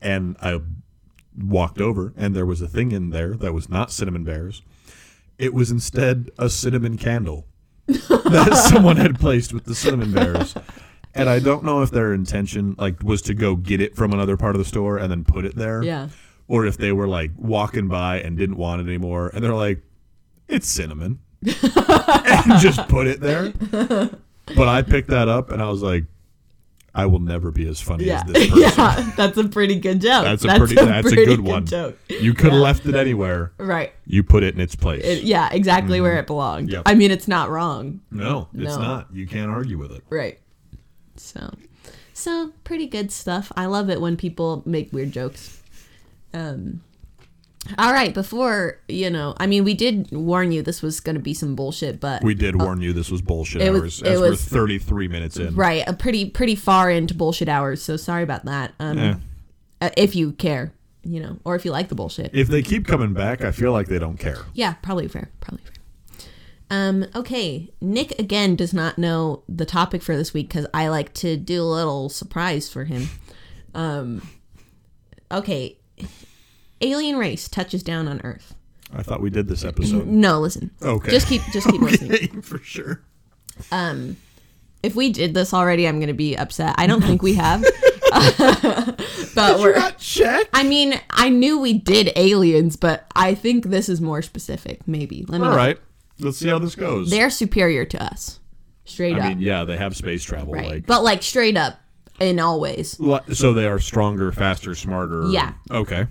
and 0.00 0.36
I 0.40 0.60
walked 1.38 1.80
over 1.80 2.12
and 2.16 2.34
there 2.34 2.46
was 2.46 2.60
a 2.60 2.68
thing 2.68 2.92
in 2.92 3.10
there 3.10 3.34
that 3.34 3.52
was 3.52 3.68
not 3.68 3.92
cinnamon 3.92 4.24
bears. 4.24 4.62
It 5.38 5.54
was 5.54 5.70
instead 5.70 6.30
a 6.38 6.50
cinnamon 6.50 6.98
candle 6.98 7.46
that 7.86 8.68
someone 8.70 8.96
had 8.96 9.18
placed 9.18 9.52
with 9.52 9.64
the 9.64 9.74
cinnamon 9.74 10.12
bears. 10.12 10.54
And 11.14 11.28
I 11.28 11.38
don't 11.40 11.64
know 11.64 11.82
if 11.82 11.90
their 11.90 12.12
intention 12.12 12.76
like 12.78 13.02
was 13.02 13.20
to 13.22 13.34
go 13.34 13.56
get 13.56 13.80
it 13.80 13.96
from 13.96 14.12
another 14.12 14.36
part 14.36 14.54
of 14.54 14.58
the 14.60 14.64
store 14.64 14.96
and 14.98 15.10
then 15.10 15.24
put 15.24 15.44
it 15.44 15.56
there. 15.56 15.82
Yeah. 15.82 16.08
Or 16.48 16.66
if 16.66 16.76
they 16.76 16.92
were 16.92 17.08
like 17.08 17.30
walking 17.36 17.88
by 17.88 18.20
and 18.20 18.36
didn't 18.36 18.56
want 18.56 18.80
it 18.80 18.84
anymore 18.84 19.30
and 19.34 19.42
they're 19.44 19.54
like, 19.54 19.82
It's 20.48 20.68
cinnamon. 20.68 21.18
and 21.46 22.60
just 22.60 22.86
put 22.88 23.06
it 23.06 23.20
there. 23.20 23.52
But 24.56 24.68
I 24.68 24.82
picked 24.82 25.08
that 25.08 25.28
up 25.28 25.50
and 25.50 25.62
I 25.62 25.68
was 25.70 25.82
like, 25.82 26.04
I 26.92 27.06
will 27.06 27.20
never 27.20 27.52
be 27.52 27.68
as 27.68 27.80
funny 27.80 28.04
Yeah. 28.06 28.22
as 28.26 28.32
this 28.32 28.50
person. 28.50 28.60
yeah, 28.62 29.12
that's 29.16 29.38
a 29.38 29.48
pretty 29.48 29.76
good 29.76 30.00
joke. 30.00 30.24
That's 30.24 30.44
a 30.44 30.48
pretty 30.58 30.74
that's 30.74 31.06
a 31.06 31.10
pretty 31.10 31.24
good 31.24 31.40
one. 31.40 31.64
joke. 31.66 31.96
You 32.08 32.34
could 32.34 32.52
have 32.52 32.60
left 32.60 32.84
it 32.86 32.96
anywhere. 32.96 33.52
Right. 33.58 33.92
You 34.06 34.24
put 34.24 34.42
it 34.42 34.54
in 34.54 34.60
its 34.60 34.74
place. 34.74 35.04
It, 35.04 35.22
yeah, 35.22 35.48
exactly 35.52 36.00
where 36.00 36.18
it 36.18 36.26
belonged. 36.26 36.66
Mm-hmm. 36.68 36.74
Yep. 36.74 36.82
I 36.86 36.94
mean, 36.96 37.10
it's 37.12 37.28
not 37.28 37.48
wrong. 37.48 38.00
no, 38.10 38.48
it's 38.54 38.76
not. 38.76 39.06
You 39.12 39.26
can't 39.28 39.50
argue 39.50 39.78
with 39.78 39.92
it. 39.92 40.02
Right. 40.10 40.40
So, 41.20 41.54
so 42.14 42.52
pretty 42.64 42.86
good 42.86 43.10
stuff. 43.12 43.52
I 43.56 43.66
love 43.66 43.90
it 43.90 44.00
when 44.00 44.16
people 44.16 44.62
make 44.66 44.92
weird 44.92 45.12
jokes. 45.12 45.60
Um. 46.34 46.82
All 47.76 47.92
right, 47.92 48.14
before 48.14 48.78
you 48.88 49.10
know, 49.10 49.34
I 49.36 49.46
mean, 49.46 49.64
we 49.64 49.74
did 49.74 50.10
warn 50.12 50.50
you 50.50 50.62
this 50.62 50.80
was 50.80 50.98
going 50.98 51.16
to 51.16 51.20
be 51.20 51.34
some 51.34 51.54
bullshit, 51.54 52.00
but 52.00 52.24
We 52.24 52.34
did 52.34 52.56
warn 52.56 52.80
you 52.80 52.94
this 52.94 53.10
was 53.10 53.20
bullshit 53.20 53.60
It 53.60 53.70
was- 53.70 53.82
hours 53.82 54.02
it 54.02 54.06
as 54.08 54.20
we're 54.20 54.30
was- 54.30 54.44
33 54.44 55.08
minutes 55.08 55.36
in. 55.36 55.54
right, 55.54 55.84
a 55.86 55.92
pretty 55.92 56.30
pretty 56.30 56.54
far 56.54 56.90
into 56.90 57.12
bullshit 57.14 57.50
hours. 57.50 57.82
So 57.82 57.98
sorry 57.98 58.22
about 58.22 58.46
that. 58.46 58.72
Um, 58.80 58.98
Eh. 58.98 59.14
uh, 59.82 59.90
if 59.98 60.16
you 60.16 60.32
care, 60.32 60.72
you 61.04 61.20
know, 61.20 61.38
or 61.44 61.54
if 61.54 61.66
you 61.66 61.70
like 61.70 61.88
the 61.90 61.94
bullshit. 61.94 62.30
If 62.32 62.48
they 62.48 62.62
keep 62.62 62.86
coming 62.86 63.12
back, 63.12 63.44
I 63.44 63.50
feel 63.52 63.72
like 63.72 63.88
they 63.88 63.98
don't 63.98 64.18
care. 64.18 64.38
Yeah, 64.54 64.72
probably 64.80 65.08
fair. 65.08 65.28
Probably 65.40 65.62
fair. 65.62 65.74
Um, 66.70 67.06
okay. 67.14 67.68
Nick 67.80 68.16
again 68.18 68.54
does 68.54 68.72
not 68.72 68.96
know 68.96 69.42
the 69.48 69.66
topic 69.66 70.02
for 70.02 70.16
this 70.16 70.32
week 70.32 70.48
because 70.48 70.66
I 70.72 70.88
like 70.88 71.12
to 71.14 71.36
do 71.36 71.62
a 71.62 71.64
little 71.64 72.08
surprise 72.08 72.68
for 72.68 72.84
him. 72.84 73.08
Um, 73.74 74.26
okay. 75.30 75.76
Alien 76.80 77.16
race 77.16 77.48
touches 77.48 77.82
down 77.82 78.08
on 78.08 78.20
Earth. 78.22 78.54
I 78.94 79.02
thought 79.02 79.20
we 79.20 79.30
did 79.30 79.48
this 79.48 79.64
episode. 79.64 80.06
No, 80.06 80.40
listen. 80.40 80.70
Okay. 80.82 81.10
Just 81.10 81.28
keep 81.28 81.42
just 81.52 81.68
keep 81.68 81.80
listening. 81.80 82.42
For 82.42 82.58
sure. 82.58 83.02
Um, 83.70 84.16
if 84.82 84.96
we 84.96 85.12
did 85.12 85.34
this 85.34 85.52
already, 85.52 85.86
I'm 85.86 86.00
gonna 86.00 86.14
be 86.14 86.36
upset. 86.36 86.74
I 86.78 86.86
don't 86.86 87.02
think 87.02 87.22
we 87.22 87.34
have. 87.34 87.62
but 89.34 89.60
we're. 89.60 89.76
Not 89.76 89.98
check. 89.98 90.48
I 90.52 90.64
mean, 90.64 90.98
I 91.10 91.28
knew 91.28 91.60
we 91.60 91.74
did 91.74 92.10
aliens, 92.16 92.76
but 92.76 93.06
I 93.14 93.34
think 93.34 93.66
this 93.66 93.88
is 93.88 94.00
more 94.00 94.22
specific. 94.22 94.88
Maybe. 94.88 95.24
Let 95.28 95.40
me 95.40 95.46
All 95.46 95.52
know. 95.52 95.56
right. 95.56 95.78
Let's 96.20 96.38
see 96.38 96.48
how 96.48 96.58
this 96.58 96.74
goes. 96.74 97.10
They're 97.10 97.30
superior 97.30 97.84
to 97.86 98.02
us. 98.02 98.40
Straight 98.84 99.16
up. 99.16 99.22
I 99.22 99.26
up. 99.32 99.36
mean, 99.36 99.40
yeah, 99.40 99.64
they 99.64 99.76
have 99.76 99.96
space 99.96 100.22
travel. 100.24 100.52
right. 100.54 100.66
Like, 100.68 100.86
but 100.86 101.02
like 101.02 101.22
straight 101.22 101.56
up 101.56 101.80
in 102.18 102.38
all 102.40 102.60
ways. 102.60 102.98
Li- 103.00 103.20
so 103.32 103.52
they 103.52 103.66
are 103.66 103.78
stronger, 103.78 104.32
faster, 104.32 104.74
smarter. 104.74 105.28
Yeah. 105.30 105.52
Okay. 105.70 106.06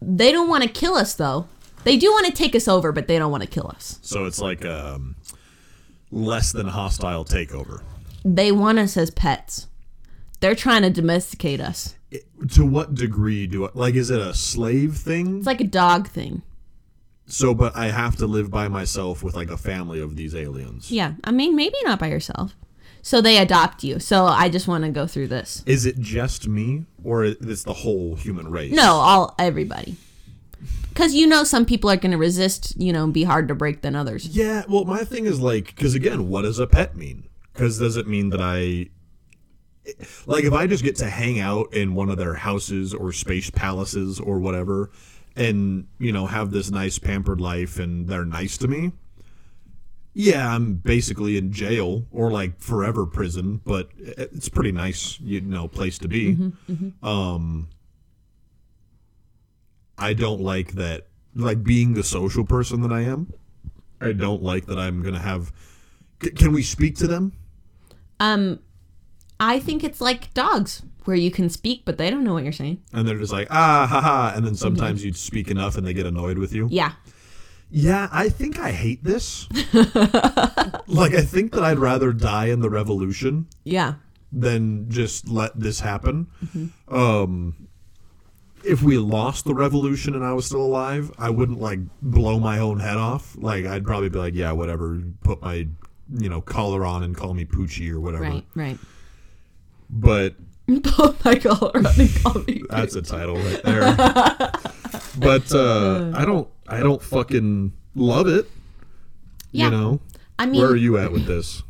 They 0.00 0.32
don't 0.32 0.48
want 0.48 0.62
to 0.64 0.68
kill 0.68 0.94
us 0.94 1.14
though. 1.14 1.46
They 1.84 1.96
do 1.96 2.10
want 2.10 2.26
to 2.26 2.32
take 2.32 2.54
us 2.54 2.66
over, 2.68 2.92
but 2.92 3.06
they 3.08 3.18
don't 3.18 3.30
want 3.30 3.42
to 3.42 3.48
kill 3.48 3.68
us. 3.68 3.98
So 4.02 4.24
it's 4.26 4.40
like 4.40 4.64
um, 4.64 5.16
less 6.10 6.52
than 6.52 6.66
hostile 6.68 7.24
takeover. 7.24 7.82
They 8.24 8.52
want 8.52 8.78
us 8.78 8.96
as 8.96 9.10
pets. 9.10 9.68
They're 10.40 10.54
trying 10.54 10.82
to 10.82 10.90
domesticate 10.90 11.60
us. 11.60 11.94
It- 12.10 12.24
to 12.50 12.64
what 12.64 12.94
degree 12.94 13.46
do 13.46 13.66
I 13.66 13.70
like? 13.74 13.94
Is 13.94 14.10
it 14.10 14.20
a 14.20 14.32
slave 14.34 14.96
thing? 14.96 15.38
It's 15.38 15.46
like 15.46 15.60
a 15.60 15.64
dog 15.64 16.08
thing. 16.08 16.42
So, 17.30 17.54
but 17.54 17.76
I 17.76 17.86
have 17.90 18.16
to 18.16 18.26
live 18.26 18.50
by 18.50 18.68
myself 18.68 19.22
with 19.22 19.36
like 19.36 19.50
a 19.50 19.58
family 19.58 20.00
of 20.00 20.16
these 20.16 20.34
aliens. 20.34 20.90
Yeah. 20.90 21.12
I 21.24 21.30
mean, 21.30 21.54
maybe 21.54 21.76
not 21.84 21.98
by 21.98 22.08
yourself. 22.08 22.56
So 23.02 23.20
they 23.20 23.36
adopt 23.36 23.84
you. 23.84 24.00
So 24.00 24.24
I 24.24 24.48
just 24.48 24.66
want 24.66 24.84
to 24.84 24.90
go 24.90 25.06
through 25.06 25.28
this. 25.28 25.62
Is 25.66 25.86
it 25.86 25.98
just 25.98 26.48
me, 26.48 26.86
or 27.04 27.24
is 27.24 27.36
this 27.38 27.62
the 27.62 27.72
whole 27.72 28.16
human 28.16 28.50
race? 28.50 28.72
No, 28.72 28.94
all 28.94 29.34
everybody. 29.38 29.96
Because 30.88 31.14
you 31.14 31.26
know 31.26 31.44
some 31.44 31.64
people 31.64 31.90
are 31.90 31.96
going 31.96 32.10
to 32.10 32.18
resist, 32.18 32.74
you 32.80 32.92
know, 32.92 33.06
be 33.06 33.22
hard 33.22 33.46
to 33.48 33.54
break 33.54 33.82
than 33.82 33.94
others. 33.94 34.26
Yeah, 34.26 34.64
well, 34.68 34.84
my 34.84 35.04
thing 35.04 35.26
is 35.26 35.38
like, 35.38 35.66
because 35.66 35.94
again, 35.94 36.28
what 36.28 36.42
does 36.42 36.58
a 36.58 36.66
pet 36.66 36.96
mean? 36.96 37.28
Because 37.52 37.78
does 37.78 37.96
it 37.96 38.08
mean 38.08 38.30
that 38.30 38.40
I, 38.40 38.88
like, 40.26 40.44
if 40.44 40.52
I 40.52 40.66
just 40.66 40.82
get 40.82 40.96
to 40.96 41.08
hang 41.08 41.38
out 41.38 41.72
in 41.72 41.94
one 41.94 42.10
of 42.10 42.16
their 42.16 42.34
houses 42.34 42.92
or 42.92 43.12
space 43.12 43.48
palaces 43.48 44.18
or 44.18 44.40
whatever, 44.40 44.90
and 45.38 45.86
you 45.98 46.12
know 46.12 46.26
have 46.26 46.50
this 46.50 46.70
nice 46.70 46.98
pampered 46.98 47.40
life, 47.40 47.78
and 47.78 48.06
they're 48.08 48.24
nice 48.24 48.58
to 48.58 48.68
me? 48.68 48.92
Yeah, 50.14 50.52
I'm 50.52 50.74
basically 50.74 51.36
in 51.36 51.52
jail 51.52 52.04
or 52.10 52.30
like 52.30 52.58
forever 52.60 53.06
prison, 53.06 53.60
but 53.64 53.90
it's 53.96 54.48
pretty 54.48 54.72
nice, 54.72 55.20
you 55.20 55.40
know, 55.40 55.68
place 55.68 55.96
to 55.98 56.08
be. 56.08 56.52
Um, 57.02 57.68
I 59.96 60.14
don't 60.14 60.40
like 60.40 60.72
that, 60.72 61.06
like 61.34 61.62
being 61.62 61.94
the 61.94 62.02
social 62.02 62.44
person 62.44 62.80
that 62.82 62.92
I 62.92 63.02
am. 63.02 63.32
I 64.00 64.12
don't 64.12 64.42
like 64.42 64.66
that 64.66 64.78
I'm 64.78 65.02
gonna 65.02 65.20
have. 65.20 65.52
C- 66.22 66.30
can 66.30 66.52
we 66.52 66.62
speak 66.62 66.96
to 66.96 67.06
them? 67.06 67.32
Um, 68.18 68.58
I 69.38 69.60
think 69.60 69.84
it's 69.84 70.00
like 70.00 70.34
dogs, 70.34 70.82
where 71.08 71.16
you 71.16 71.30
can 71.30 71.48
speak, 71.48 71.82
but 71.86 71.96
they 71.96 72.10
don't 72.10 72.22
know 72.22 72.34
what 72.34 72.44
you're 72.44 72.52
saying. 72.52 72.82
And 72.92 73.08
they're 73.08 73.18
just 73.18 73.32
like 73.32 73.48
ah 73.50 73.86
ha 73.88 74.00
ha, 74.02 74.32
and 74.36 74.46
then 74.46 74.54
sometimes 74.54 75.02
you 75.02 75.14
speak 75.14 75.50
enough 75.50 75.76
and 75.78 75.86
they 75.86 75.94
get 75.94 76.04
annoyed 76.04 76.36
with 76.36 76.52
you. 76.52 76.68
Yeah. 76.70 76.92
Yeah, 77.70 78.08
I 78.12 78.28
think 78.28 78.58
I 78.58 78.72
hate 78.72 79.02
this. 79.04 79.48
like 80.86 81.14
I 81.14 81.22
think 81.22 81.52
that 81.52 81.62
I'd 81.64 81.78
rather 81.78 82.12
die 82.12 82.46
in 82.46 82.60
the 82.60 82.70
revolution 82.70 83.46
Yeah. 83.64 83.94
than 84.32 84.88
just 84.90 85.28
let 85.28 85.58
this 85.58 85.80
happen. 85.80 86.28
Um, 86.88 87.68
if 88.64 88.82
we 88.82 88.98
lost 88.98 89.44
the 89.44 89.54
revolution 89.54 90.14
and 90.14 90.24
I 90.24 90.32
was 90.32 90.44
still 90.46 90.62
alive, 90.62 91.10
I 91.18 91.30
wouldn't 91.30 91.60
like 91.60 91.80
blow 92.02 92.38
my 92.38 92.58
own 92.58 92.80
head 92.80 92.96
off. 92.96 93.34
Like 93.38 93.64
I'd 93.66 93.84
probably 93.84 94.08
be 94.10 94.18
like, 94.18 94.34
yeah, 94.34 94.52
whatever, 94.52 95.00
put 95.22 95.40
my 95.40 95.66
you 96.18 96.28
know 96.28 96.40
collar 96.40 96.84
on 96.86 97.02
and 97.02 97.14
call 97.16 97.32
me 97.34 97.44
Poochy 97.44 97.90
or 97.90 98.00
whatever. 98.00 98.24
Right. 98.24 98.44
Right. 98.54 98.78
But 99.90 100.36
Oh 101.00 101.16
my 101.24 101.34
god! 101.34 101.70
Running 101.74 102.08
call 102.22 102.42
me. 102.42 102.62
that's 102.70 102.94
a 102.94 103.02
title 103.02 103.36
right 103.36 103.62
there. 103.62 103.80
but 105.18 105.50
uh, 105.54 106.12
I 106.14 106.24
don't, 106.26 106.46
I 106.66 106.80
don't 106.80 107.00
fucking 107.00 107.72
love 107.94 108.28
it. 108.28 108.50
Yeah. 109.50 109.64
You 109.64 109.70
know, 109.70 110.00
I 110.38 110.44
mean, 110.44 110.60
where 110.60 110.70
are 110.70 110.76
you 110.76 110.98
at 110.98 111.10
with 111.10 111.26
this? 111.26 111.62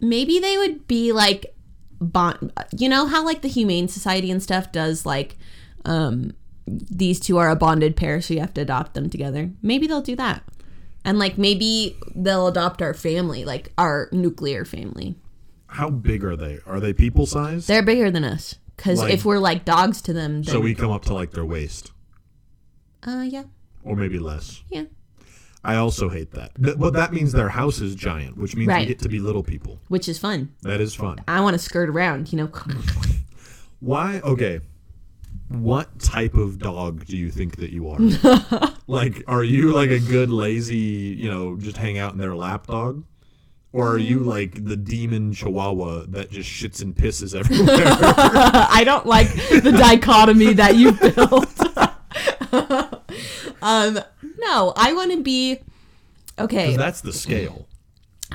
maybe 0.00 0.38
they 0.38 0.56
would 0.56 0.86
be 0.86 1.12
like 1.12 1.54
bond 2.00 2.52
you 2.76 2.88
know 2.88 3.06
how 3.06 3.24
like 3.24 3.42
the 3.42 3.48
humane 3.48 3.86
society 3.88 4.30
and 4.30 4.42
stuff 4.42 4.72
does 4.72 5.04
like 5.04 5.36
um 5.84 6.32
these 6.66 7.20
two 7.20 7.36
are 7.36 7.50
a 7.50 7.56
bonded 7.56 7.96
pair 7.96 8.20
so 8.20 8.32
you 8.32 8.40
have 8.40 8.54
to 8.54 8.62
adopt 8.62 8.94
them 8.94 9.10
together 9.10 9.50
maybe 9.60 9.86
they'll 9.86 10.00
do 10.00 10.16
that 10.16 10.42
and 11.04 11.18
like 11.18 11.36
maybe 11.36 11.96
they'll 12.14 12.46
adopt 12.48 12.80
our 12.80 12.94
family 12.94 13.44
like 13.44 13.72
our 13.76 14.08
nuclear 14.12 14.64
family 14.64 15.14
How 15.70 15.88
big 15.90 16.24
are 16.24 16.36
they? 16.36 16.58
Are 16.66 16.80
they 16.80 16.92
people 16.92 17.26
sized? 17.26 17.68
they're 17.68 17.82
bigger 17.82 18.10
than 18.10 18.24
us 18.24 18.56
because 18.76 18.98
Like- 19.00 19.12
if 19.14 19.24
we're 19.24 19.38
like 19.38 19.64
dogs 19.64 20.00
to 20.02 20.12
them 20.12 20.42
then 20.42 20.52
So 20.52 20.60
we 20.60 20.74
come 20.74 20.90
up 20.90 21.04
to 21.06 21.14
like 21.14 21.30
their 21.32 21.44
waist, 21.44 21.92
uh 23.06 23.24
yeah 23.26 23.44
or 23.82 23.96
maybe 23.96 24.18
less. 24.18 24.62
yeah 24.68 24.84
I 25.62 25.76
also 25.76 26.08
hate 26.08 26.30
that. 26.32 26.52
Th- 26.62 26.78
But 26.78 26.94
that 26.94 27.12
means 27.12 27.32
their 27.32 27.50
house 27.50 27.80
is 27.82 27.94
giant, 27.94 28.38
which 28.38 28.56
means 28.56 28.68
we 28.68 28.72
Right. 28.72 28.88
get 28.88 28.98
to 29.00 29.10
be 29.10 29.18
little 29.20 29.42
people. 29.42 29.78
which 29.88 30.08
is 30.08 30.18
fun 30.18 30.52
That 30.62 30.80
is 30.80 30.94
fun. 30.94 31.18
i 31.28 31.40
want 31.40 31.54
to 31.54 31.58
skirt 31.58 31.88
around 31.90 32.32
you 32.32 32.38
know 32.38 32.50
Why? 33.80 34.20
Okay. 34.24 34.60
What 35.48 35.98
type 35.98 36.34
of 36.34 36.58
dog 36.58 37.06
do 37.06 37.16
you 37.16 37.30
think 37.30 37.56
that 37.56 37.70
you 37.70 37.88
are? 37.88 37.98
like, 38.86 39.24
are 39.26 39.42
you 39.42 39.72
like 39.72 39.90
a 39.90 39.98
good, 39.98 40.30
lazy, 40.30 40.76
you 41.18 41.28
know, 41.30 41.56
just 41.56 41.76
hang 41.78 41.98
out 41.98 42.12
in 42.12 42.18
their 42.18 42.36
lap 42.36 42.66
dog? 42.66 43.04
Or 43.72 43.92
are 43.92 43.98
you 43.98 44.20
like 44.20 44.64
the 44.64 44.76
demon 44.76 45.32
chihuahua 45.32 46.06
that 46.08 46.30
just 46.30 46.50
shits 46.50 46.82
and 46.82 46.94
pisses 46.94 47.34
everywhere? 47.38 47.76
I 47.76 48.82
don't 48.84 49.06
like 49.06 49.32
the 49.32 49.72
dichotomy 49.72 50.54
that 50.54 50.74
you 50.76 50.92
built. 51.00 51.60
um, 53.62 54.00
no, 54.38 54.72
I 54.76 54.92
want 54.92 55.12
to 55.12 55.22
be 55.22 55.60
okay. 56.38 56.76
that's 56.76 57.00
the 57.00 57.12
scale. 57.12 57.68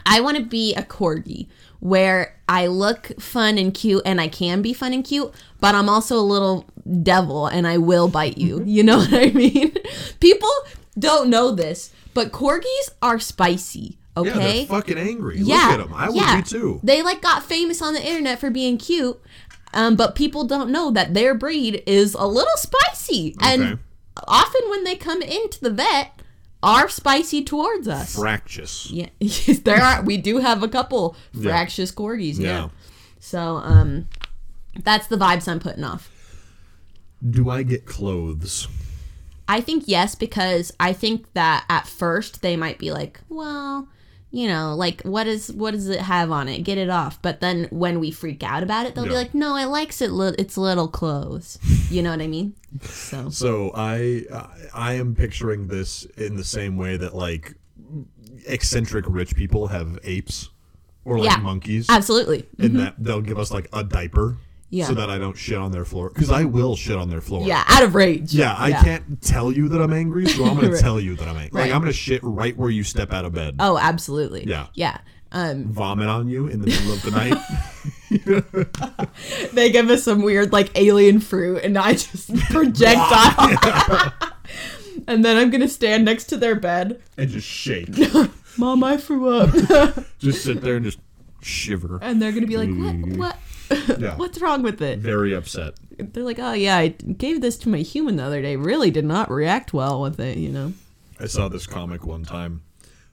I 0.06 0.22
want 0.22 0.38
to 0.38 0.44
be 0.44 0.74
a 0.76 0.84
corgi 0.84 1.48
where 1.80 2.36
I 2.48 2.68
look 2.68 3.20
fun 3.20 3.58
and 3.58 3.74
cute 3.74 4.04
and 4.06 4.22
I 4.22 4.28
can 4.28 4.62
be 4.62 4.74
fun 4.74 4.94
and 4.94 5.04
cute, 5.04 5.34
but 5.60 5.76
I'm 5.76 5.90
also 5.90 6.18
a 6.18 6.22
little 6.22 6.66
devil 7.04 7.48
and 7.48 7.68
I 7.68 7.78
will 7.78 8.08
bite 8.08 8.38
you. 8.38 8.64
You 8.66 8.84
know 8.84 8.98
what 8.98 9.14
I 9.14 9.32
mean? 9.32 9.76
People 10.20 10.50
don't 10.98 11.30
know 11.30 11.52
this, 11.52 11.92
but 12.14 12.32
corgis 12.32 12.90
are 13.02 13.20
spicy. 13.20 13.98
Yeah, 14.16 14.22
Okay. 14.22 14.58
they're 14.60 14.66
fucking 14.68 14.98
angry. 14.98 15.40
Yeah, 15.40 15.56
Look 15.56 15.80
at 15.80 15.88
them. 15.90 15.94
I 15.94 16.08
would 16.08 16.16
yeah. 16.16 16.38
be 16.38 16.44
too. 16.44 16.80
They 16.84 17.02
like 17.02 17.22
got 17.22 17.44
famous 17.44 17.82
on 17.82 17.94
the 17.94 18.06
internet 18.06 18.40
for 18.40 18.50
being 18.50 18.78
cute, 18.78 19.20
um, 19.74 19.96
but 19.96 20.16
people 20.16 20.46
don't 20.46 20.70
know 20.70 20.90
that 20.92 21.14
their 21.14 21.34
breed 21.36 21.84
is 21.86 22.14
a 22.14 22.26
little 22.26 22.56
spicy, 22.58 23.36
Okay. 23.42 23.54
and 23.56 23.80
often 24.28 24.70
when 24.70 24.84
they 24.86 24.96
come 24.96 25.22
into 25.22 25.60
the 25.60 25.70
vet, 25.70 26.22
are 26.64 26.88
spicy 26.90 27.44
towards 27.44 27.88
us. 27.88 28.16
Fractious. 28.16 28.90
yeah, 28.90 29.10
there 29.64 29.82
are. 29.82 30.02
We 30.02 30.18
do 30.18 30.38
have 30.38 30.64
a 30.64 30.68
couple 30.70 31.16
Yeah. 31.34 31.52
fractious 31.52 31.92
corgis. 31.92 32.40
Yeah. 32.40 32.48
Yeah. 32.48 32.70
So, 33.20 33.58
um, 33.58 34.08
that's 34.84 35.08
the 35.08 35.18
vibes 35.18 35.48
I'm 35.48 35.60
putting 35.60 35.84
off. 35.84 36.10
Do 37.28 37.50
I 37.50 37.64
get 37.64 37.86
clothes? 37.86 38.68
I 39.48 39.62
think 39.62 39.84
yes 39.88 40.16
because 40.16 40.72
I 40.80 40.92
think 40.94 41.32
that 41.34 41.66
at 41.70 41.88
first 41.88 42.42
they 42.42 42.56
might 42.56 42.78
be 42.80 42.92
like, 42.92 43.20
well, 43.30 43.88
you 44.36 44.50
know, 44.50 44.76
like 44.76 45.02
what 45.04 45.28
is 45.28 45.50
what 45.54 45.72
does 45.72 45.88
it 45.88 46.02
have 46.02 46.30
on 46.30 46.50
it? 46.50 46.60
Get 46.64 46.78
it 46.78 46.90
off. 46.90 47.22
But 47.22 47.40
then 47.40 47.70
when 47.72 48.02
we 48.02 48.12
freak 48.12 48.44
out 48.44 48.64
about 48.64 48.86
it, 48.86 48.94
they'll 48.94 49.06
be 49.06 49.12
like, 49.12 49.34
no, 49.34 49.56
it 49.56 49.68
likes 49.68 50.02
it. 50.02 50.12
Li- 50.12 50.36
it's 50.38 50.58
little 50.58 50.90
clothes. 50.90 51.58
You 51.90 52.04
know 52.04 52.10
what 52.12 52.20
I 52.22 52.28
mean? 52.28 52.54
So 52.84 53.30
So 53.30 53.72
I 53.74 54.26
I 54.74 54.94
am 54.96 55.16
picturing 55.16 55.68
this 55.68 56.04
in 56.18 56.36
the 56.36 56.44
same 56.44 56.76
way 56.76 56.98
that 56.98 57.16
like 57.16 57.56
eccentric 58.46 59.06
rich 59.08 59.38
people 59.38 59.68
have 59.68 59.98
apes 60.04 60.50
or 61.06 61.18
like 61.18 61.30
Yeah. 61.30 61.38
monkeys, 61.38 61.90
absolutely. 61.90 62.46
in 62.60 62.72
mm-hmm. 62.72 62.78
that 62.80 62.96
they'll 62.98 63.22
give 63.22 63.40
us 63.40 63.52
like 63.52 63.70
a 63.72 63.86
diaper, 63.86 64.36
Yeah. 64.70 64.86
so 64.88 64.94
that 64.96 65.10
I 65.10 65.18
don't 65.18 65.38
shit 65.38 65.58
on 65.58 65.72
their 65.72 65.86
floor 65.86 66.10
because 66.10 66.32
I 66.32 66.44
will 66.44 66.76
shit 66.76 66.98
on 66.98 67.10
their 67.10 67.22
floor. 67.22 67.46
Yeah, 67.48 67.64
out 67.68 67.84
of 67.84 67.96
rage. 67.96 68.34
Yeah, 68.34 68.56
I 68.58 68.72
can't 68.72 69.22
tell 69.22 69.52
you 69.52 69.70
that 69.70 69.82
I'm 69.82 69.94
angry, 69.94 70.26
so 70.26 70.44
I'm 70.46 70.56
gonna 70.56 70.70
Right. 70.72 70.80
tell 70.82 71.00
you 71.00 71.16
that 71.16 71.28
I'm 71.28 71.38
angry. 71.38 71.52
Right. 71.60 71.68
Like 71.68 71.72
I'm 71.76 71.82
gonna 71.82 71.94
shit 71.94 72.20
right 72.24 72.58
where 72.58 72.70
you 72.72 72.84
step 72.84 73.14
out 73.14 73.26
of 73.26 73.34
bed, 73.34 73.56
Oh, 73.60 73.78
absolutely. 73.78 74.46
Yeah. 74.46 74.68
Yeah. 74.74 74.98
Um, 75.32 75.66
vomit 75.66 76.08
on 76.08 76.28
you 76.30 76.48
in 76.48 76.62
the 76.62 76.68
middle 76.68 76.94
of 76.94 77.02
the 77.04 77.12
night. 77.12 77.38
they 79.54 79.72
give 79.72 79.90
us 79.90 80.04
some 80.04 80.22
weird 80.24 80.52
like 80.52 80.72
alien 80.76 81.20
fruit, 81.20 81.64
and 81.64 81.78
I 81.78 81.94
just 81.94 82.34
projectile. 82.52 84.12
and 85.08 85.24
then 85.26 85.38
I'm 85.38 85.50
gonna 85.52 85.68
stand 85.68 86.06
next 86.06 86.26
to 86.26 86.38
their 86.38 86.56
bed. 86.56 87.02
and 87.18 87.30
just 87.30 87.48
shake. 87.48 87.90
Mom, 88.58 88.84
I 88.84 88.98
threw 88.98 89.30
up. 89.30 89.54
just 90.20 90.44
sit 90.44 90.62
there 90.62 90.76
and 90.78 90.86
just 90.86 91.00
shiver. 91.42 92.00
and 92.02 92.22
they're 92.22 92.32
gonna 92.32 92.48
be 92.48 92.58
like, 92.58 92.70
what? 92.70 93.18
What? 93.18 93.38
Yeah. 93.98 94.18
What's 94.18 94.42
wrong 94.42 94.62
with 94.62 94.82
it? 94.82 95.00
Very 95.00 95.34
upset. 95.34 95.76
They're 95.98 96.24
like, 96.24 96.40
oh 96.40 96.54
yeah, 96.54 96.78
I 96.78 96.90
gave 96.90 97.40
this 97.42 97.58
to 97.60 97.70
my 97.70 97.78
human 97.80 98.18
the 98.18 98.24
other 98.24 98.42
day. 98.42 98.56
Really 98.58 98.92
did 98.92 99.06
not 99.06 99.32
react 99.32 99.74
well 99.74 100.02
with 100.02 100.20
it, 100.20 100.38
you 100.38 100.50
know. 100.50 100.74
I 101.20 101.28
saw 101.28 101.48
this 101.48 101.66
comic 101.66 102.06
one 102.06 102.24
time 102.26 102.62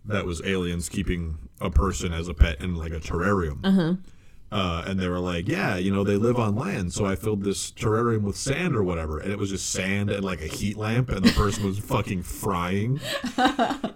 that 0.05 0.27
was 0.27 0.43
aliens 0.45 0.89
keeping 0.89 1.39
a 1.61 1.71
person 1.71 2.13
as 2.13 2.27
a 2.27 2.35
pet 2.35 2.61
in 2.61 2.75
like 2.75 2.93
a 2.93 2.99
terrarium. 2.99 3.61
Uh-huh. 3.65 4.83
and 4.87 4.99
they 4.99 5.09
were 5.09 5.21
like, 5.21 5.49
yeah, 5.49 5.77
you 5.77 5.93
know, 5.95 6.03
they 6.05 6.17
live 6.17 6.37
on 6.37 6.57
land, 6.57 6.93
so 6.93 7.07
I 7.07 7.15
filled 7.15 7.45
this 7.45 7.71
terrarium 7.71 8.23
with 8.23 8.37
sand 8.37 8.75
or 8.75 8.83
whatever, 8.83 9.19
and 9.21 9.31
it 9.31 9.39
was 9.39 9.51
just 9.51 9.71
sand 9.71 10.11
and 10.11 10.25
like 10.25 10.41
a 10.43 10.47
heat 10.47 10.77
lamp, 10.77 11.09
and 11.11 11.25
the 11.25 11.33
person 11.33 11.65
was 11.65 11.79
fucking 11.79 12.23
frying. 12.25 13.01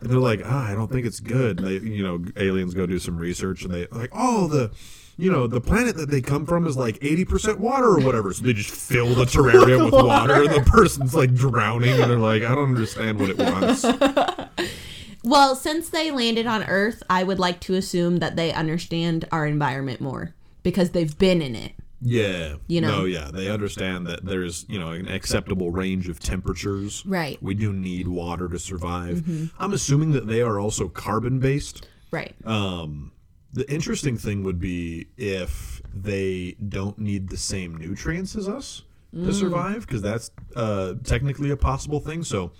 And 0.07 0.13
they're 0.13 0.21
like, 0.21 0.43
ah, 0.45 0.71
I 0.71 0.75
don't 0.75 0.91
think 0.91 1.05
it's 1.05 1.19
good. 1.19 1.59
And 1.59 1.67
they, 1.67 1.85
you 1.85 2.03
know, 2.05 2.25
aliens 2.37 2.75
go 2.75 2.87
do 2.87 3.01
some 3.01 3.17
research, 3.17 3.65
and 3.65 3.75
they 3.75 3.89
like, 3.91 4.11
oh, 4.13 4.47
the. 4.47 4.71
You 5.19 5.33
know, 5.33 5.47
the 5.47 5.61
planet 5.61 5.97
that 5.97 6.11
they 6.11 6.21
come 6.21 6.45
from 6.45 6.67
is 6.67 6.77
like 6.77 6.99
80% 7.01 7.59
water 7.59 7.87
or 7.87 8.01
whatever. 8.01 8.33
So 8.35 8.45
they 8.45 8.53
just 8.53 8.71
fill 8.71 9.14
the 9.14 9.25
terrarium 9.25 9.87
with 9.87 9.95
water, 9.95 10.43
and 10.43 10.51
the 10.51 10.71
person's 10.71 11.14
like 11.14 11.35
drowning, 11.35 12.01
and 12.01 12.11
they're 12.11 12.19
like, 12.19 12.43
I 12.43 12.55
don't 12.55 12.69
understand 12.69 13.19
what 13.19 13.31
it 13.31 13.39
wants. 13.39 13.85
Well, 15.27 15.57
since 15.57 15.89
they 15.89 16.12
landed 16.12 16.47
on 16.47 16.62
Earth, 16.62 17.03
I 17.11 17.25
would 17.25 17.41
like 17.41 17.59
to 17.62 17.75
assume 17.75 18.19
that 18.19 18.37
they 18.37 18.53
understand 18.53 19.27
our 19.33 19.45
environment 19.45 20.01
more 20.01 20.35
because 20.62 20.91
they've 20.91 21.19
been 21.19 21.43
in 21.43 21.57
it. 21.57 21.73
Yeah. 22.01 22.55
You 22.69 22.81
know? 22.81 23.01
No, 23.01 23.05
yeah. 23.07 23.31
They 23.33 23.51
understand 23.51 24.07
that 24.07 24.25
there's, 24.25 24.67
you 24.69 24.79
know, 24.79 24.93
an 24.93 25.09
acceptable 25.09 25.73
range 25.73 26.09
of 26.09 26.21
temperatures. 26.21 27.05
Right. 27.05 27.39
Mm-hmm. 27.39 27.47
We 27.47 27.55
do 27.55 27.73
need 27.73 28.07
water 28.07 28.49
to 28.49 28.59
survive. 28.61 29.51
I'm 29.59 29.73
assuming 29.73 30.12
that 30.12 30.29
they 30.29 30.43
are 30.43 30.61
also 30.61 30.87
carbon 30.89 31.41
based. 31.41 31.89
Right. 32.12 32.37
Um 32.45 33.11
The 33.57 33.73
interesting 33.73 34.19
thing 34.19 34.45
would 34.45 34.61
be 34.61 35.07
if 35.17 35.81
they 35.95 36.57
don't 36.69 36.99
need 36.99 37.31
the 37.31 37.39
same 37.39 37.75
nutrients 37.75 38.37
as 38.37 38.49
us 38.49 38.83
to 39.15 39.33
survive, 39.33 39.87
because 39.87 40.03
that's 40.03 40.31
uh, 40.55 40.93
technically 41.05 41.51
a 41.51 41.57
possible 41.57 42.01
thing. 42.01 42.23
So, 42.23 42.53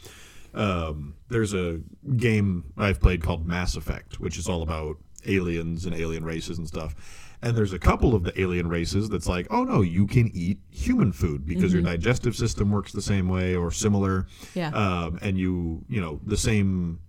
um, 0.55 1.15
there's 1.29 1.53
a 1.53 1.81
game 2.17 2.73
I've 2.79 2.99
played 2.99 3.23
called 3.23 3.47
Mass 3.47 3.77
Effect, 3.77 4.19
which 4.21 4.39
is 4.39 4.49
all 4.49 4.63
about 4.63 4.97
aliens 5.27 5.85
and 5.85 5.95
alien 5.95 6.25
races 6.25 6.57
and 6.57 6.67
stuff. 6.67 6.95
And 7.43 7.55
there's 7.55 7.75
a 7.75 7.79
couple 7.79 8.15
of 8.15 8.25
the 8.25 8.41
alien 8.41 8.69
races 8.69 9.11
that's 9.11 9.29
like, 9.29 9.47
oh 9.51 9.65
no, 9.65 9.83
you 9.83 10.07
can 10.07 10.31
eat 10.35 10.59
human 10.71 11.13
food 11.13 11.45
because 11.45 11.75
your 11.75 11.83
digestive 11.83 12.35
system 12.35 12.71
works 12.71 12.93
the 12.93 13.03
same 13.03 13.29
way 13.29 13.55
or 13.55 13.71
similar. 13.71 14.27
Yeah. 14.55 14.71
Um, 14.71 15.19
and 15.21 15.37
you, 15.39 15.85
you 15.89 16.01
know, 16.01 16.21
the 16.25 16.39
same 16.39 17.01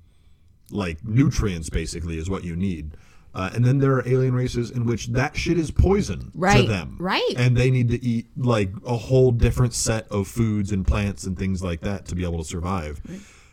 like 0.70 1.04
nutrients 1.06 1.70
basically 1.70 2.18
is 2.18 2.30
what 2.30 2.44
you 2.44 2.58
need. 2.58 2.98
Uh, 3.38 3.52
and 3.54 3.64
then 3.64 3.78
there 3.78 3.92
are 3.94 4.08
alien 4.08 4.34
races 4.34 4.72
in 4.72 4.84
which 4.84 5.08
that 5.10 5.38
shit 5.38 5.60
is 5.60 5.70
poison 5.70 6.32
Right, 6.34 6.62
to 6.64 6.68
them. 6.68 6.98
right. 7.00 7.34
And 7.38 7.56
they 7.56 7.70
need 7.70 7.88
to 7.90 8.04
eat 8.04 8.26
like 8.36 8.72
a 8.84 8.98
whole 8.98 9.32
different 9.32 9.76
set 9.76 10.08
of 10.10 10.28
foods 10.28 10.72
and 10.72 10.86
plants 10.88 11.24
and 11.26 11.38
things 11.38 11.62
like 11.64 11.82
that 11.82 12.06
to 12.08 12.16
be 12.16 12.24
able 12.24 12.40
to 12.40 12.44
survive. 12.44 13.00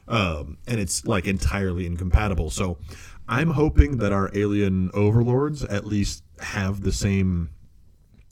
Um, 0.09 0.57
and 0.67 0.81
it's 0.81 1.05
like 1.07 1.27
entirely 1.27 1.85
incompatible. 1.85 2.49
So 2.49 2.79
I'm 3.29 3.51
hoping 3.51 3.99
that 3.99 4.11
our 4.11 4.31
alien 4.35 4.91
overlords 4.95 5.63
at 5.65 5.85
least 5.85 6.23
have 6.41 6.81
the 6.81 6.93
same 6.93 7.51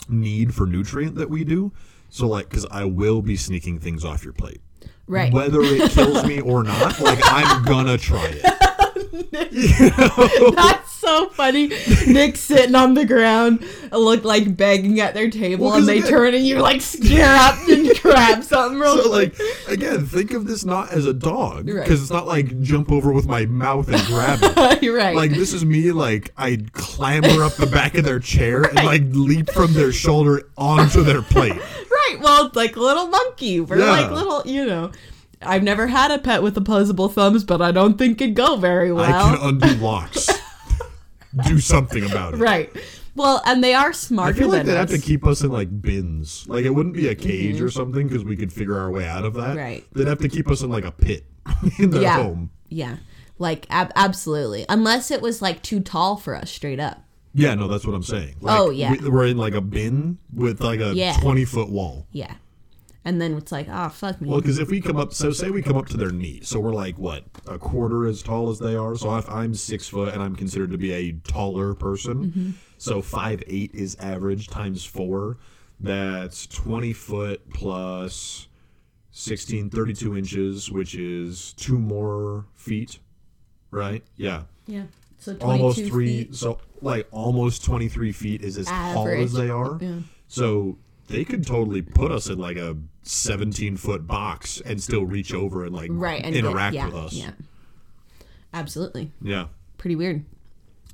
need 0.08 0.54
for 0.54 0.66
nutrient 0.66 1.16
that 1.16 1.28
we 1.30 1.44
do. 1.44 1.70
So 2.08 2.26
like, 2.28 2.48
because 2.48 2.66
I 2.70 2.84
will 2.86 3.20
be 3.20 3.36
sneaking 3.36 3.78
things 3.80 4.04
off 4.06 4.24
your 4.24 4.32
plate 4.32 4.62
Right. 5.06 5.32
whether 5.32 5.60
it 5.60 5.90
kills 5.90 6.24
me 6.24 6.40
or 6.40 6.62
not, 6.62 6.98
like 7.00 7.18
I'm 7.24 7.62
gonna 7.64 7.98
try 7.98 8.26
it. 8.42 8.44
That's 9.30 10.90
so 11.02 11.28
funny. 11.30 11.68
Nick's 12.06 12.40
sitting 12.40 12.74
on 12.74 12.94
the 12.94 13.04
ground, 13.04 13.64
look 13.92 14.24
like 14.24 14.56
begging 14.56 15.00
at 15.00 15.14
their 15.14 15.30
table, 15.30 15.66
Well, 15.66 15.74
and 15.76 15.86
they 15.88 15.98
again- 15.98 16.08
turn 16.10 16.34
and 16.34 16.46
you 16.46 16.60
like 16.60 16.80
scare 16.80 17.34
up 17.36 17.56
and 17.68 17.90
grab 18.02 18.42
something 18.42 18.78
real 18.78 18.96
So 18.96 19.10
quick. 19.10 19.38
like 19.38 19.68
again, 19.68 20.06
think 20.06 20.32
of 20.32 20.46
this 20.46 20.64
not 20.64 20.92
as 20.92 21.06
a 21.06 21.12
dog 21.12 21.66
because 21.66 21.76
Right. 21.76 21.90
it's 21.90 22.10
not 22.10 22.26
like 22.26 22.60
jump 22.62 22.90
over 22.90 23.12
with 23.12 23.26
my 23.26 23.46
mouth 23.46 23.88
and 23.88 24.00
grab 24.06 24.38
it. 24.42 24.82
You're 24.82 24.96
right. 24.96 25.14
Like 25.16 25.32
this 25.32 25.52
is 25.52 25.64
me 25.64 25.92
like 25.92 26.32
I'd 26.36 26.72
clamber 26.72 27.42
up 27.44 27.54
the 27.56 27.66
back 27.66 27.96
of 27.96 28.04
their 28.04 28.20
chair 28.20 28.62
and 28.62 28.84
like 28.86 29.02
leap 29.10 29.50
from 29.50 29.72
their 29.74 29.92
shoulder 29.92 30.48
onto 30.56 31.02
their 31.02 31.22
plate. 31.22 31.52
right. 31.56 32.16
Well, 32.20 32.46
it's 32.46 32.56
like 32.56 32.76
a 32.76 32.80
little 32.80 33.08
monkey. 33.08 33.60
We're 33.60 33.78
Yeah. 33.78 33.90
like 33.90 34.10
little, 34.10 34.42
you 34.46 34.64
know. 34.64 34.90
I've 35.44 35.62
never 35.62 35.86
had 35.86 36.10
a 36.10 36.18
pet 36.18 36.42
with 36.42 36.56
opposable 36.56 37.08
thumbs, 37.08 37.44
but 37.44 37.60
I 37.62 37.72
don't 37.72 37.96
think 37.98 38.20
it'd 38.20 38.34
go 38.36 38.56
very 38.56 38.92
well. 38.92 39.04
I 39.32 39.36
can 39.36 39.48
undo 39.48 39.74
locks. 39.84 40.28
Do 41.46 41.58
something 41.60 42.04
about 42.04 42.34
it. 42.34 42.38
right. 42.38 42.70
Well, 43.14 43.42
and 43.46 43.62
they 43.62 43.74
are 43.74 43.90
I 43.90 43.92
feel 44.32 44.48
like 44.48 44.64
they'd 44.64 44.72
us. 44.72 44.90
have 44.90 45.00
to 45.00 45.04
keep 45.06 45.26
us 45.26 45.42
in 45.42 45.50
like 45.50 45.82
bins. 45.82 46.46
Like 46.48 46.64
it 46.64 46.70
wouldn't 46.70 46.94
be 46.94 47.08
a 47.08 47.14
cage 47.14 47.60
or 47.60 47.70
something 47.70 48.08
because 48.08 48.24
we 48.24 48.36
could 48.36 48.52
figure 48.52 48.78
our 48.78 48.90
way 48.90 49.06
out 49.06 49.24
of 49.24 49.34
that. 49.34 49.48
Mm-hmm. 49.50 49.58
Right. 49.58 49.84
They'd 49.92 50.06
have 50.06 50.20
to 50.20 50.28
keep 50.28 50.50
us 50.50 50.62
in 50.62 50.70
like 50.70 50.84
a 50.84 50.92
pit 50.92 51.24
in 51.78 51.90
their 51.90 52.02
yeah. 52.02 52.22
home. 52.22 52.50
Yeah. 52.68 52.96
Like 53.38 53.66
ab- 53.70 53.92
absolutely. 53.96 54.64
Unless 54.68 55.10
it 55.10 55.20
was 55.20 55.42
like 55.42 55.62
too 55.62 55.80
tall 55.80 56.16
for 56.16 56.34
us 56.34 56.50
straight 56.50 56.80
up. 56.80 57.02
Yeah, 57.34 57.54
no, 57.54 57.66
that's 57.66 57.86
what 57.86 57.94
I'm 57.94 58.02
saying. 58.02 58.36
Like, 58.40 58.58
Oh, 58.60 58.70
yeah. 58.70 58.92
we, 58.92 59.08
we're 59.08 59.26
in 59.26 59.38
like 59.38 59.54
a 59.54 59.60
bin 59.62 60.18
with 60.34 60.60
like 60.60 60.80
a 60.80 60.94
Yeah. 60.94 61.16
20 61.20 61.44
foot 61.46 61.70
wall. 61.70 62.06
Yeah. 62.12 62.34
And 63.04 63.20
then 63.20 63.36
it's 63.36 63.50
like, 63.50 63.66
oh 63.70 63.88
fuck 63.88 64.20
me. 64.20 64.28
Well, 64.28 64.40
because 64.40 64.58
if 64.60 64.68
we 64.70 64.80
come 64.80 64.96
up, 64.96 65.12
so 65.12 65.32
say 65.32 65.50
we 65.50 65.60
come 65.62 65.76
up 65.76 65.86
to 65.88 65.96
their 65.96 66.12
knee, 66.12 66.40
so 66.42 66.60
we're 66.60 66.72
like 66.72 66.96
what 66.98 67.24
a 67.48 67.58
quarter 67.58 68.06
as 68.06 68.22
tall 68.22 68.48
as 68.50 68.58
they 68.60 68.76
are. 68.76 68.94
So 68.96 69.16
if 69.16 69.28
I'm 69.28 69.54
six 69.54 69.88
foot 69.88 70.14
and 70.14 70.22
I'm 70.22 70.36
considered 70.36 70.70
to 70.70 70.78
be 70.78 70.92
a 70.92 71.12
taller 71.12 71.74
person, 71.74 72.26
Mm-hmm. 72.26 72.50
so 72.78 73.02
five 73.02 73.42
eight 73.48 73.72
is 73.74 73.96
average 73.96 74.46
times 74.48 74.84
four. 74.84 75.38
That's 75.80 76.46
20 76.46 76.92
foot 76.92 77.50
plus 77.52 78.46
16, 79.10 79.68
32 79.70 80.16
inches, 80.16 80.70
which 80.70 80.94
is 80.94 81.52
two 81.54 81.78
more 81.78 82.46
feet, 82.54 83.00
right? 83.72 84.04
Yeah. 84.16 84.42
yeah. 84.66 84.84
So 85.18 85.36
almost 85.40 85.84
three 85.84 86.24
feet. 86.24 86.34
so 86.36 86.58
like 86.80 87.08
almost 87.10 87.64
23 87.64 88.12
feet 88.12 88.42
is 88.42 88.58
as 88.58 88.66
tall 88.66 89.08
as 89.08 89.32
they 89.32 89.50
are 89.50 89.78
Yeah. 89.80 89.98
so 90.28 90.78
they 91.08 91.24
could 91.24 91.46
totally 91.46 91.82
put 91.82 92.10
us 92.10 92.28
in 92.28 92.38
like 92.38 92.56
a 92.56 92.76
17 93.02 93.76
foot 93.76 94.06
box 94.06 94.60
and 94.64 94.80
still 94.82 95.04
reach 95.04 95.34
over 95.34 95.64
and 95.64 95.74
like 95.74 95.90
Right. 95.92 96.22
And 96.24 96.34
get- 96.34 96.44
interact 96.44 96.74
yeah, 96.74 96.86
with 96.86 96.94
us 96.94 97.12
Yeah. 97.12 97.30
Absolutely. 98.54 99.10
yeah 99.20 99.46
Pretty 99.78 99.96
weird. 99.96 100.24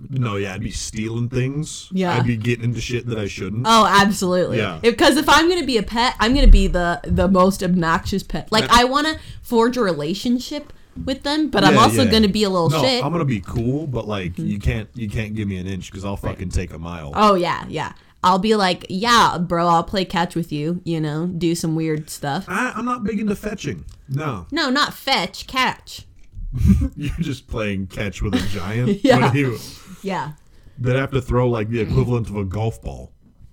no 0.09 0.37
yeah 0.37 0.55
i'd 0.55 0.63
be 0.63 0.71
stealing 0.71 1.29
things 1.29 1.89
Yeah. 1.93 2.17
i'd 2.17 2.27
be 2.27 2.37
getting 2.37 2.65
into 2.65 2.81
shit 2.81 3.07
that 3.07 3.19
i 3.19 3.27
shouldn't 3.27 3.67
Oh, 3.67 3.85
absolutely. 3.87 4.59
Yeah. 4.59 4.79
Because 4.81 5.17
if 5.17 5.29
I'm 5.29 5.49
gonna 5.49 5.67
be 5.67 5.77
a 5.77 5.83
pet, 5.83 6.15
I'm 6.21 6.35
gonna 6.35 6.47
be 6.47 6.69
the 6.69 7.01
the 7.05 7.29
most 7.29 7.63
obnoxious 7.63 8.23
pet. 8.23 8.51
Like 8.53 8.71
I 8.71 8.85
want 8.85 9.09
to 9.09 9.19
forge 9.43 9.77
a 9.77 9.83
relationship 9.83 10.73
with 11.05 11.23
them, 11.25 11.49
but 11.51 11.65
I'm 11.65 11.77
also 11.79 12.05
yeah. 12.05 12.11
gonna 12.11 12.29
be 12.29 12.45
a 12.45 12.49
little 12.51 12.71
no 12.71 12.81
shit. 12.81 13.05
i'm 13.05 13.13
gonna 13.13 13.25
be 13.25 13.41
cool 13.41 13.87
but 13.87 14.07
like 14.09 14.33
mm-hmm. 14.33 14.47
you 14.47 14.59
can't 14.59 14.89
you 14.95 15.09
can't 15.09 15.35
give 15.35 15.47
me 15.47 15.57
an 15.59 15.67
inch 15.67 15.91
because 15.91 16.05
i'll 16.05 16.17
fucking 16.17 16.49
take 16.51 16.73
a 16.73 16.79
mile 16.79 17.13
oh 17.15 17.35
yeah, 17.35 17.65
yeah. 17.69 17.93
I'll 18.25 18.39
be 18.41 18.57
like, 18.57 18.85
yeah, 18.89 19.39
bro, 19.39 19.69
I'll 19.69 19.85
play 19.85 20.05
catch 20.05 20.35
with 20.35 20.51
you. 20.51 20.81
You 20.85 21.01
know, 21.01 21.27
do 21.27 21.55
some 21.55 21.75
weird 21.77 22.11
stuff. 22.11 22.45
I, 22.49 22.73
i'm 22.75 22.85
not 22.85 23.05
big 23.05 23.21
into 23.21 23.37
fetching 23.37 23.85
no 24.09 24.47
No, 24.51 24.71
not 24.71 24.93
fetch, 24.95 25.47
catch. 25.47 26.07
you're 26.97 27.15
just 27.21 27.47
playing 27.47 27.87
catch 27.89 28.21
with 28.23 28.35
a 28.35 28.47
giant 28.49 29.01
Yeah. 29.05 29.33
You 29.33 29.59
Yeah. 30.03 30.33
they'd 30.79 30.97
have 30.97 31.11
to 31.13 31.21
throw 31.21 31.49
like 31.49 31.69
the 31.69 31.81
equivalent 31.81 32.29
of 32.29 32.37
a 32.37 32.45
golf 32.45 32.81
ball 32.83 33.13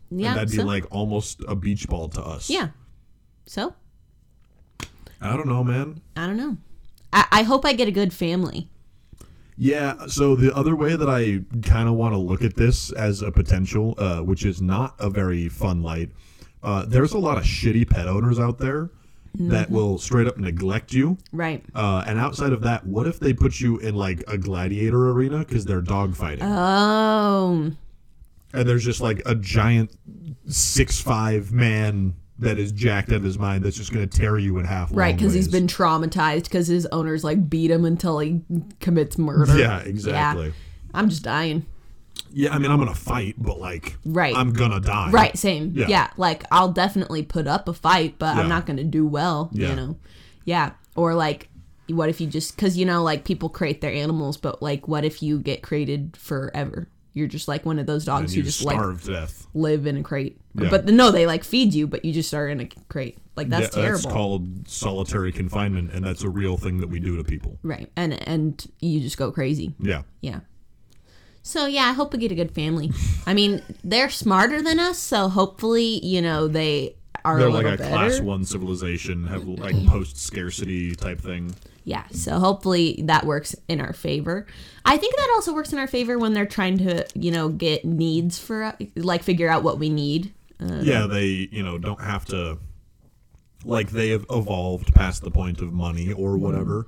Yeah. 0.10 0.30
and 0.30 0.38
that'd 0.38 0.50
be 0.52 0.58
so- 0.58 0.64
like 0.66 0.86
almost 0.92 1.42
a 1.48 1.56
beach 1.56 1.88
ball 1.88 2.10
to 2.10 2.22
us. 2.24 2.50
yeah. 2.50 2.70
So 3.46 3.76
I 5.22 5.36
don't 5.36 5.48
know, 5.48 5.64
man. 5.64 6.02
I 6.16 6.26
don't 6.28 6.38
know. 6.38 6.58
I, 7.14 7.26
I 7.32 7.44
hope 7.44 7.66
I 7.66 7.74
get 7.74 7.88
a 7.88 7.92
good 7.92 8.14
family. 8.14 8.70
Yeah. 9.58 10.08
So 10.08 10.36
the 10.36 10.54
other 10.56 10.76
way 10.76 10.96
that 10.96 11.10
I 11.10 11.40
kind 11.68 11.88
of 11.88 11.96
want 11.96 12.14
to 12.14 12.18
look 12.20 12.44
at 12.44 12.56
this 12.56 12.92
as 12.92 13.22
a 13.22 13.32
potential, 13.32 13.96
uh, 13.98 14.20
which 14.20 14.46
is 14.46 14.62
not 14.62 14.96
a 15.00 15.10
very 15.10 15.48
fun 15.50 15.82
light, 15.82 16.10
uh, 16.64 16.86
there's 16.86 17.14
a 17.14 17.18
lot 17.18 17.38
of 17.38 17.44
shitty 17.44 17.90
pet 17.90 18.08
owners 18.08 18.40
out 18.40 18.58
there 18.58 18.90
that 19.38 19.70
will 19.70 19.98
straight 19.98 20.28
up 20.28 20.38
neglect 20.38 20.94
you. 20.94 21.18
Right. 21.34 21.62
Uh, 21.76 22.04
and 22.08 22.18
outside 22.18 22.54
of 22.54 22.62
that, 22.62 22.86
what 22.86 23.06
if 23.06 23.20
they 23.20 23.34
put 23.34 23.60
you 23.60 23.78
in 23.80 23.94
like 23.94 24.24
a 24.30 24.38
gladiator 24.38 25.10
arena 25.12 25.40
because 25.40 25.66
they're 25.66 25.82
dog 25.82 26.16
fighting, 26.16 26.44
Oh. 26.44 27.72
and 28.54 28.70
there's 28.70 28.86
just 28.86 29.02
like 29.02 29.22
a 29.26 29.36
giant 29.36 29.92
six 30.48 31.02
five 31.02 31.52
man 31.52 32.16
that 32.40 32.60
is 32.60 32.72
jacked 32.72 33.10
out 33.12 33.18
of 33.18 33.24
his 33.24 33.40
mind 33.40 33.64
that's 33.64 33.78
just 33.78 33.94
going 33.94 34.08
to 34.08 34.18
tear 34.20 34.38
you 34.38 34.58
in 34.58 34.66
half. 34.66 34.90
Right, 34.92 35.16
because 35.16 35.34
he's 35.34 35.48
been 35.48 35.68
traumatized 35.68 36.44
because 36.44 36.68
his 36.68 36.86
owners 36.88 37.24
like 37.24 37.50
beat 37.50 37.72
him 37.72 37.86
until 37.86 38.20
he 38.20 38.42
commits 38.80 39.18
murder. 39.18 39.58
Yeah, 39.58 39.80
exactly. 39.80 40.54
I'm 40.94 41.10
just 41.10 41.24
dying. 41.24 41.66
Yeah, 42.32 42.54
I 42.54 42.60
mean, 42.60 42.70
I'm 42.72 42.80
gonna 42.80 42.94
fight, 42.94 43.36
but 43.38 43.60
like, 43.60 43.98
Right. 44.06 44.36
I'm 44.36 44.52
gonna 44.52 44.80
die. 44.82 45.12
Right, 45.12 45.38
same. 45.38 45.72
Yeah. 45.76 45.88
Yeah. 45.88 46.10
like 46.18 46.44
I'll 46.52 46.72
definitely 46.72 47.24
put 47.24 47.48
up 47.48 47.68
a 47.70 47.74
fight, 47.74 48.16
but 48.20 48.36
Yeah. 48.36 48.42
I'm 48.42 48.50
not 48.50 48.66
going 48.66 48.78
to 48.78 48.84
do 48.84 49.06
well, 49.08 49.50
Yeah. 49.54 49.70
you 49.70 49.76
know. 49.76 49.98
Yeah, 50.44 50.72
or 50.96 51.16
like 51.16 51.50
what 51.88 52.10
if 52.10 52.20
you 52.20 52.28
just 52.28 52.58
cuz 52.58 52.78
you 52.78 52.86
know 52.86 53.04
like 53.04 53.24
people 53.26 53.48
create 53.48 53.80
their 53.80 53.92
animals, 53.94 54.36
but 54.38 54.62
like 54.62 54.88
what 54.88 55.06
if 55.06 55.22
you 55.24 55.40
get 55.40 55.62
created 55.62 56.18
forever? 56.18 56.90
You're 57.16 57.28
just 57.28 57.48
like 57.48 57.66
one 57.66 57.80
of 57.80 57.88
those 57.88 58.06
dogs 58.06 58.34
who 58.36 58.44
just 58.44 58.64
like 58.64 58.76
starve 58.76 59.04
to 59.06 59.14
death. 59.14 59.48
live 59.56 59.88
in 59.88 59.98
a 59.98 60.04
crate. 60.04 60.40
Yeah. 60.54 60.70
But 60.70 60.86
no, 60.86 61.10
they 61.12 61.26
like 61.26 61.44
feed 61.44 61.74
you, 61.74 61.88
but 61.88 62.06
you 62.06 62.14
just 62.14 62.32
are 62.34 62.48
in 62.48 62.60
a 62.60 62.70
crate. 62.90 63.18
Like 63.36 63.50
that's 63.50 63.76
yeah, 63.76 63.84
terrible. 63.84 64.02
That's 64.04 64.14
called 64.14 64.68
solitary 64.68 65.32
confinement, 65.32 65.92
and 65.94 66.06
that's 66.06 66.24
a 66.24 66.30
real 66.30 66.58
thing 66.58 66.80
that 66.82 66.88
we 66.88 67.00
do 67.00 67.16
to 67.18 67.24
people. 67.24 67.58
right. 67.64 67.90
And 67.96 68.14
and 68.28 68.64
you 68.82 69.00
just 69.00 69.18
go 69.18 69.32
crazy. 69.32 69.74
Yeah. 69.80 70.04
Yeah. 70.22 70.42
So 71.42 71.68
yeah, 71.68 71.84
I 71.86 71.94
hope 71.94 72.12
we 72.12 72.20
get 72.20 72.32
a 72.32 72.36
good 72.36 72.52
family. 72.52 72.92
I 73.26 73.34
mean, 73.34 73.62
they're 73.84 74.10
smarter 74.10 74.62
than 74.62 74.80
us, 74.80 74.98
so 74.98 75.30
hopefully, 75.30 76.06
you 76.06 76.22
know, 76.22 76.48
they 76.48 76.96
are 77.24 77.40
They're 77.40 77.48
a 77.48 77.52
like 77.52 77.66
a 77.66 77.78
better. 77.78 77.90
class 77.90 78.20
one 78.20 78.46
civilization, 78.46 79.28
have 79.28 79.48
like 79.48 79.76
post 79.86 80.18
scarcity 80.18 80.96
type 80.96 81.22
thing. 81.22 81.56
Yeah, 81.86 82.04
so 82.12 82.40
hopefully 82.40 83.00
that 83.06 83.26
works 83.26 83.56
in 83.68 83.80
our 83.80 83.94
favor. 83.94 84.48
I 84.84 84.98
think 84.98 85.16
that 85.16 85.32
also 85.36 85.54
works 85.54 85.72
in 85.72 85.78
our 85.80 85.88
favor 85.88 86.18
when 86.18 86.34
they're 86.34 86.46
trying 86.48 86.80
to, 86.80 87.06
you 87.14 87.30
know, 87.32 87.48
get 87.50 87.86
needs 87.86 88.40
for 88.40 88.76
like 88.96 89.22
figure 89.24 89.48
out 89.48 89.64
what 89.64 89.78
we 89.80 89.90
need. 89.90 90.34
Uh, 90.60 90.80
Yeah, 90.82 91.06
they 91.06 91.48
you 91.52 91.62
know 91.64 91.78
don't 91.78 92.02
have 92.02 92.26
to 92.26 92.58
like 93.64 93.92
they 93.92 94.10
have 94.10 94.26
evolved 94.30 94.94
past 94.94 95.22
the 95.22 95.32
point 95.32 95.62
of 95.62 95.74
money 95.74 96.12
or 96.12 96.38
whatever, 96.38 96.88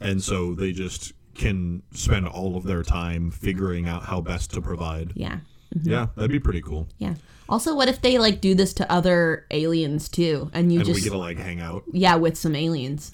and 0.00 0.22
so 0.22 0.54
they 0.54 0.72
just 0.72 1.12
can 1.34 1.82
spend 1.92 2.28
all 2.28 2.56
of 2.56 2.64
their 2.64 2.82
time 2.82 3.30
figuring 3.30 3.88
out 3.88 4.04
how 4.04 4.20
best 4.20 4.52
to 4.52 4.60
provide. 4.60 5.12
yeah. 5.14 5.38
Yeah, 5.82 6.06
that'd 6.14 6.30
be 6.30 6.38
pretty 6.38 6.62
cool. 6.62 6.86
Yeah. 6.98 7.14
Also, 7.48 7.74
what 7.74 7.88
if 7.88 8.00
they 8.00 8.18
like 8.18 8.40
do 8.40 8.54
this 8.54 8.72
to 8.74 8.92
other 8.92 9.44
aliens 9.50 10.08
too, 10.08 10.48
and 10.54 10.72
you 10.72 10.78
And 10.80 10.86
just 10.86 10.98
we 11.00 11.02
get 11.02 11.10
to 11.10 11.18
like 11.18 11.36
hang 11.38 11.60
out. 11.60 11.82
yeah 11.92 12.14
with 12.14 12.36
some 12.38 12.54
aliens? 12.54 13.10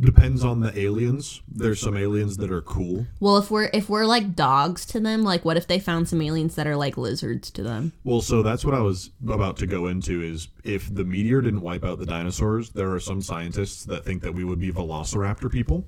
Depends 0.00 0.44
on 0.44 0.60
the 0.60 0.76
aliens. 0.78 1.40
There's 1.48 1.80
some 1.80 1.96
aliens 1.96 2.36
that 2.38 2.50
are 2.50 2.60
cool. 2.62 3.06
Well, 3.20 3.36
if 3.36 3.50
we're 3.50 3.70
if 3.72 3.88
we're 3.88 4.06
like 4.06 4.34
dogs 4.34 4.84
to 4.86 5.00
them, 5.00 5.22
like 5.22 5.44
what 5.44 5.56
if 5.56 5.68
they 5.68 5.78
found 5.78 6.08
some 6.08 6.20
aliens 6.20 6.56
that 6.56 6.66
are 6.66 6.76
like 6.76 6.96
lizards 6.96 7.50
to 7.52 7.62
them? 7.62 7.92
Well, 8.02 8.20
so 8.20 8.42
that's 8.42 8.64
what 8.64 8.74
I 8.74 8.80
was 8.80 9.10
about 9.28 9.56
to 9.58 9.66
go 9.66 9.86
into 9.86 10.20
is 10.20 10.48
if 10.64 10.92
the 10.92 11.04
meteor 11.04 11.40
didn't 11.40 11.60
wipe 11.60 11.84
out 11.84 12.00
the 12.00 12.06
dinosaurs, 12.06 12.70
there 12.70 12.92
are 12.92 12.98
some 13.00 13.22
scientists 13.22 13.84
that 13.84 14.04
think 14.04 14.22
that 14.22 14.34
we 14.34 14.42
would 14.44 14.58
be 14.58 14.72
velociraptor 14.72 15.50
people 15.50 15.86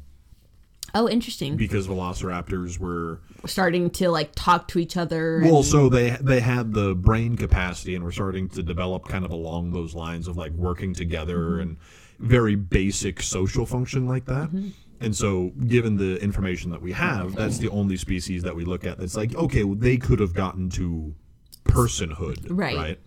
Oh, 0.94 1.08
interesting. 1.08 1.56
because 1.56 1.88
velociraptors 1.88 2.78
were 2.78 3.20
We're 3.42 3.48
starting 3.48 3.90
to 3.90 4.08
like 4.10 4.30
talk 4.34 4.68
to 4.68 4.78
each 4.78 4.96
other. 4.96 5.40
well, 5.44 5.56
and- 5.56 5.64
so 5.64 5.88
they 5.88 6.16
they 6.20 6.40
had 6.40 6.72
the 6.72 6.94
brain 6.94 7.36
capacity 7.36 7.94
and 7.94 8.04
were 8.04 8.12
starting 8.12 8.48
to 8.50 8.62
develop 8.62 9.08
kind 9.08 9.24
of 9.24 9.32
along 9.32 9.72
those 9.72 9.94
lines 9.94 10.28
of 10.28 10.36
like 10.36 10.52
working 10.52 10.94
together 10.94 11.38
mm-hmm. 11.38 11.60
and 11.60 11.76
very 12.18 12.54
basic 12.54 13.22
social 13.22 13.66
function 13.66 14.06
like 14.06 14.24
that. 14.26 14.50
And 15.00 15.14
so, 15.14 15.52
given 15.66 15.98
the 15.98 16.16
information 16.22 16.70
that 16.70 16.80
we 16.80 16.92
have, 16.92 17.34
that's 17.34 17.58
the 17.58 17.68
only 17.68 17.96
species 17.96 18.42
that 18.44 18.56
we 18.56 18.64
look 18.64 18.84
at 18.84 18.98
that's 18.98 19.16
like, 19.16 19.34
okay, 19.34 19.64
well, 19.64 19.74
they 19.74 19.98
could 19.98 20.20
have 20.20 20.32
gotten 20.32 20.70
to 20.70 21.14
personhood, 21.64 22.46
Right. 22.48 22.76
Right. 22.76 22.98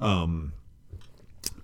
Um, 0.00 0.52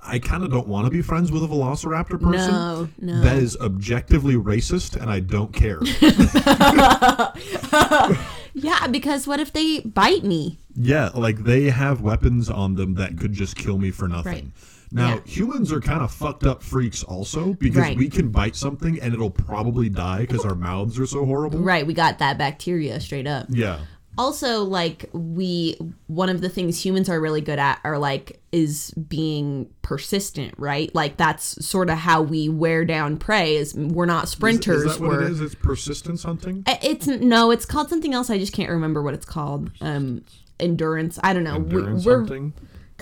I 0.07 0.19
kind 0.19 0.43
of 0.43 0.51
don't 0.51 0.69
want 0.69 0.85
to 0.85 0.91
be 0.91 1.01
friends 1.01 1.33
with 1.33 1.43
a 1.43 1.47
velociraptor 1.47 2.21
person. 2.21 2.53
No, 2.53 2.89
no. 3.01 3.21
That 3.23 3.39
is 3.39 3.57
objectively 3.57 4.35
racist, 4.35 5.01
and 5.01 5.11
I 5.11 5.21
don't 5.21 5.55
care. 5.55 5.79
yeah, 8.55 8.87
because 8.89 9.27
what 9.27 9.41
if 9.41 9.53
they 9.53 9.81
bite 9.81 10.25
me? 10.25 10.59
Yeah, 10.77 11.09
like 11.15 11.45
they 11.45 11.71
have 11.71 12.03
weapons 12.03 12.51
on 12.51 12.75
them 12.75 12.95
that 12.95 13.19
could 13.19 13.33
just 13.33 13.57
kill 13.57 13.79
me 13.79 13.91
for 13.91 14.07
nothing. 14.07 14.33
Right. 14.33 14.47
Now, 14.95 15.15
Yeah. 15.17 15.21
humans 15.27 15.73
are 15.73 15.81
kind 15.81 16.03
of 16.03 16.13
fucked 16.13 16.45
up 16.45 16.63
freaks 16.63 17.03
also 17.03 17.55
because 17.55 17.81
Right. 17.81 17.97
we 17.99 18.09
can 18.09 18.29
bite 18.29 18.55
something 18.55 19.01
and 19.01 19.13
it'll 19.13 19.29
probably 19.29 19.89
die 19.89 20.21
because 20.21 20.45
our 20.45 20.55
mouths 20.55 20.99
are 21.01 21.07
so 21.07 21.27
horrible. 21.27 21.59
Right, 21.59 21.85
we 21.87 21.95
got 21.95 22.21
that 22.21 22.39
bacteria 22.39 23.01
straight 23.01 23.27
up. 23.27 23.47
Yeah. 23.51 23.81
Also, 24.17 24.63
like 24.63 25.11
we 25.13 25.77
one 26.07 26.29
of 26.29 26.41
the 26.41 26.49
things 26.49 26.81
humans 26.85 27.09
are 27.09 27.21
really 27.21 27.41
good 27.41 27.59
at 27.59 27.81
are 27.83 27.99
like 27.99 28.41
is 28.53 28.93
being 28.93 29.69
persistent, 29.83 30.55
right? 30.57 30.95
Like 30.95 31.17
that's 31.17 31.67
sort 31.67 31.91
of 31.91 31.99
how 31.99 32.23
we 32.23 32.49
wear 32.49 32.85
down 32.85 33.17
prey 33.17 33.57
is 33.57 33.75
we're 33.75 34.07
not 34.07 34.29
sprinters, 34.29 34.85
is 34.85 34.93
that 34.93 35.01
what 35.01 35.11
we're 35.11 35.23
it 35.25 35.33
is? 35.33 35.41
It's 35.41 35.57
persistence 35.57 36.23
hunting? 36.23 36.63
It's 36.69 37.09
no, 37.09 37.51
it's 37.51 37.67
called 37.67 37.89
something 37.89 38.15
else. 38.15 38.31
I 38.31 38.39
just 38.39 38.53
can't 38.53 38.71
remember 38.71 39.03
what 39.03 39.15
it's 39.15 39.27
called. 39.27 39.73
Um, 39.81 40.23
endurance. 40.61 41.19
I 41.25 41.33
don't 41.33 41.43
know. 41.43 41.57
Endurance 41.57 42.07
we, 42.07 42.13
hunting? 42.13 42.53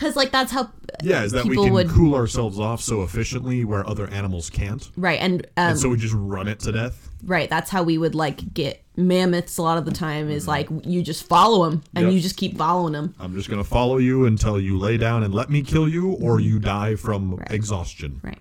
Because 0.03 0.17
like 0.17 0.33
that's 0.33 0.51
how. 0.53 0.71
Yeah, 1.03 1.23
is 1.25 1.33
that 1.33 1.45
we 1.45 1.57
can 1.57 1.73
would- 1.73 1.89
cool 1.89 2.15
ourselves 2.15 2.59
off 2.61 2.81
so 2.81 3.03
efficiently 3.03 3.65
where 3.65 3.89
other 3.89 4.09
animals 4.09 4.51
can't? 4.51 4.89
Right, 4.97 5.19
and 5.21 5.43
um, 5.57 5.71
And 5.71 5.79
so 5.79 5.89
we 5.89 5.97
just 5.97 6.15
run 6.17 6.49
it 6.49 6.61
to 6.61 6.73
death? 6.73 7.09
right, 7.25 7.49
that's 7.49 7.71
how 7.71 7.85
we 7.85 7.99
would 7.99 8.15
like 8.17 8.53
get 8.53 8.85
mammoths. 8.97 9.57
A 9.59 9.63
lot 9.63 9.79
of 9.79 9.85
the 9.85 9.93
time 9.93 10.29
is 10.29 10.49
like 10.49 10.69
you 10.85 11.03
just 11.03 11.25
follow 11.27 11.69
them 11.71 11.83
and 11.95 12.07
Yep. 12.07 12.15
you 12.15 12.21
just 12.21 12.37
keep 12.37 12.57
following 12.59 12.93
them. 12.95 13.15
I'm 13.21 13.35
just 13.35 13.49
going 13.49 13.63
to 13.63 13.69
follow 13.69 13.99
you 13.99 14.27
until 14.27 14.61
you 14.61 14.77
lay 14.79 14.97
down 14.97 15.23
and 15.23 15.33
let 15.33 15.49
me 15.49 15.63
kill 15.63 15.89
you 15.89 16.13
or 16.15 16.41
you 16.41 16.59
die 16.59 16.97
from 16.97 17.41
exhaustion. 17.49 18.21
Right. 18.25 18.39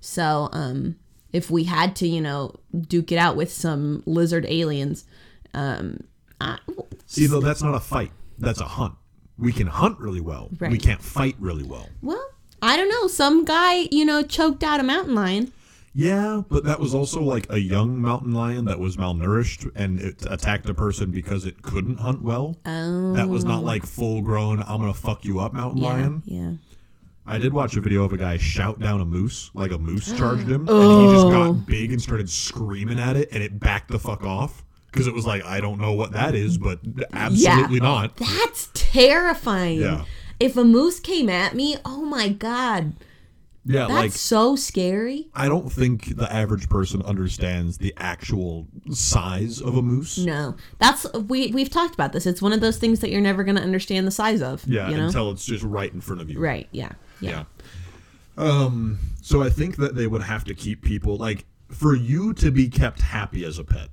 So, 0.00 0.48
um, 0.52 0.96
if 1.32 1.50
we 1.50 1.64
had 1.64 1.94
to, 1.96 2.06
you 2.08 2.20
know, 2.20 2.54
duke 2.88 3.12
it 3.12 3.16
out 3.18 3.36
with 3.36 3.52
some 3.52 4.02
lizard 4.06 4.44
aliens, 4.48 5.04
um, 5.54 6.00
I, 6.40 6.58
See, 7.06 7.26
though, 7.26 7.40
that's 7.40 7.62
not 7.62 7.74
a 7.74 7.80
fight. 7.80 8.10
That's 8.38 8.60
a 8.60 8.64
hunt. 8.66 8.94
We 9.38 9.52
can 9.52 9.66
hunt 9.66 9.98
really 9.98 10.20
well. 10.20 10.50
We 10.60 10.78
can't 10.78 11.02
fight 11.02 11.36
really 11.38 11.64
well. 11.64 11.88
well, 12.02 12.24
I 12.62 12.76
don't 12.76 12.88
know. 12.88 13.06
Some 13.06 13.44
guy, 13.44 13.86
you 13.92 14.04
know, 14.04 14.22
choked 14.22 14.62
out 14.64 14.80
a 14.80 14.82
mountain 14.82 15.14
lion. 15.14 15.52
Yeah, 15.98 16.42
but 16.48 16.64
that 16.64 16.78
was 16.78 16.94
also 16.94 17.22
like 17.22 17.46
a 17.50 17.58
young 17.58 18.00
mountain 18.00 18.32
lion 18.32 18.66
that 18.66 18.78
was 18.78 18.96
malnourished 18.98 19.70
and 19.74 19.98
it 19.98 20.26
attacked 20.28 20.68
a 20.68 20.74
person 20.74 21.10
because 21.10 21.46
it 21.46 21.62
couldn't 21.62 21.98
hunt 22.00 22.22
well. 22.22 22.56
Oh, 22.66 23.14
That 23.14 23.28
was 23.30 23.44
not 23.44 23.60
oh. 23.60 23.64
like 23.66 23.86
full 23.86 24.20
grown, 24.20 24.62
I'm 24.66 24.80
going 24.80 24.92
to 24.92 24.98
fuck 24.98 25.24
you 25.24 25.38
up 25.40 25.54
mountain 25.54 25.82
yeah, 25.82 25.88
lion. 25.88 26.22
yeah. 26.26 26.50
I 27.26 27.38
did 27.38 27.52
watch 27.54 27.76
a 27.76 27.80
video 27.80 28.04
of 28.04 28.12
a 28.12 28.18
guy 28.18 28.36
shout 28.36 28.78
down 28.78 29.00
a 29.00 29.04
moose, 29.06 29.50
like 29.54 29.72
a 29.72 29.78
moose 29.78 30.14
charged 30.16 30.42
him, 30.48 30.68
and 30.68 31.00
he 31.00 31.12
just 31.14 31.26
Oh. 31.26 31.30
got 31.54 31.66
big 31.66 31.92
and 31.92 32.00
started 32.00 32.28
screaming 32.30 32.98
at 33.00 33.16
it, 33.16 33.30
and 33.32 33.42
it 33.42 33.58
backed 33.58 33.90
the 33.90 33.98
fuck 33.98 34.22
off 34.22 34.64
because 34.96 35.06
it 35.06 35.14
was 35.14 35.26
like, 35.26 35.44
I 35.44 35.60
don't 35.60 35.78
know 35.78 35.92
what 35.92 36.12
that 36.12 36.34
is, 36.34 36.56
but 36.56 36.80
absolutely 37.12 37.80
not. 37.80 38.16
That's 38.16 38.70
terrifying. 38.74 39.80
Yeah. 39.80 40.04
If 40.40 40.56
a 40.56 40.64
moose 40.64 41.00
came 41.00 41.28
at 41.28 41.54
me, 41.54 41.76
oh 41.84 42.02
my 42.02 42.28
god, 42.28 42.94
Yeah, 43.64 43.80
that's 43.80 43.90
like 43.92 44.12
so 44.12 44.54
scary. 44.56 45.28
I 45.34 45.48
don't 45.48 45.70
think 45.70 46.16
the 46.16 46.30
average 46.32 46.68
person 46.68 47.02
understands 47.02 47.78
the 47.78 47.92
actual 47.96 48.66
size 48.90 49.60
of 49.60 49.76
a 49.76 49.82
moose. 49.82 50.18
No, 50.18 50.56
that's 50.78 51.06
we 51.14 51.48
we've 51.52 51.70
talked 51.70 51.94
about 51.94 52.12
this. 52.12 52.26
It's 52.26 52.40
one 52.42 52.52
of 52.52 52.60
those 52.60 52.76
things 52.78 53.00
that 53.00 53.10
you're 53.10 53.20
never 53.20 53.44
going 53.44 53.56
to 53.56 53.62
understand 53.62 54.06
the 54.06 54.10
size 54.10 54.40
of. 54.42 54.66
Yeah, 54.66 54.88
you 54.90 54.96
know. 54.96 55.06
until 55.06 55.30
it's 55.30 55.44
just 55.44 55.64
right 55.64 55.92
in 55.92 56.00
front 56.00 56.20
of 56.22 56.30
you. 56.30 56.38
right. 56.38 56.68
Yeah. 56.70 56.92
Yeah. 57.20 57.44
Yeah. 58.38 58.44
Um. 58.44 58.98
So 59.22 59.42
I 59.42 59.48
think 59.50 59.76
that 59.76 59.94
they 59.96 60.06
would 60.06 60.22
have 60.22 60.44
to 60.44 60.54
keep 60.54 60.82
people 60.82 61.16
like 61.16 61.46
for 61.70 61.96
you 61.96 62.32
to 62.34 62.50
be 62.50 62.68
kept 62.68 63.00
happy 63.00 63.44
as 63.44 63.58
a 63.58 63.64
pet, 63.64 63.88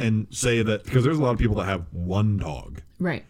and 0.00 0.26
say 0.30 0.62
that 0.62 0.84
because 0.84 1.04
there's 1.04 1.18
a 1.18 1.22
lot 1.22 1.30
of 1.32 1.38
people 1.38 1.56
that 1.56 1.64
have 1.64 1.84
one 1.92 2.36
dog. 2.38 2.82
Right. 2.98 3.24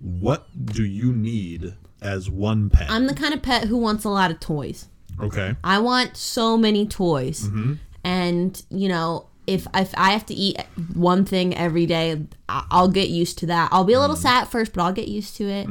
What 0.00 0.46
do 0.64 0.84
you 0.84 1.12
need 1.12 1.74
as 2.00 2.30
one 2.30 2.70
pet? 2.70 2.90
I'm 2.90 3.06
the 3.06 3.14
kind 3.14 3.34
of 3.34 3.42
pet 3.42 3.64
who 3.64 3.76
wants 3.76 4.04
a 4.04 4.08
lot 4.10 4.30
of 4.30 4.38
toys. 4.40 4.86
okay. 5.20 5.56
I 5.64 5.78
want 5.80 6.16
so 6.16 6.56
many 6.56 6.86
toys. 6.86 7.44
Mm-hmm. 7.44 7.74
And, 8.04 8.62
you 8.70 8.88
know, 8.88 9.26
if, 9.46 9.66
if 9.74 9.92
I 9.96 10.10
have 10.12 10.24
to 10.26 10.34
eat 10.34 10.60
one 10.94 11.24
thing 11.24 11.56
every 11.56 11.86
day, 11.86 12.26
I'll 12.48 12.88
get 12.88 13.08
used 13.08 13.38
to 13.38 13.46
that. 13.46 13.70
I'll 13.72 13.84
be 13.84 13.94
a 13.94 14.00
little 14.00 14.14
Mm-hmm. 14.14 14.22
sad 14.22 14.42
at 14.42 14.50
first, 14.50 14.72
but 14.72 14.82
I'll 14.82 14.92
get 14.92 15.08
used 15.08 15.36
to 15.38 15.44
it. 15.48 15.68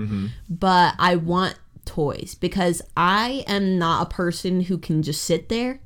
But 0.50 0.96
I 1.00 1.16
want 1.16 1.56
toys 1.86 2.36
because 2.36 2.82
I 2.98 3.46
am 3.48 3.78
not 3.80 4.08
a 4.08 4.10
person 4.14 4.62
who 4.62 4.78
can 4.78 5.04
just 5.04 5.24
sit 5.24 5.48
there 5.48 5.80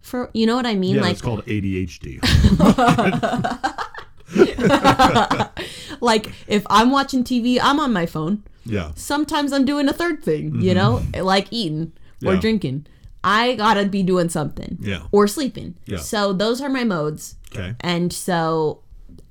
for, 0.00 0.30
you 0.32 0.46
know 0.46 0.56
what 0.56 0.66
I 0.66 0.74
mean? 0.74 0.96
Yeah, 0.96 1.02
like, 1.02 1.12
it's 1.12 1.22
called 1.22 1.44
ADHD. 1.46 2.20
like 6.00 6.32
if 6.46 6.64
I'm 6.70 6.90
watching 6.90 7.24
TV, 7.24 7.58
I'm 7.60 7.80
on 7.80 7.92
my 7.92 8.06
phone. 8.06 8.42
yeah. 8.64 8.92
Sometimes 8.94 9.52
I'm 9.52 9.64
doing 9.64 9.88
a 9.88 9.92
third 9.92 10.22
thing, 10.22 10.60
you 10.60 10.74
mm-hmm. 10.74 11.10
know, 11.18 11.24
like 11.24 11.48
eating 11.50 11.92
or 12.24 12.34
Yeah. 12.34 12.40
drinking. 12.40 12.86
I 13.22 13.54
gotta 13.54 13.86
be 13.86 14.02
doing 14.02 14.28
something. 14.28 14.78
Yeah. 14.80 15.02
Or 15.12 15.26
sleeping. 15.26 15.74
Yeah. 15.86 15.98
So 15.98 16.32
those 16.32 16.60
are 16.60 16.68
my 16.68 16.84
modes. 16.84 17.36
Okay. 17.52 17.74
And 17.80 18.12
so, 18.12 18.82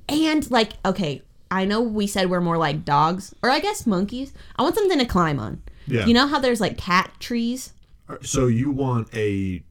and 0.07 0.49
like, 0.51 0.73
okay, 0.85 1.21
I 1.51 1.65
know 1.65 1.81
we 1.81 2.05
said 2.05 2.29
we're 2.29 2.41
more 2.41 2.57
like 2.57 2.85
dogs, 2.85 3.33
or 3.41 3.49
I 3.49 3.59
guess 3.59 3.87
monkeys. 3.87 4.33
I 4.55 4.63
want 4.63 4.75
something 4.75 4.99
to 4.99 5.05
climb 5.05 5.39
on. 5.39 5.61
Yeah. 5.87 6.05
You 6.05 6.13
know 6.13 6.27
how 6.27 6.39
there's 6.39 6.61
like 6.61 6.77
cat 6.77 7.11
trees? 7.19 7.73
Uh, 8.07 8.17
so 8.21 8.47
you 8.47 8.69
want 8.69 9.07
a 9.15 9.63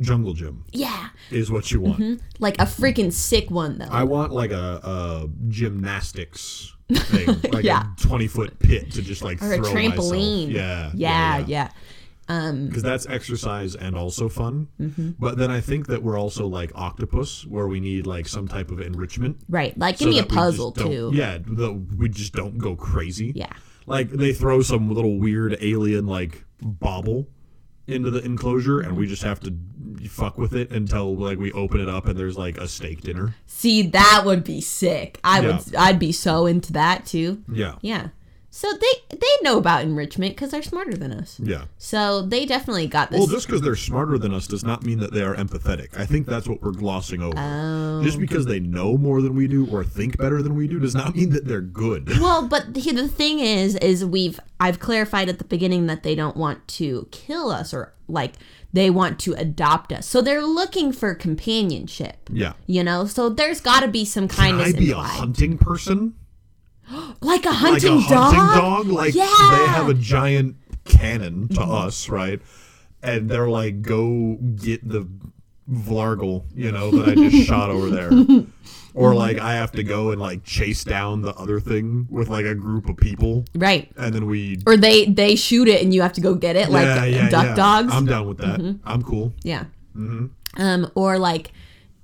jungle 0.00 0.32
gym 0.34 0.64
Yeah. 0.72 1.08
is 1.30 1.50
what 1.50 1.70
you 1.70 1.80
want. 1.80 2.20
Like 2.38 2.56
a 2.58 2.64
freaking 2.64 3.12
sick 3.12 3.50
one, 3.50 3.78
though. 3.78 3.88
I 3.90 4.04
want 4.04 4.32
like 4.32 4.50
a, 4.52 4.80
a 4.82 5.28
gymnastics 5.48 6.74
thing, 6.92 7.26
like 7.52 7.64
Yeah. 7.64 7.84
a 7.92 8.00
twenty 8.00 8.26
foot 8.28 8.58
pit 8.58 8.90
to 8.92 9.02
just 9.02 9.22
like 9.22 9.42
or 9.42 9.52
a 9.54 9.58
trampoline. 9.58 10.48
Myself. 10.48 10.50
Yeah, 10.50 10.90
Yeah, 10.94 11.38
yeah. 11.46 11.68
Because 12.26 12.82
that's 12.82 13.06
exercise 13.06 13.74
and 13.74 13.96
also 13.96 14.28
fun. 14.28 14.68
Mm-hmm. 14.78 15.12
But 15.18 15.38
then 15.38 15.50
I 15.50 15.62
think 15.62 15.86
that 15.86 16.02
we're 16.02 16.18
also 16.18 16.46
like 16.46 16.70
octopus, 16.74 17.46
where 17.46 17.66
we 17.66 17.80
need 17.80 18.06
like 18.06 18.28
some 18.28 18.46
type 18.46 18.70
of 18.70 18.80
enrichment. 18.80 19.38
Right. 19.48 19.76
Like, 19.78 19.96
so 19.96 20.04
give 20.04 20.10
me 20.14 20.18
a 20.18 20.22
that 20.22 20.28
we 20.30 20.34
just 20.36 20.38
puzzle, 20.38 20.72
too. 20.72 21.10
Yeah, 21.14 21.38
the, 21.40 21.72
we 21.72 22.10
just 22.10 22.34
don't 22.34 22.58
go 22.58 22.76
crazy. 22.76 23.32
Yeah. 23.34 23.52
Like 23.86 24.10
they 24.10 24.34
throw 24.34 24.60
some 24.60 24.92
little 24.92 25.18
weird 25.18 25.56
alien 25.62 26.06
like 26.06 26.44
bauble 26.60 27.28
into 27.88 28.10
the 28.10 28.22
enclosure, 28.24 28.80
and 28.80 28.96
we 28.96 29.06
just 29.06 29.22
have 29.22 29.40
to 29.40 29.54
fuck 30.08 30.38
with 30.38 30.54
it 30.54 30.70
until 30.70 31.16
like 31.16 31.38
we 31.38 31.50
open 31.52 31.80
it 31.80 31.88
up 31.88 32.06
and 32.06 32.18
there's 32.18 32.36
like 32.38 32.56
a 32.58 32.68
steak 32.68 33.00
dinner. 33.00 33.34
See, 33.46 33.82
that 33.82 34.22
would 34.24 34.44
be 34.44 34.60
sick. 34.60 35.18
I 35.24 35.40
Yeah. 35.40 35.56
would, 35.58 35.74
I'd 35.74 35.98
be 35.98 36.12
so 36.12 36.46
into 36.46 36.72
that, 36.74 37.04
too. 37.06 37.42
Yeah. 37.52 37.74
Yeah. 37.80 38.08
So 38.58 38.72
they 38.72 39.16
they 39.16 39.36
know 39.42 39.56
about 39.56 39.84
enrichment 39.84 40.34
because 40.34 40.50
they're 40.50 40.64
smarter 40.64 40.96
than 40.96 41.12
us. 41.12 41.38
Yeah. 41.38 41.66
So 41.76 42.22
they 42.22 42.44
definitely 42.44 42.88
got 42.88 43.08
this. 43.08 43.20
Well, 43.20 43.28
just 43.28 43.46
because 43.46 43.62
they're 43.62 43.76
smarter 43.76 44.18
than 44.18 44.34
us 44.34 44.48
does 44.48 44.64
not 44.64 44.82
mean 44.82 44.98
that 44.98 45.12
they 45.12 45.22
are 45.22 45.36
empathetic. 45.36 45.96
I 45.96 46.04
think 46.06 46.26
that's 46.26 46.48
what 46.48 46.60
we're 46.60 46.72
glossing 46.72 47.22
over. 47.22 47.38
Oh. 47.38 48.02
Just 48.02 48.18
because 48.18 48.46
they 48.46 48.58
know 48.58 48.98
more 48.98 49.22
than 49.22 49.36
we 49.36 49.46
do 49.46 49.68
or 49.70 49.84
think 49.84 50.18
better 50.18 50.42
than 50.42 50.56
we 50.56 50.66
do 50.66 50.80
does 50.80 50.92
not 50.92 51.14
mean 51.14 51.30
that 51.30 51.44
they're 51.44 51.60
good. 51.60 52.08
well, 52.20 52.48
but 52.48 52.74
the, 52.74 52.80
the 52.80 53.06
thing 53.06 53.38
is, 53.38 53.76
is 53.76 54.04
we've 54.04 54.40
I've 54.58 54.80
clarified 54.80 55.28
at 55.28 55.38
the 55.38 55.44
beginning 55.44 55.86
that 55.86 56.02
they 56.02 56.16
don't 56.16 56.36
want 56.36 56.66
to 56.66 57.06
kill 57.12 57.52
us 57.52 57.72
or 57.72 57.94
like 58.08 58.32
they 58.72 58.90
want 58.90 59.20
to 59.20 59.34
adopt 59.34 59.92
us. 59.92 60.04
So 60.04 60.20
they're 60.20 60.44
looking 60.44 60.90
for 60.90 61.14
companionship. 61.14 62.28
yeah. 62.32 62.54
You 62.66 62.82
know, 62.82 63.06
so 63.06 63.28
there's 63.28 63.60
got 63.60 63.82
to 63.82 63.88
be 63.88 64.04
some 64.04 64.26
Can 64.26 64.36
kindness 64.36 64.74
I 64.74 64.78
be 64.80 64.90
a 64.90 64.96
hunting 64.96 65.58
person? 65.58 66.16
like 67.20 67.44
a 67.44 67.48
Like 67.48 67.56
hunting 67.58 67.98
a 68.04 68.08
dog. 68.08 68.34
hunting 68.34 68.60
dog? 68.62 68.86
Like 68.88 69.14
Yeah. 69.14 69.26
Mm-hmm. 69.26 69.56
they 69.62 69.68
have 69.72 69.88
a 69.88 69.94
giant 69.94 70.56
cannon 70.84 71.48
to 71.48 71.60
us, 71.62 72.08
right? 72.08 72.40
And 73.02 73.28
they're 73.28 73.48
like, 73.48 73.82
go 73.82 74.38
get 74.56 74.86
the 74.88 75.06
Vlargle, 75.70 76.44
you 76.54 76.72
know, 76.72 76.90
that 76.90 77.08
I 77.10 77.14
just 77.14 77.46
shot 77.46 77.70
over 77.70 77.90
there. 77.90 78.10
Or 78.94 79.14
like 79.14 79.38
I 79.38 79.54
have 79.54 79.70
to 79.72 79.84
go 79.84 80.10
and 80.10 80.20
like 80.20 80.42
chase 80.42 80.82
down 80.82 81.22
the 81.22 81.32
other 81.34 81.60
thing 81.60 82.08
with 82.10 82.28
like 82.28 82.44
a 82.46 82.54
group 82.54 82.88
of 82.88 82.96
people, 82.96 83.44
Right. 83.54 83.88
and 83.96 84.12
then 84.12 84.26
we 84.26 84.58
Or 84.66 84.76
they 84.76 85.04
they 85.04 85.36
shoot 85.36 85.68
it 85.68 85.82
and 85.82 85.94
you 85.94 86.02
have 86.02 86.14
to 86.14 86.20
go 86.20 86.34
get 86.34 86.56
it 86.56 86.68
like 86.70 87.30
duck 87.30 87.54
dogs. 87.54 87.92
I'm 87.94 88.06
down 88.06 88.26
with 88.26 88.38
that. 88.38 88.76
I'm 88.84 89.02
cool. 89.02 89.34
Yeah. 89.44 89.66
Um, 89.94 90.90
or 90.96 91.16
like, 91.18 91.52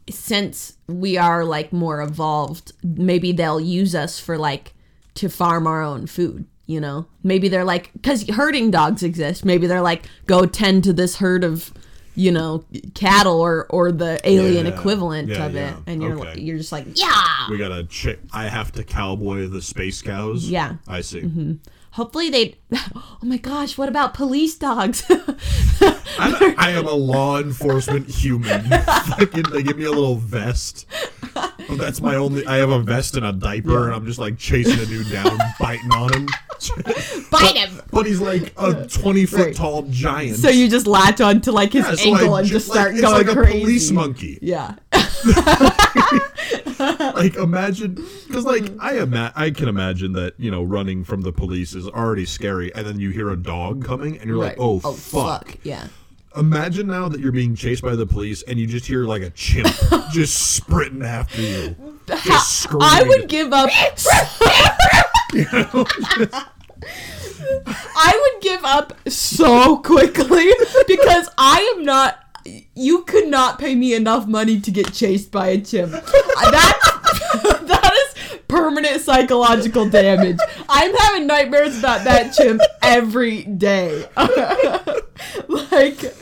since 0.09 0.74
we 0.87 1.16
are 1.16 1.45
like 1.45 1.72
more 1.72 2.01
evolved, 2.01 2.72
maybe 2.85 3.32
they'll 3.32 3.61
use 3.61 3.95
us 3.97 4.20
for 4.20 4.39
like 4.39 4.74
to 5.15 5.29
farm 5.29 5.67
our 5.67 5.83
own 5.83 6.07
food. 6.07 6.47
You 6.67 6.81
know, 6.81 7.07
maybe 7.23 7.49
they're 7.49 7.65
like 7.65 7.91
because 7.93 8.27
herding 8.29 8.71
dogs 8.71 9.03
exist. 9.03 9.45
Maybe 9.45 9.67
they're 9.67 9.83
like 9.83 10.05
go 10.27 10.47
tend 10.47 10.85
to 10.85 10.95
this 10.95 11.17
herd 11.17 11.45
of, 11.45 11.71
you 12.15 12.33
know, 12.33 12.65
cattle 12.95 13.39
or 13.39 13.67
or 13.69 13.93
the 13.93 14.19
alien 14.25 14.65
Yeah. 14.65 14.73
equivalent 14.73 15.29
Yeah, 15.29 15.45
of 15.45 15.57
it, 15.57 15.75
and 15.87 16.03
you're 16.03 16.19
Okay. 16.21 16.41
you're 16.41 16.57
just 16.57 16.73
like 16.73 16.87
yeah. 16.99 17.49
We 17.51 17.59
gotta. 17.59 17.85
Ch- 17.85 18.17
I 18.33 18.45
have 18.49 18.73
to 18.73 18.83
cowboy 18.83 19.47
the 19.49 19.61
space 19.61 20.01
cows. 20.01 20.49
Yeah. 20.49 20.71
Mm-hmm. 20.87 20.91
I 20.91 21.01
see. 21.03 21.59
Hopefully 21.93 22.31
they. 22.31 22.55
Oh 22.97 23.19
my 23.27 23.37
gosh! 23.39 23.79
What 23.79 23.89
about 23.89 24.12
police 24.15 24.57
dogs? 24.57 25.03
I, 25.11 26.55
I 26.59 26.71
am 26.73 26.87
a 26.87 26.93
law 26.93 27.39
enforcement 27.41 28.09
human. 28.09 28.62
Fucking, 29.09 29.45
they 29.53 29.62
give 29.62 29.79
me 29.79 29.85
a 29.85 29.91
little 29.91 30.17
vest. 30.17 30.85
That's 31.77 32.01
my 32.01 32.15
only. 32.17 32.47
I 32.47 32.57
have 32.57 32.71
a 32.71 32.81
vest 32.81 33.17
and 33.17 33.25
a 33.27 33.33
diaper, 33.33 33.87
and 33.87 33.95
I'm 33.95 34.07
just 34.07 34.19
like 34.19 34.39
chasing 34.39 34.79
a 34.79 34.87
dude 34.87 35.11
down, 35.11 35.39
biting 35.61 35.91
on 35.93 36.12
him. 36.12 36.27
Bite 37.31 37.57
him. 37.57 37.83
But 37.91 38.07
he's 38.07 38.21
like 38.21 38.53
a 38.57 38.87
20 38.87 39.27
foot 39.27 39.41
Right. 39.41 39.55
tall 39.55 39.83
giant. 39.91 40.37
So 40.39 40.49
you 40.49 40.69
just 40.69 40.87
latch 40.87 41.21
onto 41.21 41.51
like 41.51 41.73
his 41.73 41.85
Yeah, 41.85 41.95
so 41.95 42.11
ankle 42.11 42.35
I 42.35 42.41
and 42.41 42.49
ju- 42.49 42.55
just 42.55 42.69
like, 42.69 42.77
start 42.77 42.93
it's 42.93 43.01
going 43.03 43.27
like 43.27 43.27
a 43.29 43.35
crazy. 43.35 43.61
police 43.61 43.91
monkey. 43.91 44.39
Yeah. 44.41 44.75
like 47.15 47.37
imagine 47.37 47.95
because 48.27 48.45
like 48.45 48.62
mm-hmm. 48.65 48.81
I 48.81 48.99
ima- 49.03 49.33
I 49.35 49.51
can 49.51 49.69
imagine 49.69 50.12
that 50.12 50.35
you 50.39 50.51
know 50.51 50.62
running 50.62 51.05
from 51.05 51.23
the 51.23 51.33
police 51.33 51.75
is 51.75 51.87
already 51.89 52.27
scary, 52.27 52.75
and 52.75 52.87
then 52.87 52.99
you 53.01 53.11
hear 53.11 53.31
a 53.31 53.37
dog 53.37 53.85
coming, 53.85 54.19
and 54.19 54.29
you're 54.29 54.39
like, 54.39 54.57
oh, 54.59 54.81
oh, 54.85 54.93
fuck. 54.93 55.57
Yeah. 55.62 55.87
Imagine 56.37 56.89
now 56.89 57.09
that 57.09 57.20
you're 57.20 57.32
being 57.32 57.55
chased 57.55 57.82
by 57.82 57.95
the 57.95 58.07
police, 58.07 58.43
and 58.43 58.59
you 58.59 58.66
just 58.66 58.87
hear 58.87 59.05
like 59.05 59.22
a 59.22 59.30
chimp 59.30 59.68
just 60.12 60.55
sprinting 60.55 61.03
after 61.03 61.41
you, 61.41 61.76
just 62.24 62.61
screaming. 62.61 62.89
I 62.89 63.03
would 63.05 63.28
give 63.28 63.53
up. 63.53 63.70
I 67.97 68.32
would 68.32 68.43
give 68.43 68.64
up 68.64 69.09
so 69.09 69.78
quickly 69.78 70.51
because 70.87 71.28
I 71.39 71.74
am 71.76 71.85
not. 71.85 72.18
You 72.74 73.05
could 73.05 73.28
not 73.28 73.59
pay 73.59 73.74
me 73.74 73.95
enough 73.95 74.26
money 74.26 74.61
to 74.61 74.70
get 74.70 74.93
chased 74.93 75.30
by 75.30 75.49
a 75.49 75.61
chimp. 75.61 75.93
That 75.93 77.74
permanent 78.55 79.01
psychological 79.01 79.89
damage. 79.89 80.39
I'm 80.69 80.95
having 80.95 81.27
nightmares 81.27 81.79
about 81.79 82.05
that 82.05 82.33
chimp 82.35 82.61
every 82.83 83.43
day. 83.45 84.07
like 85.49 86.15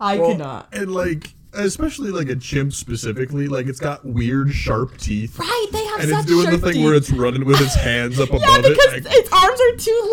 I 0.00 0.18
Well, 0.18 0.30
cannot. 0.32 0.68
and 0.72 0.92
like 0.92 1.32
especially 1.54 2.10
like 2.10 2.28
a 2.28 2.36
chimp 2.36 2.72
specifically, 2.74 3.48
like 3.48 3.66
it's 3.66 3.80
got 3.80 4.04
weird 4.04 4.52
sharp 4.52 4.96
teeth. 4.98 5.38
Right, 5.38 5.66
they 5.72 5.84
have 5.86 6.00
And 6.00 6.10
such 6.10 6.18
it's 6.20 6.26
doing 6.26 6.50
the 6.50 6.58
thing 6.58 6.74
teeth. 6.74 6.84
where 6.84 6.94
it's 6.94 7.10
running 7.10 7.44
with 7.44 7.60
its 7.60 7.74
hands 7.74 8.20
up 8.20 8.28
Yeah, 8.32 8.36
above 8.36 8.62
because 8.62 8.92
it. 8.92 9.04
Like, 9.04 9.14
its 9.14 9.32
arms 9.32 9.60
are 9.60 9.76
too 9.76 10.10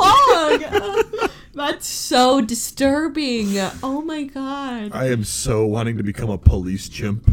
long. 1.22 1.30
That's 1.56 1.86
so 1.86 2.42
disturbing. 2.42 3.60
Oh 3.84 4.02
my 4.02 4.24
god. 4.24 4.92
I 4.94 5.10
am 5.12 5.24
so 5.24 5.66
wanting 5.68 5.98
to 5.98 6.04
become 6.04 6.30
a 6.30 6.38
police 6.38 6.90
chimp. 6.90 7.30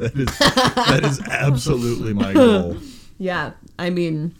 That 0.00 0.16
is 0.16 0.38
that 0.38 1.04
is 1.04 1.20
absolutely 1.28 2.12
my 2.14 2.32
goal. 2.32 2.76
Yeah, 3.20 3.52
I 3.78 3.90
mean, 3.90 4.34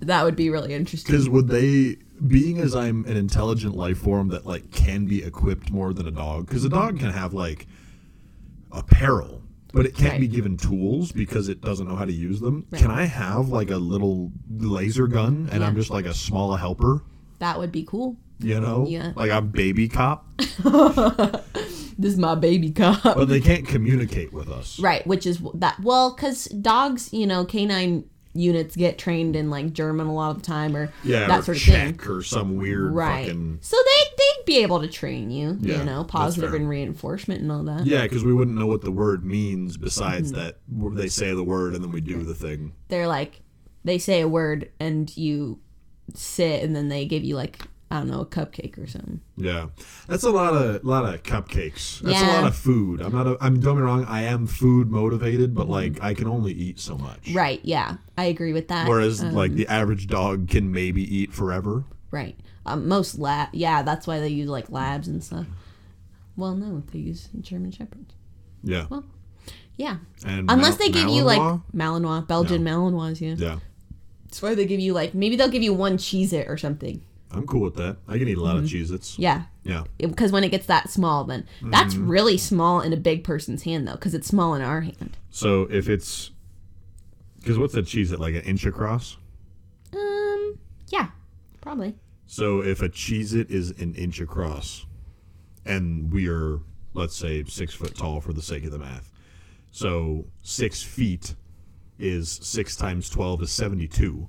that 0.00 0.24
would 0.24 0.34
be 0.34 0.50
really 0.50 0.74
interesting. 0.74 1.12
Because 1.12 1.28
would 1.28 1.46
they, 1.46 1.98
being 2.26 2.58
as 2.58 2.74
I'm 2.74 3.04
an 3.04 3.16
intelligent 3.16 3.76
life 3.76 3.98
form 3.98 4.26
that 4.30 4.44
like 4.44 4.72
can 4.72 5.06
be 5.06 5.22
equipped 5.22 5.70
more 5.70 5.94
than 5.94 6.08
a 6.08 6.10
dog? 6.10 6.46
Because 6.48 6.64
a 6.64 6.68
dog 6.68 6.98
can 6.98 7.10
have 7.10 7.32
like 7.32 7.68
apparel, 8.72 9.40
but 9.72 9.86
it 9.86 9.94
can't 9.94 10.18
be 10.18 10.26
given 10.26 10.56
tools 10.56 11.12
because 11.12 11.48
it 11.48 11.60
doesn't 11.60 11.86
know 11.86 11.94
how 11.94 12.04
to 12.04 12.12
use 12.12 12.40
them. 12.40 12.66
Right. 12.72 12.82
Can 12.82 12.90
I 12.90 13.04
have 13.04 13.50
like 13.50 13.70
a 13.70 13.76
little 13.76 14.32
laser 14.50 15.06
gun 15.06 15.48
and 15.52 15.64
I'm 15.64 15.76
just 15.76 15.90
like 15.90 16.06
a 16.06 16.14
small 16.14 16.56
helper? 16.56 17.04
That 17.38 17.56
would 17.56 17.70
be 17.70 17.84
cool. 17.84 18.16
You 18.40 18.60
know, 18.60 18.86
Yeah. 18.88 19.12
like 19.16 19.30
I'm 19.30 19.48
baby 19.48 19.88
cop, 19.88 20.26
This 21.98 22.12
is 22.14 22.18
my 22.18 22.34
baby 22.34 22.70
cop. 22.70 23.02
but 23.02 23.26
they 23.28 23.40
can't 23.40 23.66
communicate 23.66 24.32
with 24.32 24.48
us. 24.48 24.78
Right, 24.80 25.06
which 25.06 25.26
is 25.26 25.38
that. 25.54 25.78
Well, 25.80 26.14
because 26.14 26.46
dogs, 26.46 27.12
you 27.12 27.26
know, 27.26 27.44
canine 27.44 28.04
units 28.32 28.76
get 28.76 28.96
trained 28.96 29.34
in 29.36 29.50
like 29.50 29.72
German 29.72 30.06
a 30.06 30.14
lot 30.14 30.30
of 30.30 30.36
the 30.38 30.46
time 30.46 30.76
or 30.76 30.90
Yeah, 31.04 31.26
that 31.26 31.40
or 31.40 31.42
sort 31.54 31.56
of 31.56 31.62
thing. 31.64 32.00
Or 32.08 32.22
some 32.22 32.56
weird 32.56 32.92
Right. 32.94 33.26
fucking. 33.26 33.58
So 33.60 33.76
they 33.76 34.04
they'd 34.16 34.44
be 34.46 34.62
able 34.62 34.80
to 34.80 34.88
train 34.88 35.30
you, 35.30 35.58
Yeah, 35.60 35.78
you 35.80 35.84
know, 35.84 36.04
positive 36.04 36.54
and 36.54 36.68
reinforcement 36.68 37.42
and 37.42 37.50
all 37.52 37.64
that. 37.64 37.86
Yeah, 37.86 38.02
because 38.04 38.24
we 38.24 38.32
wouldn't 38.32 38.56
know 38.56 38.66
what 38.66 38.82
the 38.82 38.92
word 38.92 39.24
means 39.24 39.74
Mm-hmm. 39.74 39.84
besides 39.84 40.32
that 40.32 40.58
w- 40.72 40.94
they 40.96 41.08
say 41.08 41.34
the 41.34 41.42
word 41.44 41.74
and 41.74 41.82
then 41.84 41.90
we 41.92 42.00
do 42.00 42.22
the 42.22 42.34
thing. 42.34 42.72
They're 42.88 43.08
like 43.08 43.42
they 43.84 43.98
say 43.98 44.20
a 44.20 44.28
word 44.28 44.70
and 44.78 45.14
you 45.16 45.58
sit 46.14 46.62
and 46.62 46.74
then 46.74 46.88
they 46.88 47.04
give 47.06 47.24
you 47.24 47.34
like 47.36 47.60
I 47.92 47.98
don't 47.98 48.08
know 48.08 48.20
a 48.20 48.26
cupcake 48.26 48.78
or 48.78 48.86
something. 48.86 49.20
Yeah, 49.36 49.66
that's 50.06 50.22
a 50.22 50.30
lot 50.30 50.54
of 50.54 50.84
lot 50.84 51.12
of 51.12 51.22
cupcakes. 51.24 52.00
That's 52.00 52.22
a 52.22 52.26
lot 52.26 52.46
of 52.46 52.54
food. 52.54 53.00
I'm 53.00 53.12
not. 53.12 53.26
A, 53.26 53.36
I'm 53.40 53.58
don't 53.58 53.74
get 53.74 53.80
me 53.80 53.86
wrong. 53.86 54.04
I 54.04 54.22
am 54.22 54.46
food 54.46 54.90
motivated, 54.90 55.54
but 55.56 55.68
like 55.68 56.00
I 56.00 56.14
can 56.14 56.28
only 56.28 56.52
eat 56.52 56.78
so 56.78 56.96
much. 56.96 57.32
Right. 57.32 57.60
Yeah, 57.64 57.96
I 58.16 58.26
agree 58.26 58.52
with 58.52 58.68
that. 58.68 58.86
Whereas 58.88 59.22
Um, 59.24 59.34
like 59.34 59.52
the 59.54 59.66
average 59.66 60.06
dog 60.06 60.48
can 60.48 60.70
maybe 60.70 61.02
eat 61.02 61.32
forever. 61.32 61.84
right, 62.12 62.36
um, 62.64 62.86
most 62.86 63.18
lab. 63.18 63.48
Yeah, 63.52 63.82
that's 63.82 64.06
why 64.06 64.20
they 64.20 64.28
use 64.28 64.48
like 64.48 64.70
labs 64.70 65.08
and 65.08 65.22
stuff. 65.24 65.46
Well, 66.36 66.54
no, 66.54 66.84
they 66.92 67.00
use 67.00 67.28
German 67.40 67.72
shepherds. 67.72 68.14
Yeah. 68.62 68.86
Well, 68.88 69.04
Yeah, 69.76 69.96
And 70.24 70.48
unless 70.50 70.78
Mal- 70.78 70.86
they 70.86 70.92
give 70.92 71.08
you 71.08 71.24
like 71.24 71.40
Malinois? 71.40 71.62
Malinois, 71.74 72.26
Belgian 72.28 72.62
Malinois. 72.64 73.20
Yeah, 73.20 73.34
Yeah, 73.36 73.58
that's 74.26 74.40
why 74.42 74.54
they 74.54 74.64
give 74.66 74.78
you 74.80 74.92
like 74.92 75.12
maybe 75.14 75.34
they'll 75.36 75.48
give 75.48 75.62
you 75.62 75.72
one 75.74 75.96
Cheez 75.98 76.32
It 76.32 76.46
or 76.48 76.56
something. 76.56 77.02
I'm 77.32 77.46
cool 77.46 77.62
with 77.62 77.76
that. 77.76 77.98
I 78.08 78.18
can 78.18 78.28
eat 78.28 78.38
a 78.38 78.42
lot 78.42 78.56
mm-hmm. 78.56 78.64
of 78.64 78.70
Cheez 78.70 78.92
Its. 78.92 79.18
Yeah. 79.18 79.44
Yeah. 79.62 79.84
Because 79.98 80.32
when 80.32 80.42
it 80.42 80.50
gets 80.50 80.66
that 80.66 80.90
small, 80.90 81.24
then 81.24 81.46
that's 81.62 81.94
mm-hmm. 81.94 82.10
really 82.10 82.38
small 82.38 82.80
in 82.80 82.92
a 82.92 82.96
big 82.96 83.22
person's 83.22 83.62
hand, 83.62 83.86
though, 83.86 83.94
because 83.94 84.14
it's 84.14 84.26
small 84.26 84.54
in 84.54 84.62
our 84.62 84.80
hand. 84.80 85.16
So 85.30 85.62
if 85.70 85.88
it's. 85.88 86.32
Because 87.38 87.56
what's 87.56 87.74
a 87.74 87.82
Cheez 87.82 88.12
It? 88.12 88.20
Like 88.20 88.34
an 88.34 88.42
inch 88.42 88.66
across? 88.66 89.16
Um, 89.94 90.58
yeah, 90.88 91.08
probably. 91.60 91.94
So 92.26 92.62
if 92.62 92.82
a 92.82 92.88
Cheez 92.88 93.34
It 93.34 93.50
is 93.50 93.70
an 93.70 93.94
inch 93.94 94.20
across, 94.20 94.86
and 95.64 96.12
we 96.12 96.28
are, 96.28 96.60
let's 96.94 97.16
say, 97.16 97.44
six 97.44 97.74
foot 97.74 97.96
tall 97.96 98.20
for 98.20 98.32
the 98.32 98.42
sake 98.42 98.64
of 98.64 98.72
the 98.72 98.78
math. 98.78 99.10
So 99.70 100.26
six 100.42 100.82
feet 100.82 101.34
is 101.98 102.40
six 102.42 102.74
times 102.74 103.08
12 103.08 103.42
is 103.42 103.52
72. 103.52 104.28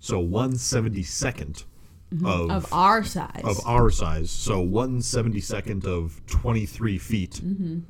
So 0.00 0.24
172nd 0.24 1.64
mm-hmm. 2.12 2.26
of, 2.26 2.50
of 2.50 2.72
our 2.72 3.04
size. 3.04 3.42
Of 3.44 3.60
our 3.66 3.90
size. 3.90 4.30
So 4.30 4.60
one 4.60 5.02
seventy 5.02 5.40
second 5.40 5.86
of 5.86 6.20
twenty 6.26 6.66
three 6.66 6.98
feet. 6.98 7.40
Mm-hmm. 7.44 7.80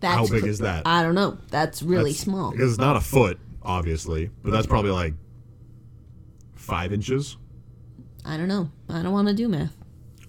That's 0.00 0.14
How 0.14 0.26
big 0.26 0.42
cr- 0.42 0.48
is 0.48 0.58
that? 0.60 0.86
I 0.86 1.02
don't 1.02 1.14
know. 1.14 1.38
That's 1.50 1.82
really 1.82 2.12
that's, 2.12 2.22
small. 2.22 2.52
Because 2.52 2.70
it's 2.70 2.78
not 2.78 2.96
a 2.96 3.00
foot, 3.00 3.38
obviously, 3.62 4.30
but 4.42 4.52
that's 4.52 4.66
probably 4.66 4.92
like 4.92 5.14
five 6.54 6.92
inches. 6.92 7.36
I 8.24 8.36
don't 8.36 8.48
know. 8.48 8.70
I 8.88 9.02
don't 9.02 9.12
want 9.12 9.28
to 9.28 9.34
do 9.34 9.48
math. 9.48 9.76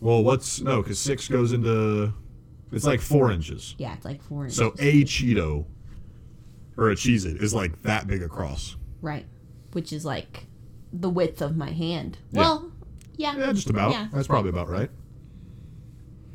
Well, 0.01 0.23
what's 0.23 0.61
no? 0.61 0.81
Because 0.81 0.99
six 0.99 1.27
goes 1.27 1.51
into 1.51 2.13
it's 2.71 2.85
like 2.85 3.01
four 3.01 3.31
inches. 3.31 3.75
Yeah, 3.77 3.93
it's 3.93 4.05
like 4.05 4.21
four 4.21 4.43
inches. 4.43 4.57
So 4.57 4.73
a 4.79 5.03
Cheeto 5.03 5.65
or 6.77 6.91
a 6.91 6.95
Cheez 6.95 7.25
It 7.25 7.41
is 7.41 7.53
like 7.53 7.81
that 7.83 8.07
big 8.07 8.23
across. 8.23 8.77
Right, 9.01 9.25
which 9.73 9.91
is 9.91 10.05
like 10.05 10.45
the 10.91 11.09
width 11.09 11.41
of 11.41 11.55
my 11.55 11.71
hand. 11.71 12.17
Yeah. 12.31 12.39
Well, 12.39 12.71
yeah. 13.15 13.37
Yeah, 13.37 13.51
just 13.53 13.69
about. 13.69 13.91
Yeah. 13.91 14.07
That's 14.13 14.27
probably 14.27 14.49
about 14.49 14.69
right. 14.69 14.89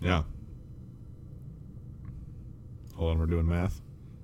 Yeah. 0.00 0.22
Hold 2.96 3.12
on, 3.12 3.18
we're 3.18 3.26
doing 3.26 3.48
math. 3.48 3.80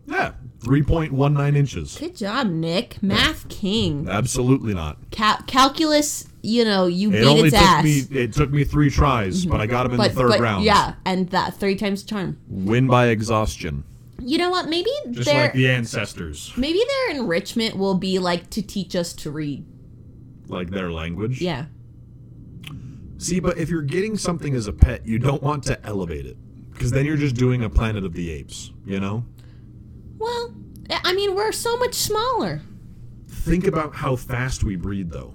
Yeah, 0.07 0.33
three 0.61 0.83
point 0.83 1.13
one 1.13 1.35
nine 1.35 1.55
inches. 1.55 1.97
Good 1.97 2.17
job, 2.17 2.49
Nick. 2.49 3.01
Math 3.03 3.49
king. 3.49 4.09
Absolutely 4.09 4.75
not. 4.75 4.99
Cal- 5.11 5.43
calculus, 5.47 6.27
you 6.43 6.65
know, 6.65 6.87
you 6.87 7.11
It 7.11 7.21
beat 7.21 7.25
only 7.25 7.49
its 7.49 7.57
took 7.57 7.63
ass. 7.67 7.85
me. 7.85 7.99
It 8.11 8.33
took 8.33 8.51
me 8.51 8.65
three 8.65 8.91
tries, 8.91 9.43
mm-hmm. 9.43 9.51
but 9.53 9.61
I 9.61 9.67
got 9.67 9.87
him 9.87 9.93
in 9.93 9.99
but, 9.99 10.09
the 10.11 10.17
third 10.17 10.29
but 10.31 10.41
round. 10.41 10.65
yeah, 10.65 10.95
and 11.05 11.29
that 11.31 11.55
three 11.55 11.77
times 11.77 12.03
charm. 12.03 12.39
Win 12.49 12.89
by 12.89 13.07
exhaustion, 13.07 13.85
You 14.19 14.39
know 14.39 14.51
what? 14.51 14.69
Maybe 14.69 14.91
just 15.11 15.27
their 15.27 15.45
like 15.45 15.53
the 15.53 15.69
ancestors, 15.71 16.53
maybe 16.57 16.81
their 17.07 17.17
enrichment 17.17 17.77
will 17.77 17.95
be 17.95 18.19
like 18.19 18.51
to 18.51 18.63
teach 18.63 18.97
us 18.97 19.13
to 19.15 19.31
read. 19.31 19.65
Like 20.51 20.71
their 20.71 20.91
language. 20.91 21.41
Yeah. 21.41 21.67
See, 23.19 23.41
but 23.41 23.59
if 23.59 23.69
you're 23.69 23.83
getting 23.83 24.17
something 24.17 24.55
as 24.55 24.67
a 24.67 24.73
pet, 24.73 25.07
you 25.07 25.19
don't 25.19 25.43
want 25.43 25.63
to 25.65 25.85
elevate 25.87 26.27
it 26.27 26.37
because 26.73 26.91
then 26.91 27.05
you're 27.05 27.17
just 27.17 27.37
doing 27.37 27.63
a 27.65 27.71
Planet 27.71 28.05
of 28.05 28.15
the 28.15 28.31
Apes. 28.31 28.73
You 28.85 29.01
know. 29.01 29.25
Well, 30.19 30.55
I 31.05 31.13
mean, 31.15 31.35
we're 31.35 31.53
so 31.53 31.77
much 31.77 31.95
smaller. 31.95 32.61
Think 33.29 33.67
about 33.67 33.95
how 33.95 34.17
fast 34.17 34.65
we 34.65 34.77
breed, 34.77 35.11
though. 35.11 35.35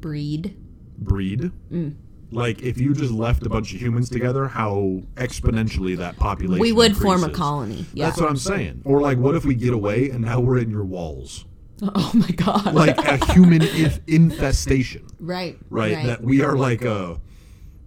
Breed. 0.00 0.56
Breed. 0.98 1.52
Mm. 1.70 1.96
Like 2.30 2.62
if 2.62 2.78
you 2.78 2.92
just 2.92 3.12
left 3.12 3.46
a 3.46 3.48
bunch 3.48 3.72
of 3.72 3.80
humans 3.80 4.10
together, 4.10 4.48
how 4.48 5.02
exponentially 5.14 5.96
that 5.96 6.16
population. 6.16 6.60
We 6.60 6.72
would 6.72 6.96
form 6.96 7.24
a 7.24 7.30
colony. 7.30 7.86
Yeah. 7.94 8.06
That's 8.06 8.20
what 8.20 8.28
I'm 8.28 8.36
saying. 8.36 8.82
Or 8.84 9.00
like, 9.00 9.18
what 9.18 9.34
if 9.34 9.44
we 9.44 9.54
get 9.54 9.72
away 9.72 10.10
and 10.10 10.24
now 10.24 10.40
we're 10.40 10.58
in 10.58 10.70
your 10.70 10.84
walls, 10.84 11.46
oh 11.94 12.10
my 12.14 12.28
god. 12.28 12.74
like 12.74 12.98
a 12.98 13.32
human 13.32 13.62
if 13.62 14.00
infestation, 14.06 15.06
right. 15.20 15.58
right? 15.70 16.04
That 16.06 16.22
we 16.22 16.42
are 16.42 16.56
like 16.56 16.82
a 16.82 17.20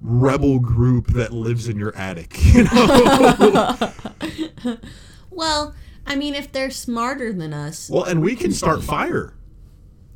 rebel 0.01 0.59
group 0.59 1.07
that 1.07 1.33
lives 1.33 1.67
in 1.67 1.77
your 1.77 1.95
attic. 1.95 2.37
You 2.53 2.63
know? 2.63 3.77
Well, 5.29 5.75
I 6.05 6.15
mean, 6.15 6.35
if 6.35 6.51
they're 6.51 6.71
smarter 6.71 7.33
than 7.33 7.53
us, 7.53 7.89
well, 7.89 8.03
and 8.03 8.21
we 8.21 8.35
can 8.35 8.51
start 8.51 8.83
fire. 8.83 9.33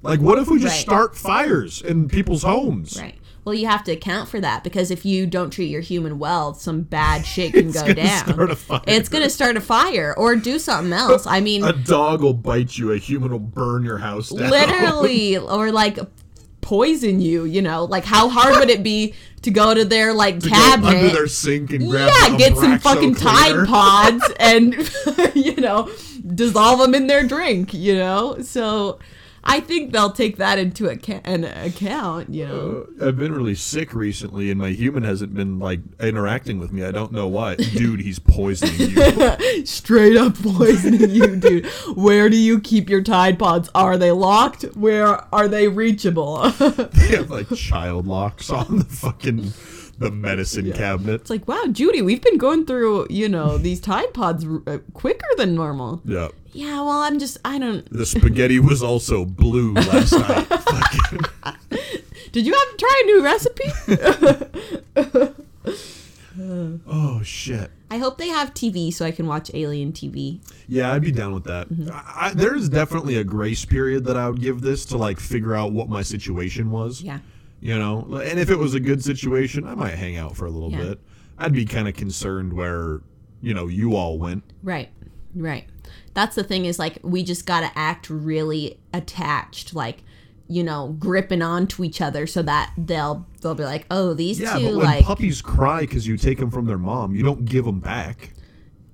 Like, 0.01 0.19
what 0.19 0.37
if 0.37 0.49
we 0.49 0.59
just 0.59 0.75
Right. 0.75 0.81
start 0.81 1.17
fires 1.17 1.81
in 1.81 2.07
people's 2.07 2.43
homes? 2.43 2.97
right? 2.99 3.17
Well, 3.45 3.53
you 3.53 3.67
have 3.67 3.83
to 3.85 3.91
account 3.91 4.27
for 4.27 4.41
that 4.41 4.63
because 4.63 4.89
if 4.91 5.05
you 5.05 5.27
don't 5.27 5.51
treat 5.51 5.69
your 5.69 5.81
human 5.81 6.17
well, 6.19 6.53
some 6.55 6.81
bad 6.81 7.25
shit 7.25 7.53
can 7.53 7.71
go 7.71 7.93
down. 7.93 8.27
start 8.27 8.49
a 8.51 8.55
fire. 8.55 8.81
It's 8.87 9.07
gonna 9.07 9.29
start 9.29 9.55
a 9.55 9.61
fire 9.61 10.13
or 10.17 10.35
do 10.35 10.57
something 10.59 10.91
else. 10.91 11.25
I 11.27 11.41
mean, 11.41 11.63
A 11.65 11.71
dog 11.71 12.21
will 12.23 12.33
bite 12.33 12.77
you. 12.77 12.91
A 12.91 12.97
human 12.97 13.31
will 13.31 13.39
burn 13.39 13.83
your 13.85 13.99
house 13.99 14.29
down. 14.29 14.49
literally, 14.49 15.37
or 15.37 15.71
like 15.71 15.99
poison 16.61 17.21
you. 17.21 17.45
You 17.45 17.61
know, 17.61 17.85
like 17.85 18.03
how 18.03 18.29
hard 18.29 18.55
would 18.57 18.69
it 18.71 18.81
be 18.81 19.13
to 19.43 19.51
go 19.51 19.75
to 19.75 19.85
their 19.85 20.11
like 20.11 20.39
To 20.39 20.49
cabinet? 20.49 20.95
under 20.95 21.09
their 21.09 21.27
sink 21.27 21.71
and 21.71 21.87
grab 21.87 22.09
yeah, 22.23 22.37
get 22.37 22.57
some 22.57 22.79
fucking 22.79 23.13
cleaner. 23.13 23.65
Tide 23.65 23.67
Pods 23.67 24.25
and 24.39 24.73
you 25.35 25.55
know 25.57 25.91
dissolve 26.33 26.79
them 26.79 26.95
in 26.95 27.05
their 27.05 27.27
drink. 27.27 27.75
You 27.75 27.95
know, 27.95 28.39
so 28.41 28.97
I 29.47 29.59
think 29.59 29.91
they'll 29.91 30.11
take 30.11 30.37
that 30.37 30.57
into 30.57 30.87
account. 30.87 31.45
Account, 31.45 32.29
you 32.29 32.47
know. 32.47 32.87
Uh, 32.99 33.07
I've 33.07 33.17
been 33.17 33.31
really 33.31 33.53
sick 33.53 33.93
recently, 33.93 34.49
and 34.49 34.59
my 34.59 34.69
human 34.69 35.03
hasn't 35.03 35.35
been 35.35 35.59
like 35.59 35.81
interacting 35.99 36.59
with 36.59 36.71
me. 36.71 36.83
I 36.83 36.91
don't 36.91 37.11
know 37.11 37.27
why, 37.27 37.55
dude. 37.55 37.99
He's 37.99 38.17
poisoning 38.17 38.91
you. 38.91 39.65
Straight 39.65 40.17
up 40.17 40.35
poisoning 40.41 41.11
you, 41.11 41.35
dude. 41.35 41.67
Where 41.95 42.29
do 42.29 42.37
you 42.37 42.59
keep 42.59 42.89
your 42.89 43.03
Tide 43.03 43.37
Pods? 43.37 43.69
Are 43.75 43.97
they 43.97 44.11
locked? 44.11 44.63
Where 44.75 45.33
are 45.33 45.47
they 45.47 45.67
reachable? 45.67 46.49
they 46.49 47.15
have 47.15 47.29
like 47.29 47.49
child 47.55 48.07
locks 48.07 48.49
on 48.49 48.79
the 48.79 48.85
fucking 48.85 49.51
the 49.97 50.11
medicine 50.11 50.71
cabinet. 50.73 51.21
It's 51.21 51.29
like, 51.29 51.47
wow, 51.47 51.63
Judy, 51.71 52.01
we've 52.01 52.21
been 52.21 52.37
going 52.37 52.65
through, 52.65 53.07
you 53.09 53.29
know, 53.29 53.57
these 53.57 53.79
Tide 53.79 54.13
Pods 54.13 54.45
uh, 54.45 54.79
quicker 54.93 55.27
than 55.37 55.55
normal. 55.55 56.01
Yeah. 56.05 56.29
Yeah, 56.51 56.81
well, 56.81 57.01
I'm 57.01 57.19
just, 57.19 57.37
I 57.43 57.59
don't. 57.59 57.89
The 57.91 58.05
spaghetti 58.05 58.59
was 58.59 58.81
also 58.81 59.25
blue 59.25 59.73
last 59.73 60.11
night. 60.13 60.47
Did 62.31 62.45
you 62.45 62.53
have 62.53 62.71
to 62.71 62.77
try 62.77 63.01
a 63.03 63.05
new 63.07 63.23
recipe? 63.23 63.63
oh 66.87 67.21
shit. 67.23 67.71
I 67.91 67.97
hope 67.97 68.17
they 68.17 68.29
have 68.29 68.53
TV 68.53 68.93
so 68.93 69.05
I 69.05 69.11
can 69.11 69.27
watch 69.27 69.51
Alien 69.53 69.93
TV. 69.93 70.39
Yeah, 70.67 70.91
I'd 70.91 71.01
be 71.01 71.11
down 71.11 71.33
with 71.33 71.43
that. 71.45 71.67
I, 71.91 72.27
I, 72.27 72.33
there's 72.33 72.67
definitely 72.67 73.17
a 73.17 73.23
grace 73.23 73.63
period 73.63 74.05
that 74.05 74.17
I 74.17 74.29
would 74.29 74.41
give 74.41 74.61
this 74.61 74.85
to 74.85 74.97
like 74.97 75.19
figure 75.19 75.55
out 75.55 75.71
what 75.71 75.87
my 75.87 76.01
situation 76.01 76.71
was. 76.71 77.01
Yeah. 77.01 77.19
You 77.61 77.77
know, 77.79 78.21
and 78.23 78.39
if 78.39 78.49
it 78.49 78.57
was 78.59 78.73
a 78.73 78.79
good 78.79 79.03
situation, 79.03 79.65
I 79.65 79.73
might 79.75 79.95
hang 79.95 80.17
out 80.17 80.35
for 80.35 80.45
a 80.45 80.51
little 80.51 80.71
Yeah. 80.71 80.83
bit. 80.83 80.99
I'd 81.37 81.53
be 81.53 81.65
kind 81.65 81.87
of 81.87 81.95
concerned 81.95 82.53
where, 82.53 83.01
you 83.41 83.53
know, 83.53 83.67
you 83.67 83.95
all 83.95 84.19
went. 84.19 84.43
Right. 84.61 84.89
Right. 85.35 85.65
That's 86.13 86.35
the 86.35 86.43
thing 86.43 86.65
is 86.65 86.79
like 86.79 86.99
we 87.01 87.23
just 87.23 87.45
got 87.45 87.61
to 87.61 87.71
act 87.77 88.09
really 88.09 88.79
attached 88.93 89.73
like 89.73 90.03
you 90.47 90.63
know, 90.63 90.95
gripping 90.99 91.41
onto 91.41 91.83
each 91.83 91.99
other 92.01 92.27
so 92.27 92.43
that 92.43 92.71
they'll 92.77 93.25
they'll 93.41 93.55
be 93.55 93.63
like, 93.63 93.87
"Oh, 93.89 94.13
these 94.13 94.39
Yeah, 94.39 94.59
two 94.59 94.69
like 94.73 95.03
puppies 95.03 95.41
cry 95.41 95.79
because 95.81 96.05
you 96.05 96.17
take 96.17 96.37
them 96.37 96.51
from 96.51 96.65
their 96.67 96.77
mom, 96.77 97.15
you 97.15 97.23
don't 97.23 97.45
give 97.45 97.65
them 97.65 97.79
back. 97.79 98.29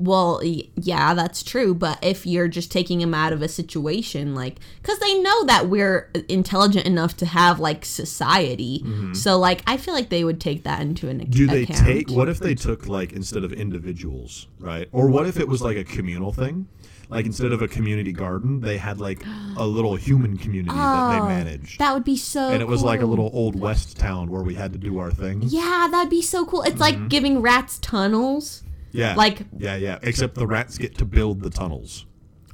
Well, 0.01 0.41
yeah, 0.43 1.13
that's 1.13 1.43
true. 1.43 1.73
But 1.75 1.99
if 2.03 2.25
you're 2.25 2.47
just 2.47 2.71
taking 2.71 2.99
them 2.99 3.13
out 3.13 3.33
of 3.33 3.41
a 3.41 3.47
situation, 3.47 4.33
like, 4.35 4.57
because 4.81 4.97
they 4.99 5.19
know 5.19 5.45
that 5.45 5.67
we're 5.69 6.09
intelligent 6.27 6.85
enough 6.85 7.15
to 7.17 7.25
have 7.25 7.59
like 7.59 7.85
society, 7.85 8.83
so 9.13 9.37
like 9.37 9.61
I 9.67 9.77
feel 9.77 9.93
like 9.93 10.09
they 10.09 10.23
would 10.23 10.41
take 10.41 10.63
that 10.63 10.81
into 10.81 11.07
an 11.09 11.19
Mm-hmm. 11.21 11.29
Do 11.31 11.47
they 11.47 11.63
account. 11.63 11.79
take? 11.85 12.09
What 12.09 12.29
if 12.29 12.39
they 12.39 12.55
took 12.55 12.87
like 12.87 13.13
instead 13.13 13.43
of 13.43 13.53
individuals, 13.53 14.47
right? 14.59 14.87
Or 14.91 15.07
what 15.09 15.27
if 15.27 15.37
it 15.39 15.47
was 15.47 15.61
like 15.61 15.77
a 15.77 15.83
communal 15.83 16.31
thing? 16.33 16.67
Like 17.09 17.25
instead 17.25 17.51
of 17.51 17.61
a 17.61 17.67
community 17.67 18.13
garden, 18.13 18.61
they 18.61 18.77
had 18.77 19.01
like 19.01 19.21
a 19.57 19.67
little 19.67 19.95
human 19.97 20.37
community 20.37 20.73
that 20.73 21.09
Oh, 21.09 21.11
they 21.11 21.27
managed, 21.27 21.77
That 21.79 21.93
would 21.93 22.05
be 22.05 22.15
so. 22.15 22.49
and 22.49 22.61
it 22.61 22.67
was 22.69 22.83
like 22.83 23.01
a 23.01 23.05
little 23.05 23.29
old 23.33 23.59
west 23.59 23.97
town 23.99 24.31
where 24.31 24.41
we 24.43 24.55
had 24.55 24.71
to 24.73 24.79
do 24.79 24.97
our 24.97 25.11
thing. 25.11 25.41
Yeah, 25.43 25.89
that'd 25.91 26.09
be 26.09 26.21
so 26.21 26.45
cool. 26.45 26.61
It's 26.63 26.79
like 26.79 27.09
giving 27.09 27.41
rats 27.41 27.79
tunnels. 27.79 28.63
Yeah, 28.91 29.15
Like- 29.15 29.45
yeah, 29.57 29.75
yeah. 29.75 29.99
Except 30.03 30.35
the 30.35 30.47
rats 30.47 30.77
get 30.77 30.97
to 30.99 31.05
build 31.05 31.41
the 31.41 31.49
tunnels. 31.49 32.05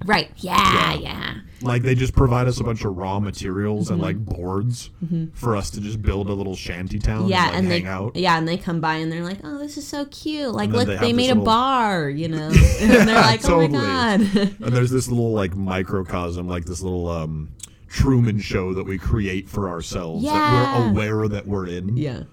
Right. 0.05 0.29
Yeah. 0.37 0.93
Yeah. 0.93 1.33
Like 1.63 1.81
they 1.81 1.95
just 1.95 2.13
provide 2.13 2.47
us 2.47 2.59
a 2.59 2.63
bunch 2.63 2.85
of 2.85 2.95
raw 2.95 3.19
materials 3.19 3.89
and 3.89 3.99
like 3.99 4.17
boards 4.23 4.91
for 5.33 5.55
us 5.55 5.71
to 5.71 5.81
just 5.81 6.03
build 6.03 6.29
a 6.29 6.33
little 6.33 6.55
shanty 6.55 6.99
town. 6.99 7.27
Yeah, 7.29 7.47
and, 7.47 7.55
and 7.57 7.67
hang 7.67 7.83
they 7.83 7.89
out. 7.89 8.15
yeah, 8.15 8.37
and 8.37 8.47
they 8.47 8.57
come 8.57 8.79
by 8.79 8.97
and 8.97 9.11
they're 9.11 9.23
like, 9.23 9.39
"Oh, 9.43 9.57
this 9.57 9.75
is 9.75 9.87
so 9.87 10.05
cute! 10.05 10.51
Like, 10.53 10.65
And 10.65 10.73
then 10.73 10.79
look, 10.79 10.87
they 10.87 10.97
they, 10.97 11.07
have 11.07 11.15
made 11.15 11.23
this 11.23 11.31
a 11.31 11.33
little- 11.33 11.45
bar, 11.45 12.09
you 12.11 12.27
know." 12.27 12.51
And 12.79 13.07
they're 13.09 13.15
like, 13.15 13.43
"Oh 13.45 13.61
Totally. 13.61 13.67
my 13.69 13.79
god!" 13.81 14.19
And 14.61 14.71
there's 14.75 14.91
this 14.91 15.07
little 15.07 15.31
like 15.31 15.55
microcosm, 15.55 16.47
like 16.47 16.65
this 16.65 16.81
little 16.83 17.07
um 17.09 17.49
Truman 17.87 18.39
show 18.39 18.75
that 18.75 18.83
we 18.83 18.99
create 18.99 19.49
for 19.49 19.67
ourselves 19.67 20.23
that 20.25 20.29
Yeah. 20.31 20.79
we're 20.79 20.89
aware 20.91 21.27
that 21.27 21.47
we're 21.47 21.65
in. 21.65 21.97
yeah, 21.97 22.23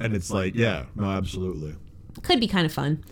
And 0.00 0.14
it's 0.14 0.30
like, 0.30 0.54
yeah, 0.54 0.84
no, 0.96 1.04
absolutely. 1.10 1.74
could 2.22 2.40
be 2.40 2.46
kind 2.48 2.64
of 2.64 2.72
fun. 2.72 3.04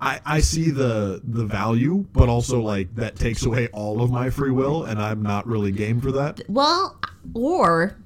I, 0.00 0.20
I 0.26 0.40
see 0.40 0.70
the 0.70 1.20
the 1.24 1.44
value, 1.46 2.04
but 2.12 2.28
also 2.28 2.60
like 2.60 2.94
that 2.96 3.16
takes 3.16 3.44
away 3.46 3.68
all 3.72 4.02
of 4.02 4.10
my 4.10 4.28
free 4.30 4.50
will, 4.50 4.84
and 4.84 5.00
I'm 5.00 5.22
not 5.22 5.46
really 5.46 5.72
game 5.72 6.00
for 6.00 6.12
that. 6.12 6.40
Well, 6.48 6.98
or 7.34 7.96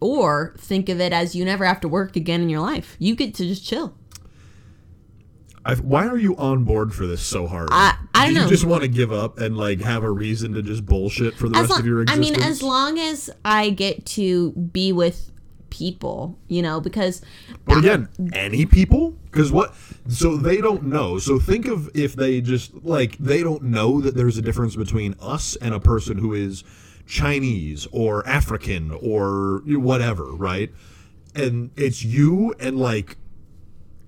or 0.00 0.54
think 0.58 0.88
of 0.88 1.00
it 1.00 1.12
as 1.12 1.34
you 1.36 1.44
never 1.44 1.64
have 1.66 1.80
to 1.80 1.88
work 1.88 2.16
again 2.16 2.40
in 2.42 2.48
your 2.48 2.60
life. 2.60 2.96
You 2.98 3.14
get 3.14 3.34
to 3.34 3.46
just 3.46 3.64
chill. 3.66 3.94
i 5.64 5.74
why 5.76 6.06
are 6.06 6.16
you 6.18 6.36
on 6.36 6.64
board 6.64 6.94
for 6.94 7.06
this 7.06 7.22
so 7.22 7.46
hard? 7.46 7.68
I- 7.70 7.96
I 8.14 8.28
Do 8.28 8.34
don't 8.34 8.34
you 8.34 8.44
know. 8.44 8.50
just 8.50 8.64
want 8.64 8.82
to 8.82 8.88
give 8.88 9.10
up 9.12 9.38
and 9.38 9.56
like 9.56 9.80
have 9.80 10.04
a 10.04 10.10
reason 10.10 10.52
to 10.54 10.62
just 10.62 10.86
bullshit 10.86 11.34
for 11.34 11.48
the 11.48 11.56
As 11.56 11.62
rest 11.62 11.70
long, 11.70 11.80
of 11.80 11.86
your 11.86 12.04
I 12.06 12.16
mean, 12.16 12.40
as 12.40 12.62
long 12.62 12.98
as 13.00 13.30
I 13.44 13.70
get 13.70 14.06
to 14.06 14.52
be 14.52 14.92
with 14.92 15.31
people, 15.72 16.38
you 16.48 16.60
know, 16.60 16.80
because 16.80 17.22
But 17.64 17.78
again, 17.78 18.08
any 18.34 18.66
people? 18.66 19.16
Because 19.30 19.50
what? 19.50 19.74
So 20.06 20.36
they 20.36 20.58
don't 20.58 20.82
know. 20.84 21.18
So 21.18 21.38
think 21.38 21.66
of 21.66 21.90
if 21.94 22.14
they 22.14 22.42
just 22.42 22.74
like 22.84 23.16
they 23.16 23.42
don't 23.42 23.62
know 23.62 24.02
that 24.02 24.14
there's 24.14 24.36
a 24.36 24.42
difference 24.42 24.76
between 24.76 25.16
us 25.18 25.56
and 25.56 25.74
a 25.74 25.80
person 25.80 26.18
who 26.18 26.34
is 26.34 26.62
Chinese 27.06 27.88
or 27.90 28.26
African 28.28 28.90
or 28.90 29.62
whatever, 29.66 30.24
right? 30.24 30.70
And 31.34 31.70
it's 31.76 32.04
you 32.04 32.54
and 32.60 32.78
like 32.78 33.16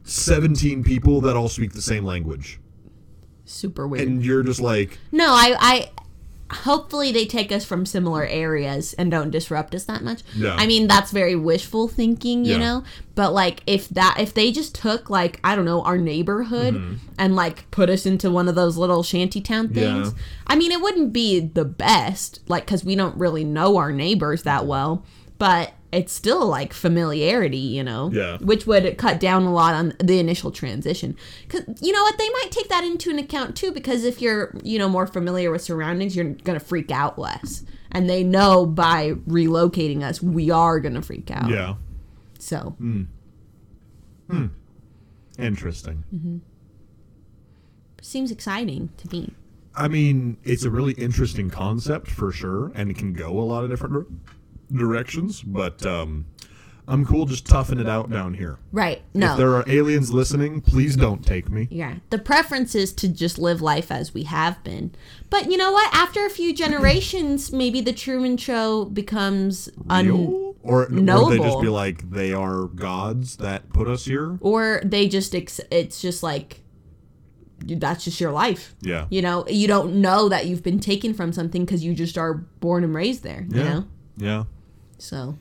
17 0.02 0.84
people 0.84 1.22
that 1.22 1.34
all 1.34 1.48
speak 1.48 1.72
the 1.72 1.80
same 1.80 2.04
language. 2.04 2.60
super 3.46 3.88
weird. 3.88 4.06
And 4.06 4.22
you're 4.22 4.42
just 4.42 4.60
like, 4.60 4.98
No, 5.10 5.28
I, 5.28 5.56
I 5.58 5.90
hopefully 6.55 7.12
they 7.12 7.26
take 7.26 7.50
us 7.52 7.64
from 7.64 7.84
similar 7.86 8.24
areas 8.24 8.92
and 8.94 9.11
don't 9.11 9.30
disrupt 9.30 9.74
us 9.74 9.84
that 9.84 10.02
much. 10.02 10.22
Yeah. 10.34 10.55
I 10.55 10.66
mean, 10.66 10.86
that's 10.86 11.11
very 11.11 11.34
wishful 11.36 11.88
thinking, 11.88 12.44
you 12.44 12.52
Yeah. 12.52 12.59
know. 12.59 12.84
But 13.14 13.32
like, 13.32 13.62
if 13.66 13.88
that, 13.90 14.16
if 14.18 14.34
they 14.34 14.50
just 14.52 14.74
took 14.74 15.11
like 15.11 15.38
I 15.44 15.55
don't 15.57 15.64
know 15.64 15.82
our 15.82 15.98
neighborhood 15.98 16.74
Mm-hmm. 16.74 16.94
and 17.18 17.36
like 17.36 17.70
put 17.70 17.90
us 17.90 18.07
into 18.07 18.30
one 18.30 18.48
of 18.48 18.55
those 18.55 18.76
little 18.76 19.02
shantytown 19.02 19.68
things, 19.68 20.09
Yeah. 20.09 20.22
I 20.46 20.57
mean, 20.57 20.72
it 20.72 20.80
wouldn't 20.80 21.12
be 21.12 21.40
the 21.40 21.64
best, 21.64 22.40
like 22.48 22.64
because 22.66 22.84
we 22.84 22.94
don't 22.96 23.16
really 23.16 23.44
know 23.44 23.76
our 23.76 23.92
neighbors 23.92 24.42
that 24.44 24.66
well, 24.66 25.05
but. 25.39 25.72
It's 25.93 26.12
still 26.12 26.45
like 26.49 26.72
familiarity, 26.72 27.57
you 27.57 27.85
know, 27.85 28.11
Yeah. 28.12 28.39
which 28.39 28.66
would 28.66 28.99
cut 28.99 29.20
down 29.20 29.45
a 29.45 29.53
lot 29.53 29.74
on 29.74 29.93
the 30.03 30.18
initial 30.18 30.51
transition. 30.51 31.14
Cause 31.49 31.62
you 31.80 31.93
know 31.93 32.03
what, 32.03 32.18
they 32.18 32.28
might 32.30 32.49
take 32.51 32.68
that 32.68 32.82
into 32.82 33.11
an 33.11 33.20
account 33.20 33.55
too, 33.55 33.70
because 33.70 34.03
if 34.03 34.20
you're, 34.20 34.53
you 34.64 34.76
know, 34.76 34.89
more 34.89 35.07
familiar 35.07 35.53
with 35.53 35.62
surroundings, 35.62 36.16
you're 36.16 36.30
gonna 36.43 36.59
freak 36.59 36.91
out 36.91 37.16
less. 37.16 37.62
And 37.93 38.11
they 38.11 38.24
know 38.24 38.66
by 38.66 39.12
relocating 39.28 40.03
us, 40.03 40.20
we 40.20 40.51
are 40.51 40.80
gonna 40.80 41.01
freak 41.01 41.30
out. 41.30 41.49
yeah, 41.49 41.74
So 42.41 42.74
Hmm. 42.80 43.05
interesting. 45.39 46.03
seems 48.03 48.32
exciting 48.32 48.91
to 48.97 49.09
me. 49.16 49.32
I 49.76 49.87
mean, 49.87 50.39
it's 50.43 50.64
a 50.64 50.70
really 50.70 50.95
interesting 50.95 51.51
concept 51.51 52.09
for 52.11 52.32
sure, 52.32 52.72
and 52.74 52.91
it 52.91 52.97
can 52.99 53.12
go 53.12 53.39
a 53.41 53.45
lot 53.45 53.62
of 53.62 53.70
different 53.70 53.95
dir- 53.95 54.07
directions. 54.75 55.43
But 55.43 55.85
um, 55.87 56.27
I'm 56.87 57.07
cool 57.07 57.25
just 57.27 57.47
toughing 57.47 57.81
it 57.81 57.89
out 57.89 58.11
down 58.11 58.35
here. 58.35 58.59
Right. 58.72 59.03
No. 59.14 59.33
If 59.33 59.39
there 59.39 59.55
are 59.55 59.64
aliens 59.66 60.12
listening, 60.12 60.61
please 60.61 60.97
don't 60.97 61.25
take 61.25 61.49
me. 61.49 61.66
Yeah. 61.70 61.95
The 62.11 62.18
preference 62.18 62.75
is 62.75 62.93
to 62.95 63.09
just 63.09 63.39
live 63.39 63.62
life 63.62 63.91
as 63.91 64.12
we 64.12 64.25
have 64.25 64.62
been. 64.64 64.95
But 65.31 65.51
you 65.51 65.57
know 65.57 65.72
what? 65.72 65.95
After 65.95 66.27
a 66.27 66.31
few 66.31 66.55
generations, 66.55 67.53
maybe 67.53 67.81
the 67.81 67.93
Truman 67.95 68.37
Show 68.37 68.85
becomes 68.85 69.70
un- 69.89 70.07
Real? 70.07 70.57
Or, 70.62 70.85
or 70.85 70.87
they 71.31 71.37
just 71.39 71.61
be 71.61 71.68
like, 71.68 72.11
they 72.11 72.33
are 72.33 72.64
gods 72.68 73.37
that 73.37 73.68
put 73.70 73.87
us 73.87 74.07
here? 74.07 74.39
or 74.41 74.81
they 74.83 75.09
just 75.09 75.35
ex- 75.35 75.61
it's 75.70 76.01
just 76.01 76.22
like 76.22 76.62
that's 77.66 78.05
just 78.05 78.20
your 78.20 78.31
life. 78.33 78.75
Yeah. 78.83 79.07
You 79.11 79.22
know, 79.22 79.47
you 79.49 79.66
don't 79.68 79.97
know 79.97 80.29
that 80.29 80.47
you've 80.47 80.62
been 80.62 80.81
taken 80.81 81.14
from 81.14 81.33
something 81.33 81.64
because 81.64 81.85
you 81.85 81.95
just 81.95 82.18
are 82.18 82.35
born 82.35 82.85
and 82.85 82.95
raised 82.95 83.22
there. 83.22 83.47
You 83.51 83.59
Yeah. 83.59 83.72
know, 83.75 83.85
Yeah. 84.16 84.45
So 85.05 85.38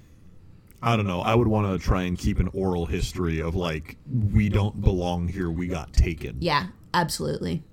I 0.82 0.98
don't 0.98 1.08
know. 1.08 1.22
I 1.22 1.34
would 1.34 1.48
want 1.48 1.80
to 1.80 1.84
try 1.86 2.04
and 2.04 2.18
keep 2.18 2.40
an 2.40 2.50
oral 2.54 2.86
history 2.86 3.40
of 3.42 3.56
like, 3.56 3.96
we 4.34 4.50
don't 4.50 4.82
belong 4.82 5.30
here, 5.30 5.50
we 5.50 5.68
got 5.68 5.94
taken. 5.94 6.36
yeah, 6.42 6.68
absolutely, 6.94 7.64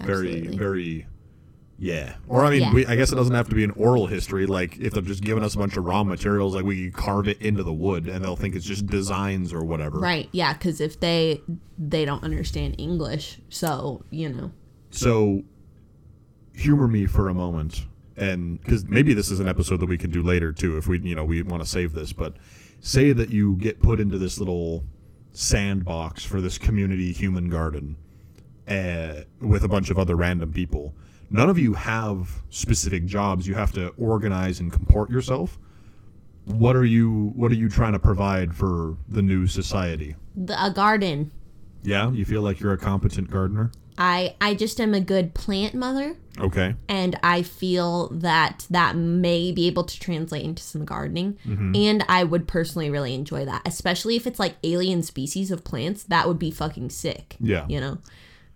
very 0.00 0.28
absolutely. 0.36 0.56
very 0.58 1.06
yeah 1.78 2.14
or 2.28 2.44
i 2.44 2.50
mean 2.50 2.60
Yeah. 2.60 2.72
we, 2.74 2.86
i 2.86 2.94
guess 2.94 3.10
it 3.10 3.16
doesn't 3.16 3.34
have 3.34 3.48
to 3.48 3.56
be 3.56 3.64
an 3.64 3.72
oral 3.72 4.06
history 4.06 4.46
like 4.46 4.78
if 4.78 4.92
they're 4.92 5.02
just 5.02 5.22
giving 5.24 5.42
us 5.42 5.54
a 5.56 5.58
bunch 5.58 5.76
of 5.76 5.84
raw 5.84 6.04
materials 6.04 6.54
like 6.54 6.64
we 6.64 6.90
carve 6.92 7.26
it 7.26 7.40
into 7.42 7.62
the 7.64 7.72
wood 7.72 8.06
and 8.06 8.22
they'll 8.24 8.36
think 8.36 8.54
it's 8.54 8.64
just 8.64 8.86
designs 8.86 9.52
or 9.52 9.64
whatever 9.64 9.98
right. 9.98 10.28
Yeah, 10.32 10.52
because 10.52 10.80
if 10.80 11.00
they 11.00 11.40
they 11.78 12.04
don't 12.04 12.22
understand 12.22 12.76
English, 12.78 13.40
so 13.48 14.04
you 14.10 14.28
know, 14.28 14.52
so 14.90 15.42
humor 16.54 16.86
me 16.86 17.06
for 17.06 17.28
a 17.28 17.34
moment 17.34 17.86
and 18.16 18.60
because 18.60 18.84
maybe 18.86 19.14
this 19.14 19.30
is 19.30 19.40
an 19.40 19.48
episode 19.48 19.78
that 19.78 19.88
we 19.88 19.96
can 19.98 20.10
do 20.10 20.22
later 20.22 20.52
too 20.52 20.76
if 20.76 20.86
we 20.86 21.00
you 21.00 21.14
know 21.14 21.24
we 21.24 21.42
want 21.42 21.62
to 21.62 21.68
save 21.68 21.92
this 21.92 22.12
but 22.12 22.36
say 22.80 23.12
that 23.12 23.30
you 23.30 23.56
get 23.56 23.80
put 23.80 24.00
into 24.00 24.18
this 24.18 24.38
little 24.38 24.84
sandbox 25.32 26.24
for 26.24 26.40
this 26.40 26.58
community 26.58 27.12
human 27.12 27.48
garden 27.48 27.96
uh, 28.68 29.22
with 29.40 29.64
a 29.64 29.68
bunch 29.68 29.90
of 29.90 29.98
other 29.98 30.16
random 30.16 30.52
people. 30.52 30.94
None 31.30 31.48
of 31.48 31.58
you 31.58 31.72
have 31.74 32.42
specific 32.50 33.06
jobs. 33.06 33.46
You 33.46 33.54
have 33.54 33.72
to 33.72 33.88
organize 33.98 34.60
and 34.60 34.70
comport 34.70 35.10
yourself. 35.10 35.58
What 36.44 36.76
are 36.76 36.84
you 36.84 37.32
what 37.34 37.50
are 37.52 37.56
you 37.56 37.68
trying 37.68 37.92
to 37.92 37.98
provide 37.98 38.54
for 38.54 38.96
the 39.08 39.22
new 39.22 39.46
society? 39.46 40.16
The, 40.34 40.62
a 40.62 40.70
garden. 40.70 41.30
yeah? 41.82 42.10
You 42.10 42.24
feel 42.24 42.42
like 42.42 42.60
you're 42.60 42.72
a 42.72 42.78
competent 42.78 43.30
gardener 43.30 43.70
I 43.98 44.34
I 44.40 44.54
just 44.54 44.80
am 44.80 44.94
a 44.94 45.00
good 45.00 45.34
plant 45.34 45.74
mother. 45.74 46.16
okay 46.38 46.74
and 46.88 47.18
I 47.22 47.42
feel 47.42 48.08
that 48.08 48.66
that 48.70 48.96
may 48.96 49.52
be 49.52 49.66
able 49.66 49.84
to 49.84 50.00
translate 50.00 50.44
into 50.44 50.62
some 50.62 50.84
gardening. 50.84 51.38
Mm-hmm. 51.46 51.74
And 51.74 52.04
I 52.08 52.24
would 52.24 52.48
personally 52.48 52.90
really 52.90 53.14
enjoy 53.14 53.44
that, 53.44 53.62
especially 53.66 54.16
if 54.16 54.26
it's 54.26 54.38
like 54.38 54.56
alien 54.62 55.02
species 55.02 55.50
of 55.50 55.64
plants. 55.64 56.04
That 56.04 56.28
would 56.28 56.38
be 56.38 56.50
fucking 56.50 56.90
sick. 56.90 57.36
Yeah. 57.40 57.66
You 57.68 57.80
know? 57.80 57.98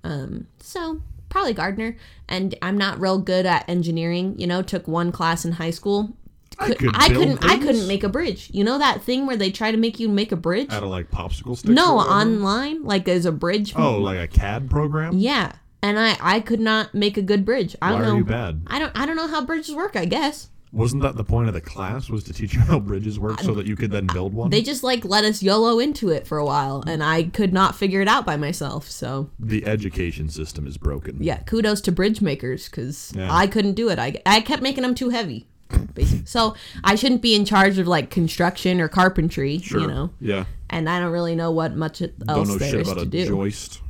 Um, 0.04 0.46
so 0.60 1.00
probably 1.28 1.52
gardener. 1.52 1.96
And 2.28 2.54
I'm 2.62 2.78
not 2.78 3.00
real 3.00 3.18
good 3.18 3.46
at 3.46 3.68
engineering, 3.68 4.38
you 4.38 4.46
know, 4.46 4.62
took 4.62 4.88
one 4.88 5.12
class 5.12 5.44
in 5.44 5.52
high 5.52 5.70
school. 5.70 6.16
I 6.58 6.66
Could- 6.68 6.78
could 6.78 6.90
I 6.94 7.08
build 7.08 7.18
couldn't 7.40 7.44
I 7.44 7.58
couldn't 7.58 7.86
make 7.86 8.02
a 8.04 8.08
bridge. 8.08 8.50
You 8.52 8.64
know 8.64 8.78
that 8.78 9.02
thing 9.02 9.26
where 9.26 9.36
they 9.36 9.50
try 9.50 9.70
to 9.70 9.76
make 9.76 10.00
you 10.00 10.08
make 10.08 10.32
a 10.32 10.36
bridge? 10.36 10.72
out 10.72 10.82
of 10.82 10.88
like 10.88 11.10
popsicle 11.10 11.56
sticks 11.56 11.74
No, 11.74 11.98
online, 11.98 12.82
like 12.84 13.04
there's 13.04 13.26
a 13.26 13.32
bridge. 13.32 13.74
Oh, 13.76 13.98
like 13.98 14.18
a 14.18 14.26
CAD 14.28 14.70
program? 14.70 15.18
Yeah. 15.18 15.52
And 15.82 15.98
I 15.98 16.16
I 16.20 16.40
could 16.40 16.60
not 16.60 16.94
make 16.94 17.16
a 17.16 17.22
good 17.22 17.44
bridge. 17.44 17.76
I 17.82 17.92
Why 17.92 17.98
don't 17.98 18.06
know. 18.08 18.14
are 18.14 18.18
you 18.18 18.24
bad? 18.24 18.62
I 18.66 18.78
don't 18.78 18.92
I 18.98 19.06
don't 19.06 19.16
know 19.16 19.28
how 19.28 19.44
bridges 19.44 19.74
work, 19.74 19.96
I 19.96 20.04
guess. 20.06 20.48
Wasn't 20.72 21.00
that 21.02 21.16
the 21.16 21.24
point 21.24 21.48
of 21.48 21.54
the 21.54 21.60
class? 21.60 22.10
Was 22.10 22.24
to 22.24 22.32
teach 22.32 22.52
you 22.54 22.60
how 22.70 22.78
bridges 22.80 23.18
work 23.18 23.40
so 23.40 23.54
that 23.54 23.66
you 23.66 23.76
could 23.76 23.90
then 23.90 24.06
build 24.06 24.34
one? 24.34 24.50
They 24.50 24.62
just 24.62 24.82
like 24.82 25.04
let 25.04 25.24
us 25.24 25.42
YOLO 25.42 25.78
into 25.78 26.08
it 26.10 26.26
for 26.26 26.38
a 26.38 26.44
while 26.44 26.82
and 26.86 27.02
I 27.02 27.24
could 27.24 27.52
not 27.52 27.76
figure 27.76 28.00
it 28.00 28.08
out 28.08 28.26
by 28.26 28.36
myself. 28.36 28.90
So, 28.90 29.30
the 29.38 29.64
education 29.66 30.28
system 30.28 30.66
is 30.66 30.76
broken. 30.76 31.18
yeah, 31.20 31.38
kudos 31.42 31.80
to 31.82 31.92
bridge 31.92 32.20
makers 32.20 32.68
cuz 32.68 33.12
Yeah. 33.14 33.28
I 33.32 33.46
couldn't 33.46 33.74
do 33.74 33.88
it. 33.90 33.98
I 33.98 34.20
I 34.26 34.40
kept 34.40 34.62
making 34.62 34.82
them 34.82 34.94
too 34.94 35.10
heavy. 35.10 35.46
Basically. 35.94 36.26
So, 36.26 36.54
I 36.84 36.94
shouldn't 36.94 37.22
be 37.22 37.34
in 37.34 37.44
charge 37.44 37.78
of 37.78 37.86
like 37.88 38.10
construction 38.10 38.80
or 38.80 38.88
carpentry, 38.88 39.58
Sure. 39.58 39.80
you 39.80 39.86
know. 39.86 40.10
Yeah. 40.20 40.44
And 40.70 40.88
I 40.88 41.00
don't 41.00 41.12
really 41.12 41.34
know 41.34 41.50
what 41.50 41.74
much 41.76 41.98
Don't 42.00 42.12
else 42.28 42.48
know 42.48 42.56
there 42.58 42.70
shit 42.70 42.80
is 42.80 42.88
about 42.88 43.00
to 43.00 43.06
a 43.06 43.06
do. 43.06 43.26
joist. 43.26 43.80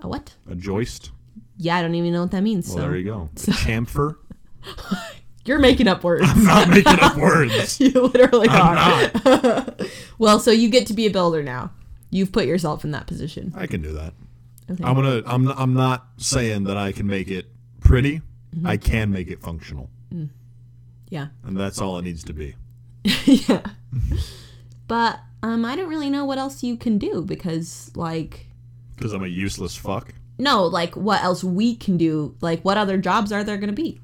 A 0.00 0.08
what? 0.08 0.34
A 0.48 0.54
joist? 0.54 1.10
Yeah, 1.56 1.76
I 1.76 1.82
don't 1.82 1.94
even 1.94 2.12
know 2.12 2.22
what 2.22 2.30
that 2.32 2.42
means. 2.42 2.68
Well, 2.68 2.76
so 2.76 2.82
there 2.82 2.96
you 2.96 3.04
go. 3.04 3.30
A 3.34 3.36
chamfer? 3.50 4.16
you're 5.44 5.58
making 5.58 5.88
up 5.88 6.04
words. 6.04 6.24
I'm 6.26 6.44
not 6.44 6.68
making 6.68 7.00
up 7.00 7.16
words. 7.16 7.80
you 7.80 7.90
literally 7.90 8.48
I'm 8.48 8.60
are. 8.60 9.22
not. 9.24 9.82
well, 10.18 10.38
so 10.38 10.50
you 10.50 10.68
get 10.68 10.86
to 10.88 10.92
be 10.94 11.06
a 11.06 11.10
builder 11.10 11.42
now. 11.42 11.72
You've 12.10 12.32
put 12.32 12.46
yourself 12.46 12.84
in 12.84 12.90
that 12.92 13.06
position. 13.06 13.52
I 13.56 13.66
can 13.66 13.82
do 13.82 13.92
that. 13.92 14.14
Okay. 14.70 14.84
I'm 14.84 14.94
gonna. 14.94 15.22
I'm. 15.26 15.44
Not, 15.44 15.58
I'm 15.58 15.74
not 15.74 16.06
saying 16.18 16.64
that 16.64 16.76
I 16.76 16.92
can 16.92 17.06
make 17.06 17.28
it 17.28 17.46
pretty. 17.80 18.20
Mm-hmm. 18.54 18.66
I 18.66 18.76
can 18.76 19.10
make 19.10 19.28
it 19.28 19.42
functional, 19.42 19.90
Yeah. 21.08 21.28
and 21.44 21.56
that's 21.56 21.80
all 21.80 21.98
it 21.98 22.02
needs 22.02 22.22
to 22.24 22.32
be. 22.32 22.54
yeah. 23.24 23.62
But 24.86 25.20
um 25.42 25.64
I 25.64 25.76
don't 25.76 25.88
really 25.88 26.10
know 26.10 26.24
what 26.24 26.38
else 26.38 26.62
you 26.62 26.76
can 26.76 26.98
do 26.98 27.22
because 27.22 27.90
like 27.94 28.46
Because 28.96 29.12
I'm 29.12 29.22
a 29.24 29.28
useless 29.28 29.76
fuck. 29.76 30.12
no, 30.38 30.64
like 30.64 30.96
what 30.96 31.22
else 31.22 31.42
we 31.44 31.74
can 31.76 31.96
do? 31.96 32.34
Like 32.40 32.62
what 32.64 32.76
other 32.76 32.98
jobs 32.98 33.32
are 33.32 33.44
there 33.44 33.56
going 33.56 33.68
to 33.74 33.74
be? 33.74 34.00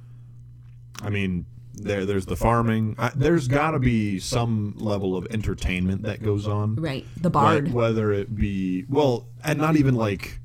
I 1.02 1.10
mean, 1.10 1.44
there. 1.74 2.06
There's 2.06 2.26
the 2.26 2.36
farming. 2.36 2.94
I, 2.98 3.10
there's 3.14 3.48
got 3.48 3.72
to 3.72 3.78
be 3.80 4.18
some 4.20 4.74
level 4.78 5.16
of 5.16 5.26
entertainment 5.30 6.02
that 6.04 6.22
goes 6.22 6.46
on. 6.46 6.76
Right. 6.76 7.04
The 7.20 7.30
bard. 7.30 7.72
Whether 7.72 8.12
it 8.12 8.34
be 8.34 8.84
well, 8.88 9.26
and 9.42 9.58
not 9.58 9.76
even 9.76 9.94
like 9.96 10.38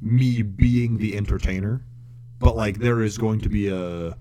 me 0.00 0.42
being 0.42 0.96
the 0.98 1.14
entertainer, 1.16 1.82
but 2.40 2.56
like 2.56 2.78
there 2.78 3.02
is 3.02 3.18
going 3.18 3.40
to 3.42 3.48
be 3.50 3.68
a 3.68 4.16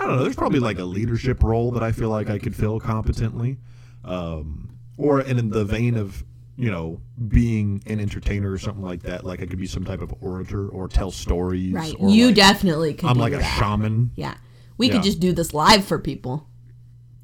I 0.00 0.06
don't 0.06 0.16
know. 0.16 0.22
There's 0.24 0.36
probably 0.36 0.60
like 0.60 0.78
a 0.78 0.84
leadership 0.84 1.42
role 1.42 1.70
that 1.72 1.82
I 1.82 1.92
feel 1.92 2.08
like 2.08 2.30
I 2.30 2.38
could 2.38 2.56
fill 2.56 2.80
competently, 2.80 3.58
um, 4.04 4.70
or 4.96 5.20
in 5.20 5.50
the 5.50 5.64
vein 5.64 5.96
of 5.96 6.24
you 6.56 6.70
know 6.70 7.00
being 7.28 7.82
an 7.86 8.00
entertainer 8.00 8.50
or 8.50 8.58
something 8.58 8.82
like 8.82 9.02
that. 9.02 9.24
Like 9.24 9.42
I 9.42 9.46
could 9.46 9.58
be 9.58 9.66
some 9.66 9.84
type 9.84 10.00
of 10.00 10.14
orator 10.20 10.68
or 10.68 10.88
tell 10.88 11.10
stories. 11.10 11.72
Right. 11.74 11.94
You 12.00 12.26
like, 12.26 12.34
definitely 12.34 12.94
could 12.94 13.10
I'm 13.10 13.18
like 13.18 13.32
a 13.34 13.42
shaman. 13.42 14.10
Yeah. 14.16 14.34
We 14.78 14.86
Yeah. 14.88 14.94
could 14.94 15.02
just 15.02 15.20
do 15.20 15.32
this 15.32 15.52
live 15.52 15.84
for 15.84 15.98
people. 15.98 16.46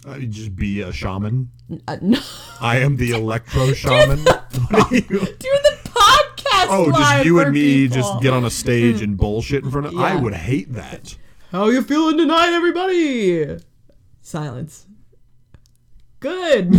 I 0.07 0.21
just 0.21 0.55
be 0.55 0.83
a 0.83 0.93
shaman. 0.93 1.51
Uh, 1.89 1.97
no. 2.03 2.21
I 2.61 2.79
am 2.79 2.97
the 2.97 3.11
electro 3.19 3.73
shaman. 3.73 4.19
What 4.71 4.93
are 4.93 4.95
you- 4.95 5.03
do 5.03 5.19
the 5.19 5.79
podcast 5.85 6.67
Oh, 6.69 6.91
just 6.93 7.25
you 7.25 7.41
and 7.41 7.53
me 7.53 7.89
people. 7.89 7.97
just 7.97 8.23
get 8.23 8.33
on 8.33 8.45
a 8.45 8.51
stage 8.51 9.01
and 9.03 9.17
bullshit 9.17 9.65
in 9.65 9.71
front 9.71 9.87
of. 9.87 9.97
I 9.97 10.15
would 10.17 10.35
hate 10.35 10.73
that. 10.75 11.17
How 11.57 11.71
you 11.71 11.81
feeling 11.81 12.19
tonight, 12.19 12.53
everybody? 12.53 13.57
Silence. 14.21 14.87
Good. 16.21 16.71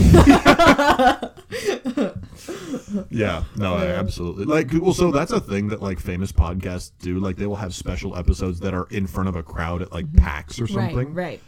Yeah, 3.10 3.44
no, 3.56 3.74
I 3.74 3.88
absolutely. 3.88 4.46
Like, 4.46 4.70
well, 4.74 4.94
so 4.94 5.10
that's 5.12 5.32
a 5.32 5.40
thing 5.40 5.70
that 5.70 5.82
like 5.82 6.00
famous 6.00 6.32
podcasts 6.32 6.92
do. 7.00 7.18
Like, 7.20 7.36
they 7.38 7.48
will 7.48 7.56
have 7.56 7.74
special 7.74 8.16
episodes 8.16 8.60
that 8.60 8.74
are 8.76 8.88
in 8.92 9.08
front 9.08 9.28
of 9.30 9.36
a 9.36 9.42
crowd 9.44 9.82
at 9.82 9.92
like 9.92 10.12
PAX 10.14 10.60
or 10.60 10.66
Mm-hmm. 10.68 10.78
right. 10.78 10.92
something. 10.94 11.14
Right. 11.16 11.42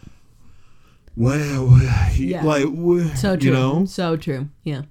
Well, 1.16 1.80
Yeah. 2.16 2.44
like, 2.44 2.64
So 3.16 3.36
true. 3.38 3.48
you 3.48 3.54
know, 3.54 3.86
So 3.86 4.18
true. 4.18 4.50
Yeah. 4.64 4.84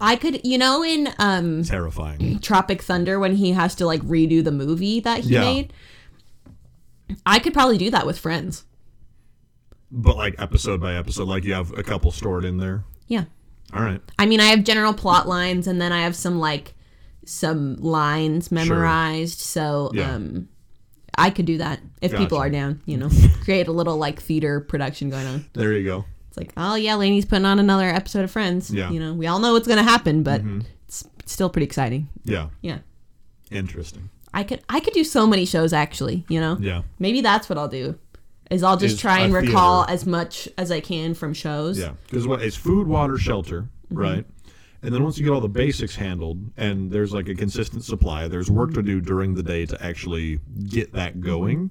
I 0.00 0.16
could, 0.16 0.44
you 0.44 0.58
know, 0.58 0.82
in 0.82 1.10
um 1.20 1.62
terrifying. 1.62 2.40
Tropic 2.40 2.82
Thunder 2.82 3.20
when 3.20 3.36
he 3.36 3.52
has 3.52 3.76
to 3.76 3.86
like 3.86 4.00
redo 4.02 4.42
the 4.42 4.52
movie 4.52 4.98
that 5.00 5.20
he 5.20 5.34
Yeah. 5.34 5.40
made. 5.42 5.72
I 7.26 7.38
could 7.38 7.52
probably 7.52 7.78
do 7.78 7.90
that 7.90 8.06
with 8.06 8.18
friends. 8.18 8.64
But 9.90 10.16
like 10.16 10.34
episode 10.38 10.80
by 10.80 10.94
episode, 10.94 11.28
like 11.28 11.44
you 11.44 11.52
have 11.52 11.76
a 11.76 11.82
couple 11.82 12.10
stored 12.12 12.44
in 12.44 12.56
there. 12.56 12.84
Yeah. 13.08 13.24
All 13.74 13.82
right. 13.82 14.00
I 14.18 14.26
mean, 14.26 14.40
I 14.40 14.46
have 14.46 14.64
general 14.64 14.94
plot 14.94 15.28
lines 15.28 15.66
and 15.66 15.80
then 15.80 15.92
I 15.92 16.02
have 16.02 16.16
some 16.16 16.38
like 16.38 16.74
some 17.24 17.76
lines 17.76 18.50
memorized. 18.50 19.38
So, 19.40 19.90
Yeah. 19.94 20.14
um 20.14 20.48
I 21.18 21.28
could 21.28 21.44
do 21.44 21.58
that 21.58 21.78
if 22.00 22.16
people 22.16 22.38
are 22.38 22.48
down, 22.48 22.80
you 22.86 22.96
know. 22.96 23.10
Create 23.44 23.68
a 23.68 23.72
little 23.72 23.98
like 23.98 24.20
theater 24.20 24.60
production 24.60 25.10
going 25.10 25.26
on. 25.26 25.44
There 25.52 25.72
you 25.74 25.84
go. 25.84 26.06
It's 26.28 26.38
like, 26.38 26.52
oh 26.56 26.74
yeah, 26.74 26.94
Lainey's 26.94 27.26
putting 27.26 27.44
on 27.44 27.58
another 27.58 27.86
episode 27.88 28.24
of 28.24 28.30
Friends. 28.30 28.70
Yeah. 28.70 28.84
Mm-hmm. 28.84 28.94
You 28.94 29.00
know, 29.00 29.12
we 29.14 29.26
all 29.26 29.38
know 29.38 29.52
what's 29.52 29.68
gonna 29.68 29.82
happen, 29.82 30.22
but 30.22 30.40
it's 30.86 31.04
still 31.26 31.50
pretty 31.50 31.66
exciting. 31.66 32.08
Yeah. 32.24 32.48
Yeah. 32.62 32.78
Interesting. 33.50 34.08
I 34.34 34.44
could 34.44 34.62
I 34.68 34.80
could 34.80 34.94
do 34.94 35.04
so 35.04 35.26
many 35.26 35.44
shows 35.44 35.72
actually, 35.72 36.24
you 36.28 36.40
know? 36.40 36.56
Yeah. 36.60 36.82
Maybe 36.98 37.20
that's 37.20 37.48
what 37.48 37.58
I'll 37.58 37.68
do. 37.68 37.98
Is 38.50 38.62
I'll 38.62 38.76
just 38.76 38.94
Is 38.96 39.00
try 39.00 39.20
and 39.20 39.32
recall 39.32 39.82
theater. 39.84 39.94
as 39.94 40.06
much 40.06 40.48
as 40.58 40.70
I 40.70 40.80
can 40.80 41.14
from 41.14 41.32
shows. 41.32 41.78
Yeah, 41.78 41.92
because 42.06 42.26
what 42.26 42.42
it's 42.42 42.56
food, 42.56 42.86
water, 42.86 43.16
shelter, 43.18 43.62
Mm-hmm. 43.90 43.96
right? 43.96 44.26
And 44.84 44.92
then 44.94 45.04
once 45.04 45.16
you 45.16 45.24
get 45.24 45.32
all 45.32 45.40
the 45.40 45.48
basics 45.48 45.94
handled, 45.94 46.38
and 46.56 46.90
there's 46.90 47.12
like 47.14 47.28
a 47.28 47.34
consistent 47.36 47.84
supply, 47.84 48.26
there's 48.26 48.50
work 48.50 48.74
to 48.74 48.82
do 48.82 49.00
during 49.00 49.34
the 49.34 49.42
day 49.42 49.64
to 49.66 49.80
actually 49.84 50.40
get 50.68 50.92
that 50.94 51.20
going. 51.20 51.70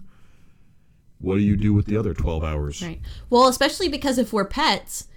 What 1.19 1.35
do 1.35 1.41
you 1.41 1.55
do 1.57 1.73
with 1.73 1.85
the 1.87 1.97
other 1.97 2.13
twelve 2.13 2.43
hours? 2.43 2.81
Right. 2.81 3.01
Well, 3.29 3.47
especially 3.47 3.89
because 3.89 4.17
if 4.17 4.31
we're 4.33 4.45
pets, 4.45 5.07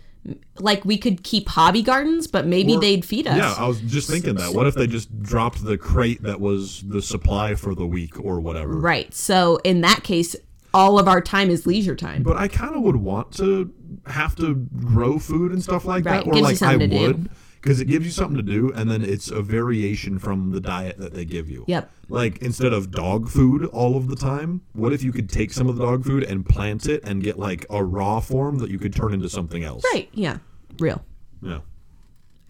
Like 0.59 0.85
we 0.85 0.97
could 0.97 1.22
keep 1.22 1.49
hobby 1.49 1.83
gardens, 1.83 2.27
but 2.27 2.47
maybe 2.47 2.77
Or- 2.77 2.81
they'd 2.81 3.05
feed 3.05 3.27
us. 3.27 3.37
Yeah, 3.37 3.55
I 3.59 3.68
was 3.68 3.81
just 3.81 4.09
thinking 4.09 4.37
that. 4.37 4.55
What 4.55 4.66
if 4.66 4.75
they 4.75 4.87
just 4.87 5.22
dropped 5.22 5.62
the 5.64 5.77
crate 5.77 6.22
that 6.22 6.41
was 6.41 6.83
the 6.87 7.03
supply 7.03 7.55
for 7.55 7.75
the 7.75 7.87
week 7.87 8.18
or 8.18 8.41
whatever? 8.41 8.75
Right. 8.75 9.12
So 9.14 9.59
in 9.64 9.83
that 9.83 10.03
case, 10.03 10.35
all 10.72 10.99
of 10.99 11.07
our 11.09 11.20
time 11.20 11.51
is 11.51 11.66
leisure 11.66 11.95
time. 11.95 12.22
But 12.22 12.37
I 12.37 12.49
kind 12.49 12.75
of 12.75 12.83
would 12.83 12.97
want 12.97 13.33
to 13.37 13.72
have 14.07 14.35
to 14.37 14.55
grow 14.81 15.18
food 15.18 15.53
and 15.53 15.62
stuff 15.62 15.85
like 15.85 16.05
Right, 16.05 16.25
that, 16.25 16.27
or 16.27 16.33
gives 16.33 16.39
you 16.39 16.43
like 16.43 16.55
I 16.55 16.57
something 16.72 16.91
to 16.91 17.12
do. 17.12 17.29
Would, 17.65 17.69
because 17.69 17.81
it 17.81 17.87
gives 17.87 18.05
you 18.05 18.12
something 18.12 18.37
to 18.37 18.43
do, 18.43 18.73
and 18.75 18.91
then 18.91 19.03
it's 19.03 19.31
a 19.31 19.43
variation 19.43 20.19
from 20.19 20.51
the 20.51 20.61
diet 20.61 20.99
that 20.99 21.15
they 21.15 21.25
give 21.25 21.49
you. 21.49 21.65
Yep. 21.67 21.91
Like 22.09 22.39
instead 22.39 22.73
of 22.73 22.91
dog 22.91 23.29
food 23.29 23.65
all 23.67 23.97
of 23.97 24.09
the 24.09 24.17
time, 24.17 24.61
what 24.73 24.93
if 24.93 25.03
you 25.03 25.12
could 25.12 25.29
take 25.29 25.53
some 25.53 25.69
of 25.69 25.77
the 25.77 25.85
dog 25.85 26.05
food 26.05 26.23
and 26.25 26.45
plant 26.47 26.87
it 26.87 27.03
and 27.05 27.23
get 27.23 27.39
like 27.39 27.67
a 27.71 27.83
raw 27.83 28.21
form 28.21 28.59
that 28.59 28.71
you 28.71 28.79
could 28.79 28.95
turn 28.95 29.15
into 29.15 29.29
something 29.29 29.65
else? 29.65 29.85
Right. 29.93 30.09
Yeah. 30.12 30.39
Real. 30.79 31.05
Yeah. 31.43 31.61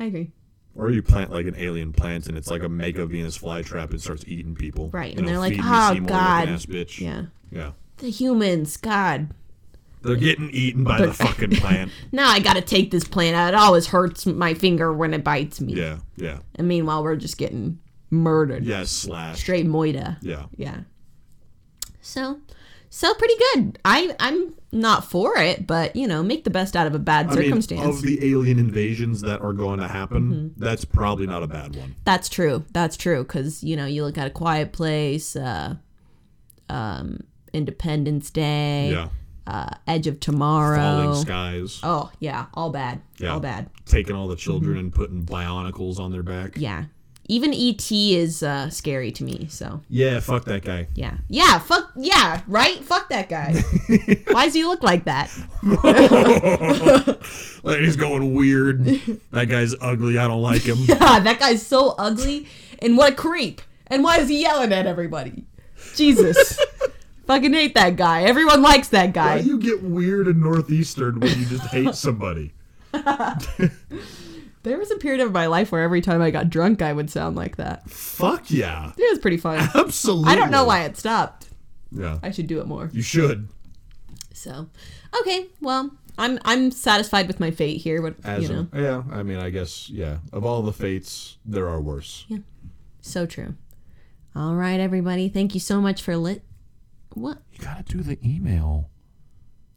I 0.00 0.04
agree. 0.06 0.32
Or 0.76 0.90
you 0.90 1.02
plant 1.02 1.30
like 1.30 1.46
an 1.46 1.54
alien 1.56 1.92
plant 1.92 2.26
and 2.26 2.36
it's 2.36 2.50
like 2.50 2.64
a 2.64 2.68
mega 2.68 3.06
Venus 3.06 3.38
flytrap 3.38 3.90
and 3.90 4.00
starts 4.02 4.24
eating 4.26 4.56
people. 4.56 4.90
Right, 4.90 5.12
You 5.12 5.18
and 5.18 5.28
they're 5.28 5.38
like, 5.38 5.56
"Oh, 5.56 5.92
Seymour, 5.92 6.08
God." 6.08 6.40
looking 6.40 6.54
ass 6.54 6.66
bitch. 6.66 7.00
Yeah. 7.00 7.26
Yeah. 7.52 7.72
The 7.98 8.10
humans, 8.10 8.76
God. 8.76 9.32
They're 10.04 10.16
getting 10.16 10.50
eaten 10.50 10.84
by 10.84 11.04
the 11.04 11.12
fucking 11.12 11.50
plant. 11.56 11.90
Now 12.12 12.28
I 12.28 12.38
gotta 12.40 12.60
take 12.62 12.90
this 12.90 13.04
plant 13.04 13.34
out. 13.36 13.54
It 13.54 13.56
always 13.56 13.86
hurts 13.88 14.26
my 14.26 14.54
finger 14.54 14.92
when 14.92 15.14
it 15.14 15.24
bites 15.24 15.60
me. 15.60 15.74
Yeah. 15.74 15.98
Yeah. 16.16 16.38
And 16.56 16.68
meanwhile, 16.68 17.02
we're 17.02 17.16
just 17.16 17.38
getting 17.38 17.78
murdered. 18.10 18.64
Yeah. 18.64 18.84
Slash. 18.84 19.40
Straight 19.40 19.66
moida. 19.66 20.18
Yeah. 20.22 20.44
Yeah. 20.56 20.80
So, 22.00 22.40
so 22.90 23.14
pretty 23.14 23.34
good. 23.54 23.78
I 23.84 24.14
I'm 24.20 24.54
not 24.72 25.10
for 25.10 25.36
it, 25.38 25.66
but 25.66 25.96
you 25.96 26.06
know, 26.06 26.22
make 26.22 26.44
the 26.44 26.50
best 26.50 26.76
out 26.76 26.86
of 26.86 26.94
a 26.94 26.98
bad 26.98 27.26
I 27.26 27.34
mean, 27.34 27.44
circumstance. 27.44 27.96
of 27.96 28.02
the 28.02 28.30
alien 28.32 28.58
invasions 28.58 29.20
that 29.22 29.40
are 29.40 29.52
going 29.52 29.80
to 29.80 29.88
happen, 29.88 30.32
Mm-hmm. 30.32 30.60
that's 30.64 30.84
probably 30.84 31.26
not 31.26 31.42
a 31.42 31.46
bad 31.46 31.74
one. 31.76 31.94
That's 32.04 32.28
true. 32.28 32.64
That's 32.72 32.96
true. 32.96 33.22
Because 33.24 33.64
you 33.64 33.76
know, 33.76 33.86
you 33.86 34.04
look 34.04 34.18
at 34.18 34.26
a 34.26 34.30
Quiet 34.30 34.72
Place, 34.72 35.34
uh, 35.34 35.76
um, 36.68 37.20
Independence 37.52 38.30
Day, 38.30 38.90
Yeah. 38.92 39.08
Uh, 39.46 39.70
Edge 39.86 40.06
of 40.06 40.20
Tomorrow. 40.20 40.76
Falling 40.76 41.20
skies, 41.22 41.80
Oh 41.82 42.10
yeah, 42.20 42.46
all 42.54 42.70
bad. 42.70 43.00
Yeah. 43.18 43.32
All 43.34 43.40
bad. 43.40 43.68
taking 43.86 44.14
all 44.16 44.26
the 44.28 44.34
Mm-hmm. 44.34 44.40
children 44.40 44.78
and 44.78 44.92
putting 44.94 45.24
bionicles 45.24 45.98
on 45.98 46.12
their 46.12 46.22
back. 46.22 46.52
Yeah. 46.56 46.84
Even 47.26 47.54
ET 47.54 47.90
is 47.90 48.42
uh, 48.42 48.68
scary 48.68 49.10
to 49.12 49.24
me. 49.24 49.46
So 49.48 49.80
Yeah, 49.88 50.20
fuck 50.20 50.44
that 50.44 50.62
guy. 50.62 50.88
yeah, 50.94 51.16
yeah, 51.28 51.58
fuck 51.58 51.90
yeah, 51.96 52.42
right? 52.46 52.84
Fuck 52.84 53.08
that 53.08 53.30
guy. 53.30 53.54
Why 54.30 54.44
does 54.44 54.52
he 54.52 54.64
look 54.64 54.82
like 54.82 55.04
that? 55.04 55.30
Like 57.62 57.78
he's 57.78 57.96
going 57.96 58.34
weird. 58.34 58.84
that 59.30 59.46
guy's 59.48 59.74
ugly. 59.80 60.18
I 60.18 60.28
don't 60.28 60.42
like 60.42 60.62
him. 60.62 60.84
God, 60.98 61.20
that 61.20 61.38
guy's 61.40 61.66
so 61.66 61.94
ugly, 61.98 62.46
and 62.80 62.96
what 62.98 63.12
a 63.12 63.16
creep. 63.16 63.62
And 63.86 64.02
why 64.04 64.18
is 64.18 64.28
he 64.28 64.42
yelling 64.42 64.70
at 64.72 64.86
everybody? 64.86 65.44
Jesus, 65.94 66.58
fucking 67.26 67.52
hate 67.52 67.74
that 67.74 67.96
guy. 67.96 68.22
Everyone 68.22 68.62
likes 68.62 68.88
that 68.88 69.12
guy. 69.12 69.36
Why 69.36 69.42
do 69.42 69.48
you 69.48 69.58
get 69.58 69.82
weird 69.82 70.26
and 70.26 70.40
northeastern 70.40 71.20
when 71.20 71.38
you 71.38 71.46
just 71.46 71.66
hate 71.66 71.94
somebody? 71.94 72.54
There 74.64 74.78
was 74.78 74.90
a 74.90 74.96
period 74.96 75.20
of 75.20 75.30
my 75.30 75.46
life 75.46 75.72
where 75.72 75.82
every 75.82 76.00
time 76.00 76.22
I 76.22 76.30
got 76.30 76.48
drunk, 76.48 76.80
I 76.80 76.94
would 76.94 77.10
sound 77.10 77.36
like 77.36 77.56
that. 77.56 77.88
Fuck 77.88 78.50
yeah. 78.50 78.92
It 78.96 79.10
was 79.10 79.18
pretty 79.18 79.36
fun. 79.36 79.68
Absolutely. 79.74 80.32
I 80.32 80.36
don't 80.36 80.50
know 80.50 80.64
why 80.64 80.84
it 80.84 80.96
stopped. 80.96 81.48
Yeah. 81.92 82.18
I 82.22 82.30
should 82.30 82.46
do 82.46 82.60
it 82.60 82.66
more. 82.66 82.88
You 82.90 83.02
should. 83.02 83.48
So, 84.32 84.70
okay, 85.20 85.48
well, 85.60 85.90
I'm 86.16 86.38
I'm 86.46 86.70
satisfied 86.70 87.26
with 87.26 87.40
my 87.40 87.50
fate 87.50 87.82
here. 87.82 88.00
But 88.00 88.14
As 88.24 88.42
you 88.42 88.48
know, 88.48 88.66
a, 88.72 88.82
yeah, 88.82 89.02
I 89.12 89.22
mean, 89.22 89.36
I 89.36 89.50
guess 89.50 89.90
yeah. 89.90 90.18
Of 90.32 90.46
all 90.46 90.62
the 90.62 90.72
fates, 90.72 91.36
there 91.44 91.68
are 91.68 91.80
worse. 91.80 92.24
Yeah, 92.28 92.38
so 93.02 93.26
true. 93.26 93.54
All 94.34 94.54
right, 94.54 94.80
everybody, 94.80 95.28
thank 95.28 95.52
you 95.52 95.60
so 95.60 95.80
much 95.80 96.02
for 96.02 96.16
lit. 96.16 96.42
What? 97.14 97.38
You 97.52 97.64
gotta 97.64 97.82
do 97.84 98.02
the 98.02 98.18
email. 98.24 98.90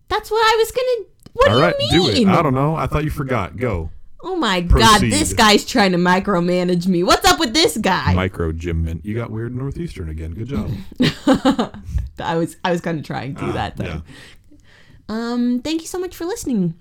That's 0.10 0.30
what 0.32 0.40
I 0.40 0.56
was 0.58 0.72
gonna. 0.72 1.10
What 1.34 1.50
All 1.50 1.56
do 1.58 1.62
right, 1.62 1.76
you 1.80 1.90
do 1.92 2.10
it. 2.10 2.28
I 2.28 2.42
don't 2.42 2.54
know. 2.56 2.76
I 2.76 2.88
thought 2.88 3.04
you 3.04 3.10
forgot. 3.12 3.58
Go. 3.58 3.90
Oh 4.24 4.36
my 4.36 4.62
god, 4.62 5.00
Proceed. 5.00 5.12
this 5.14 5.34
guy's 5.34 5.64
trying 5.64 5.92
to 5.92 5.98
micromanage 6.00 6.88
me. 6.88 7.04
What's 7.04 7.26
up 7.26 7.40
with 7.40 7.54
this 7.54 7.78
guy? 7.78 8.14
Micro 8.16 8.52
Jim 8.52 8.84
Mint. 8.84 9.06
You 9.06 9.14
got 9.14 9.30
weird 9.30 9.56
northeastern 9.56 10.10
again. 10.10 10.32
Good 10.34 10.48
job. 10.48 10.72
I 12.20 12.36
was 12.36 12.58
I 12.66 12.72
was 12.72 12.82
gonna 12.82 13.02
try 13.04 13.24
and 13.24 13.38
do 13.38 13.46
Ah, 13.46 13.52
that 13.52 13.78
though. 13.78 13.86
yeah. 13.86 14.00
Um, 15.10 15.62
thank 15.62 15.82
you 15.82 15.88
so 15.88 16.00
much 16.00 16.16
for 16.16 16.26
listening. 16.26 16.74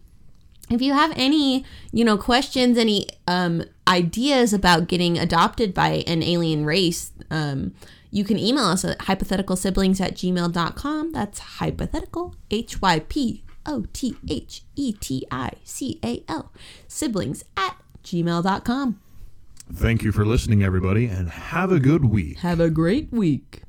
If 0.70 0.82
you 0.82 0.94
have 0.94 1.12
any, 1.16 1.64
you 1.92 2.04
know, 2.04 2.16
questions, 2.16 2.76
any 2.76 3.06
um, 3.28 3.62
ideas 3.86 4.52
about 4.52 4.88
getting 4.88 5.16
adopted 5.16 5.72
by 5.72 6.02
an 6.08 6.24
alien 6.24 6.64
race, 6.64 7.12
um, 7.30 7.72
you 8.10 8.24
can 8.24 8.38
email 8.38 8.64
us 8.64 8.84
at 8.84 8.98
hypotheticalsiblings 9.00 10.00
at 10.00 10.14
gmail.com. 10.14 11.12
That's 11.12 11.38
hypothetical, 11.38 12.34
H 12.50 12.80
Y 12.80 13.00
P 13.00 13.44
O 13.66 13.86
T 13.92 14.16
H 14.28 14.62
E 14.76 14.92
T 14.92 15.26
I 15.30 15.52
C 15.64 15.98
A 16.04 16.24
L, 16.28 16.52
siblings 16.88 17.44
at 17.56 17.76
gmail.com. 18.04 19.00
Thank 19.72 20.02
you 20.02 20.12
for 20.12 20.24
listening, 20.24 20.62
everybody, 20.62 21.06
and 21.06 21.28
have 21.28 21.72
a 21.72 21.80
good 21.80 22.04
week. 22.04 22.38
Have 22.38 22.60
a 22.60 22.70
great 22.70 23.12
week. 23.12 23.62